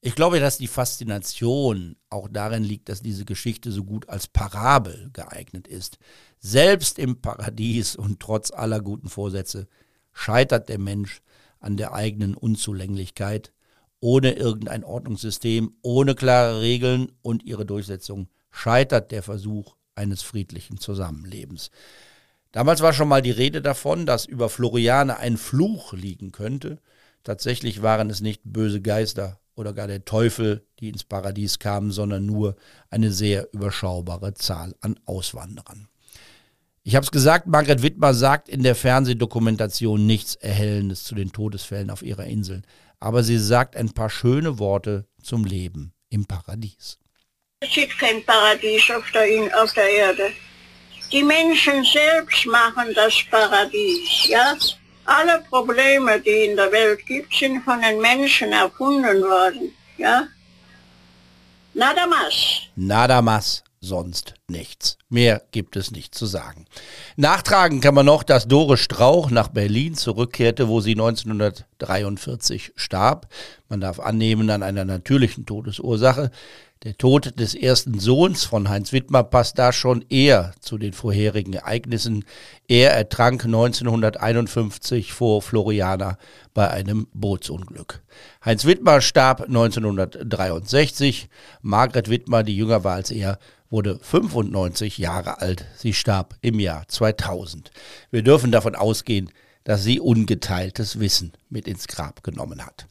Ich 0.00 0.14
glaube, 0.14 0.38
dass 0.38 0.58
die 0.58 0.68
Faszination 0.68 1.96
auch 2.10 2.28
darin 2.30 2.62
liegt, 2.62 2.88
dass 2.88 3.02
diese 3.02 3.24
Geschichte 3.24 3.72
so 3.72 3.82
gut 3.82 4.08
als 4.08 4.28
Parabel 4.28 5.10
geeignet 5.12 5.66
ist. 5.66 5.98
Selbst 6.38 6.98
im 6.98 7.20
Paradies 7.20 7.96
und 7.96 8.20
trotz 8.20 8.52
aller 8.52 8.80
guten 8.80 9.08
Vorsätze 9.08 9.66
scheitert 10.12 10.68
der 10.68 10.78
Mensch 10.78 11.22
an 11.58 11.76
der 11.76 11.92
eigenen 11.92 12.34
Unzulänglichkeit, 12.34 13.52
ohne 13.98 14.32
irgendein 14.34 14.84
Ordnungssystem, 14.84 15.74
ohne 15.82 16.14
klare 16.14 16.60
Regeln 16.60 17.10
und 17.22 17.42
ihre 17.42 17.66
Durchsetzung 17.66 18.28
scheitert 18.56 19.12
der 19.12 19.22
Versuch 19.22 19.76
eines 19.94 20.22
friedlichen 20.22 20.78
Zusammenlebens. 20.78 21.70
Damals 22.52 22.80
war 22.80 22.94
schon 22.94 23.08
mal 23.08 23.20
die 23.20 23.30
Rede 23.30 23.60
davon, 23.60 24.06
dass 24.06 24.24
über 24.24 24.48
Floriane 24.48 25.18
ein 25.18 25.36
Fluch 25.36 25.92
liegen 25.92 26.32
könnte. 26.32 26.78
Tatsächlich 27.22 27.82
waren 27.82 28.08
es 28.08 28.22
nicht 28.22 28.40
böse 28.44 28.80
Geister 28.80 29.40
oder 29.56 29.74
gar 29.74 29.86
der 29.88 30.06
Teufel, 30.06 30.66
die 30.80 30.88
ins 30.88 31.04
Paradies 31.04 31.58
kamen, 31.58 31.90
sondern 31.90 32.24
nur 32.24 32.56
eine 32.88 33.12
sehr 33.12 33.52
überschaubare 33.52 34.32
Zahl 34.32 34.74
an 34.80 34.98
Auswanderern. 35.04 35.88
Ich 36.82 36.94
habe 36.94 37.04
es 37.04 37.10
gesagt, 37.10 37.46
Margret 37.46 37.82
Wittmer 37.82 38.14
sagt 38.14 38.48
in 38.48 38.62
der 38.62 38.74
Fernsehdokumentation 38.74 40.06
nichts 40.06 40.34
Erhellendes 40.34 41.04
zu 41.04 41.14
den 41.14 41.32
Todesfällen 41.32 41.90
auf 41.90 42.02
ihrer 42.02 42.24
Insel, 42.24 42.62
aber 43.00 43.22
sie 43.22 43.38
sagt 43.38 43.76
ein 43.76 43.90
paar 43.90 44.08
schöne 44.08 44.58
Worte 44.58 45.06
zum 45.20 45.44
Leben 45.44 45.92
im 46.08 46.24
Paradies. 46.24 46.98
Es 47.60 47.70
gibt 47.70 47.98
kein 47.98 48.22
Paradies 48.22 48.90
auf 48.90 49.10
der, 49.12 49.26
auf 49.62 49.72
der 49.72 49.88
Erde. 49.88 50.30
Die 51.10 51.22
Menschen 51.22 51.82
selbst 51.84 52.44
machen 52.44 52.92
das 52.94 53.14
Paradies, 53.30 54.28
ja? 54.28 54.54
Alle 55.06 55.42
Probleme, 55.48 56.20
die 56.20 56.44
in 56.50 56.56
der 56.56 56.70
Welt 56.70 57.06
gibt, 57.06 57.34
sind 57.34 57.62
von 57.62 57.80
den 57.80 57.98
Menschen 57.98 58.52
erfunden 58.52 59.22
worden, 59.22 59.72
ja? 59.96 60.28
Nada 61.72 62.06
más. 62.06 62.68
Nada 62.74 63.22
más, 63.22 63.62
sonst 63.80 64.34
nichts. 64.48 64.98
Mehr 65.08 65.42
gibt 65.50 65.76
es 65.76 65.90
nicht 65.90 66.14
zu 66.14 66.26
sagen. 66.26 66.66
Nachtragen 67.16 67.80
kann 67.80 67.94
man 67.94 68.04
noch, 68.04 68.22
dass 68.22 68.48
Dore 68.48 68.76
Strauch 68.76 69.30
nach 69.30 69.48
Berlin 69.48 69.94
zurückkehrte, 69.94 70.68
wo 70.68 70.82
sie 70.82 70.92
1943 70.92 72.72
starb. 72.76 73.28
Man 73.70 73.80
darf 73.80 73.98
annehmen 73.98 74.50
an 74.50 74.62
einer 74.62 74.84
natürlichen 74.84 75.46
Todesursache. 75.46 76.30
Der 76.82 76.98
Tod 76.98 77.40
des 77.40 77.54
ersten 77.54 77.98
Sohns 77.98 78.44
von 78.44 78.68
Heinz 78.68 78.92
Wittmer 78.92 79.24
passt 79.24 79.58
da 79.58 79.72
schon 79.72 80.04
eher 80.10 80.52
zu 80.60 80.76
den 80.76 80.92
vorherigen 80.92 81.54
Ereignissen. 81.54 82.26
Er 82.68 82.92
ertrank 82.92 83.46
1951 83.46 85.14
vor 85.14 85.40
Floriana 85.40 86.18
bei 86.52 86.70
einem 86.70 87.06
Bootsunglück. 87.14 88.02
Heinz 88.44 88.66
Wittmer 88.66 89.00
starb 89.00 89.40
1963. 89.40 91.30
Margret 91.62 92.10
Wittmer, 92.10 92.42
die 92.42 92.56
jünger 92.56 92.84
war 92.84 92.96
als 92.96 93.10
er, 93.10 93.38
wurde 93.70 93.98
95 94.00 94.98
Jahre 94.98 95.40
alt. 95.40 95.64
Sie 95.76 95.94
starb 95.94 96.36
im 96.42 96.60
Jahr 96.60 96.86
2000. 96.88 97.70
Wir 98.10 98.22
dürfen 98.22 98.52
davon 98.52 98.74
ausgehen, 98.74 99.30
dass 99.64 99.82
sie 99.82 99.98
ungeteiltes 99.98 101.00
Wissen 101.00 101.32
mit 101.48 101.66
ins 101.66 101.88
Grab 101.88 102.22
genommen 102.22 102.64
hat. 102.64 102.86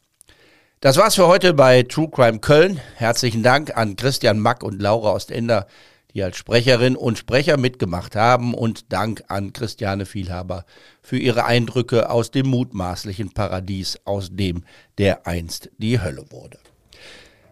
Das 0.86 0.98
war's 0.98 1.16
für 1.16 1.26
heute 1.26 1.52
bei 1.52 1.82
True 1.82 2.08
Crime 2.08 2.38
Köln. 2.38 2.78
Herzlichen 2.94 3.42
Dank 3.42 3.76
an 3.76 3.96
Christian 3.96 4.38
Mack 4.38 4.62
und 4.62 4.80
Laura 4.80 5.14
Ostender, 5.14 5.66
die 6.14 6.22
als 6.22 6.36
Sprecherin 6.36 6.94
und 6.94 7.18
Sprecher 7.18 7.56
mitgemacht 7.56 8.14
haben 8.14 8.54
und 8.54 8.92
Dank 8.92 9.24
an 9.26 9.52
Christiane 9.52 10.06
Vielhaber 10.06 10.64
für 11.02 11.18
ihre 11.18 11.44
Eindrücke 11.44 12.08
aus 12.08 12.30
dem 12.30 12.46
mutmaßlichen 12.46 13.34
Paradies, 13.34 13.98
aus 14.04 14.28
dem 14.30 14.62
der 14.96 15.26
einst 15.26 15.70
die 15.78 16.00
Hölle 16.00 16.24
wurde. 16.30 16.60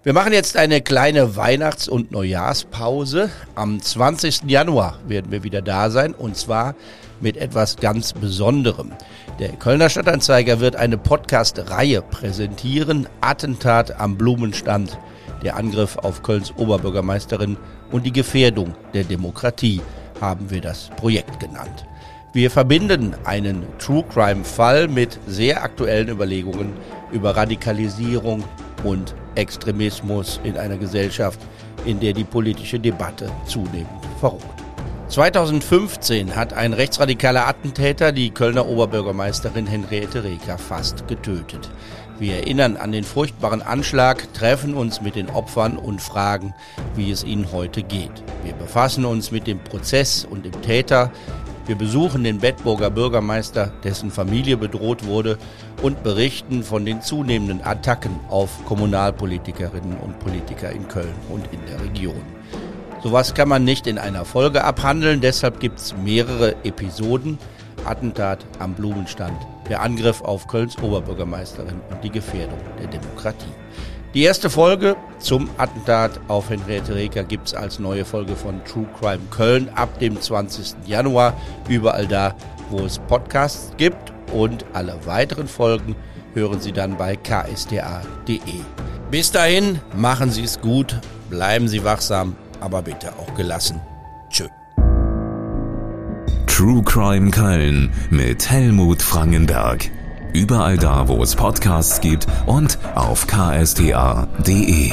Wir 0.05 0.13
machen 0.13 0.33
jetzt 0.33 0.57
eine 0.57 0.81
kleine 0.81 1.35
Weihnachts- 1.35 1.89
und 1.89 2.13
Neujahrspause. 2.13 3.31
Am 3.57 3.83
20. 3.83 4.43
Januar 4.47 5.01
werden 5.09 5.33
wir 5.33 5.43
wieder 5.43 5.61
da 5.61 5.91
sein 5.91 6.15
und 6.15 6.37
zwar 6.37 6.77
mit 7.25 7.37
etwas 7.37 7.77
ganz 7.77 8.13
Besonderem. 8.13 8.93
Der 9.41 9.49
Kölner 9.49 9.89
Stadtanzeiger 9.89 10.61
wird 10.61 10.77
eine 10.77 10.97
Podcast-Reihe 10.97 12.03
präsentieren. 12.03 13.09
Attentat 13.21 13.99
am 13.99 14.17
Blumenstand. 14.17 14.97
Der 15.43 15.57
Angriff 15.57 15.97
auf 15.99 16.23
Kölns 16.23 16.55
Oberbürgermeisterin 16.57 17.57
und 17.91 18.07
die 18.07 18.13
Gefährdung 18.13 18.75
der 18.95 19.03
Demokratie 19.03 19.81
haben 20.21 20.49
wir 20.51 20.61
das 20.61 20.91
Projekt 20.97 21.41
genannt. 21.41 21.85
Wir 22.33 22.51
verbinden 22.51 23.17
einen 23.25 23.65
True 23.79 24.05
Crime 24.09 24.45
Fall 24.45 24.87
mit 24.87 25.19
sehr 25.27 25.65
aktuellen 25.65 26.09
Überlegungen 26.09 26.73
über 27.11 27.37
Radikalisierung, 27.37 28.45
und 28.85 29.15
Extremismus 29.35 30.41
in 30.45 30.57
einer 30.57 30.77
Gesellschaft, 30.77 31.41
in 31.85 31.99
der 31.99 32.13
die 32.13 32.25
politische 32.25 32.79
Debatte 32.79 33.31
zunehmend 33.47 33.89
verroht. 34.21 34.54
2015 35.15 36.35
hat 36.35 36.55
ein 36.55 36.73
rechtsradikaler 36.73 37.47
Attentäter 37.47 38.11
die 38.11 38.31
Kölner 38.31 38.67
Oberbürgermeisterin 38.67 39.69
Henriette 39.69 40.25
Reker 40.25 40.59
fast 40.59 41.07
getötet. 41.07 41.71
Wir 42.19 42.39
erinnern 42.39 42.77
an 42.77 42.91
den 42.91 43.05
furchtbaren 43.05 43.63
Anschlag, 43.63 44.35
treffen 44.35 44.75
uns 44.75 45.03
mit 45.03 45.15
den 45.15 45.31
Opfern 45.31 45.77
und 45.77 46.03
fragen, 46.03 46.53
wie 46.97 47.13
es 47.13 47.23
ihnen 47.23 47.53
heute 47.53 47.85
geht. 47.85 48.11
Wir 48.43 48.55
befassen 48.55 49.05
uns 49.05 49.31
mit 49.31 49.47
dem 49.47 49.61
Prozess 49.61 50.27
und 50.29 50.45
dem 50.45 50.63
Täter, 50.63 51.13
wir 51.67 51.77
besuchen 51.77 52.25
den 52.25 52.41
Bedburger 52.41 52.91
Bürgermeister, 52.91 53.71
dessen 53.85 54.11
Familie 54.11 54.57
bedroht 54.57 55.07
wurde, 55.07 55.39
und 55.81 56.03
berichten 56.03 56.65
von 56.65 56.85
den 56.85 57.03
zunehmenden 57.03 57.63
Attacken 57.63 58.19
auf 58.31 58.51
Kommunalpolitikerinnen 58.65 59.97
und 59.97 60.19
Politiker 60.19 60.73
in 60.73 60.89
Köln 60.89 61.15
und 61.29 61.47
in 61.53 61.61
der 61.67 61.81
Region. 61.85 62.34
Sowas 63.05 63.35
kann 63.35 63.51
man 63.51 63.65
nicht 63.65 63.87
in 63.87 63.99
einer 63.99 64.25
Folge 64.25 64.65
abhandeln, 64.65 65.21
deshalb 65.21 65.61
gibt 65.61 65.79
es 65.79 65.95
mehrere 65.95 66.57
Episoden. 66.65 67.39
Attentat 67.85 68.47
am 68.61 68.73
Blumenstand, 68.73 69.37
der 69.69 69.83
Angriff 69.83 70.23
auf 70.23 70.47
Kölns 70.49 70.79
Oberbürgermeisterin 70.79 71.83
und 71.91 72.03
die 72.03 72.09
Gefährdung 72.09 72.59
der 72.81 72.87
Demokratie. 72.87 73.53
Die 74.15 74.23
erste 74.23 74.49
Folge 74.49 74.97
zum 75.19 75.51
Attentat 75.59 76.19
auf 76.29 76.49
Henriette 76.49 76.95
Reker 76.95 77.25
gibt 77.25 77.49
es 77.49 77.55
als 77.55 77.79
neue 77.79 78.07
Folge 78.07 78.37
von 78.37 78.65
True 78.65 78.87
Crime 78.99 79.21
Köln 79.31 79.69
ab 79.75 79.99
dem 79.99 80.19
20. 80.19 80.87
Januar. 80.87 81.35
Überall 81.69 82.07
da, 82.07 82.35
wo 82.71 82.87
es 82.87 82.99
Podcasts 83.01 83.73
gibt. 83.77 84.15
Und 84.33 84.65
alle 84.73 84.99
weiteren 85.05 85.47
Folgen 85.47 85.95
hören 86.33 86.59
Sie 86.59 86.73
dann 86.73 86.97
bei 86.97 87.17
ksta.de. 87.17 88.39
Bis 89.11 89.31
dahin, 89.31 89.79
machen 89.95 90.31
Sie 90.31 90.45
es 90.45 90.59
gut, 90.63 90.99
bleiben 91.29 91.69
Sie 91.69 91.85
wachsam, 91.85 92.35
aber 92.65 92.83
bitte 92.83 93.13
auch 93.19 93.35
gelassen. 93.35 93.81
Tschö. 94.31 94.49
True 96.47 96.83
Crime 96.83 97.31
Köln 97.31 97.93
mit 98.11 98.49
Helmut 98.51 99.03
Frangenberg. 99.03 99.91
Überall 100.33 100.79
da, 100.79 101.07
wo 101.09 101.23
es 101.23 101.37
Podcasts 101.37 102.01
gibt 102.01 102.27
und 102.47 102.79
auf 102.95 103.27
ksta.de. 103.27 104.93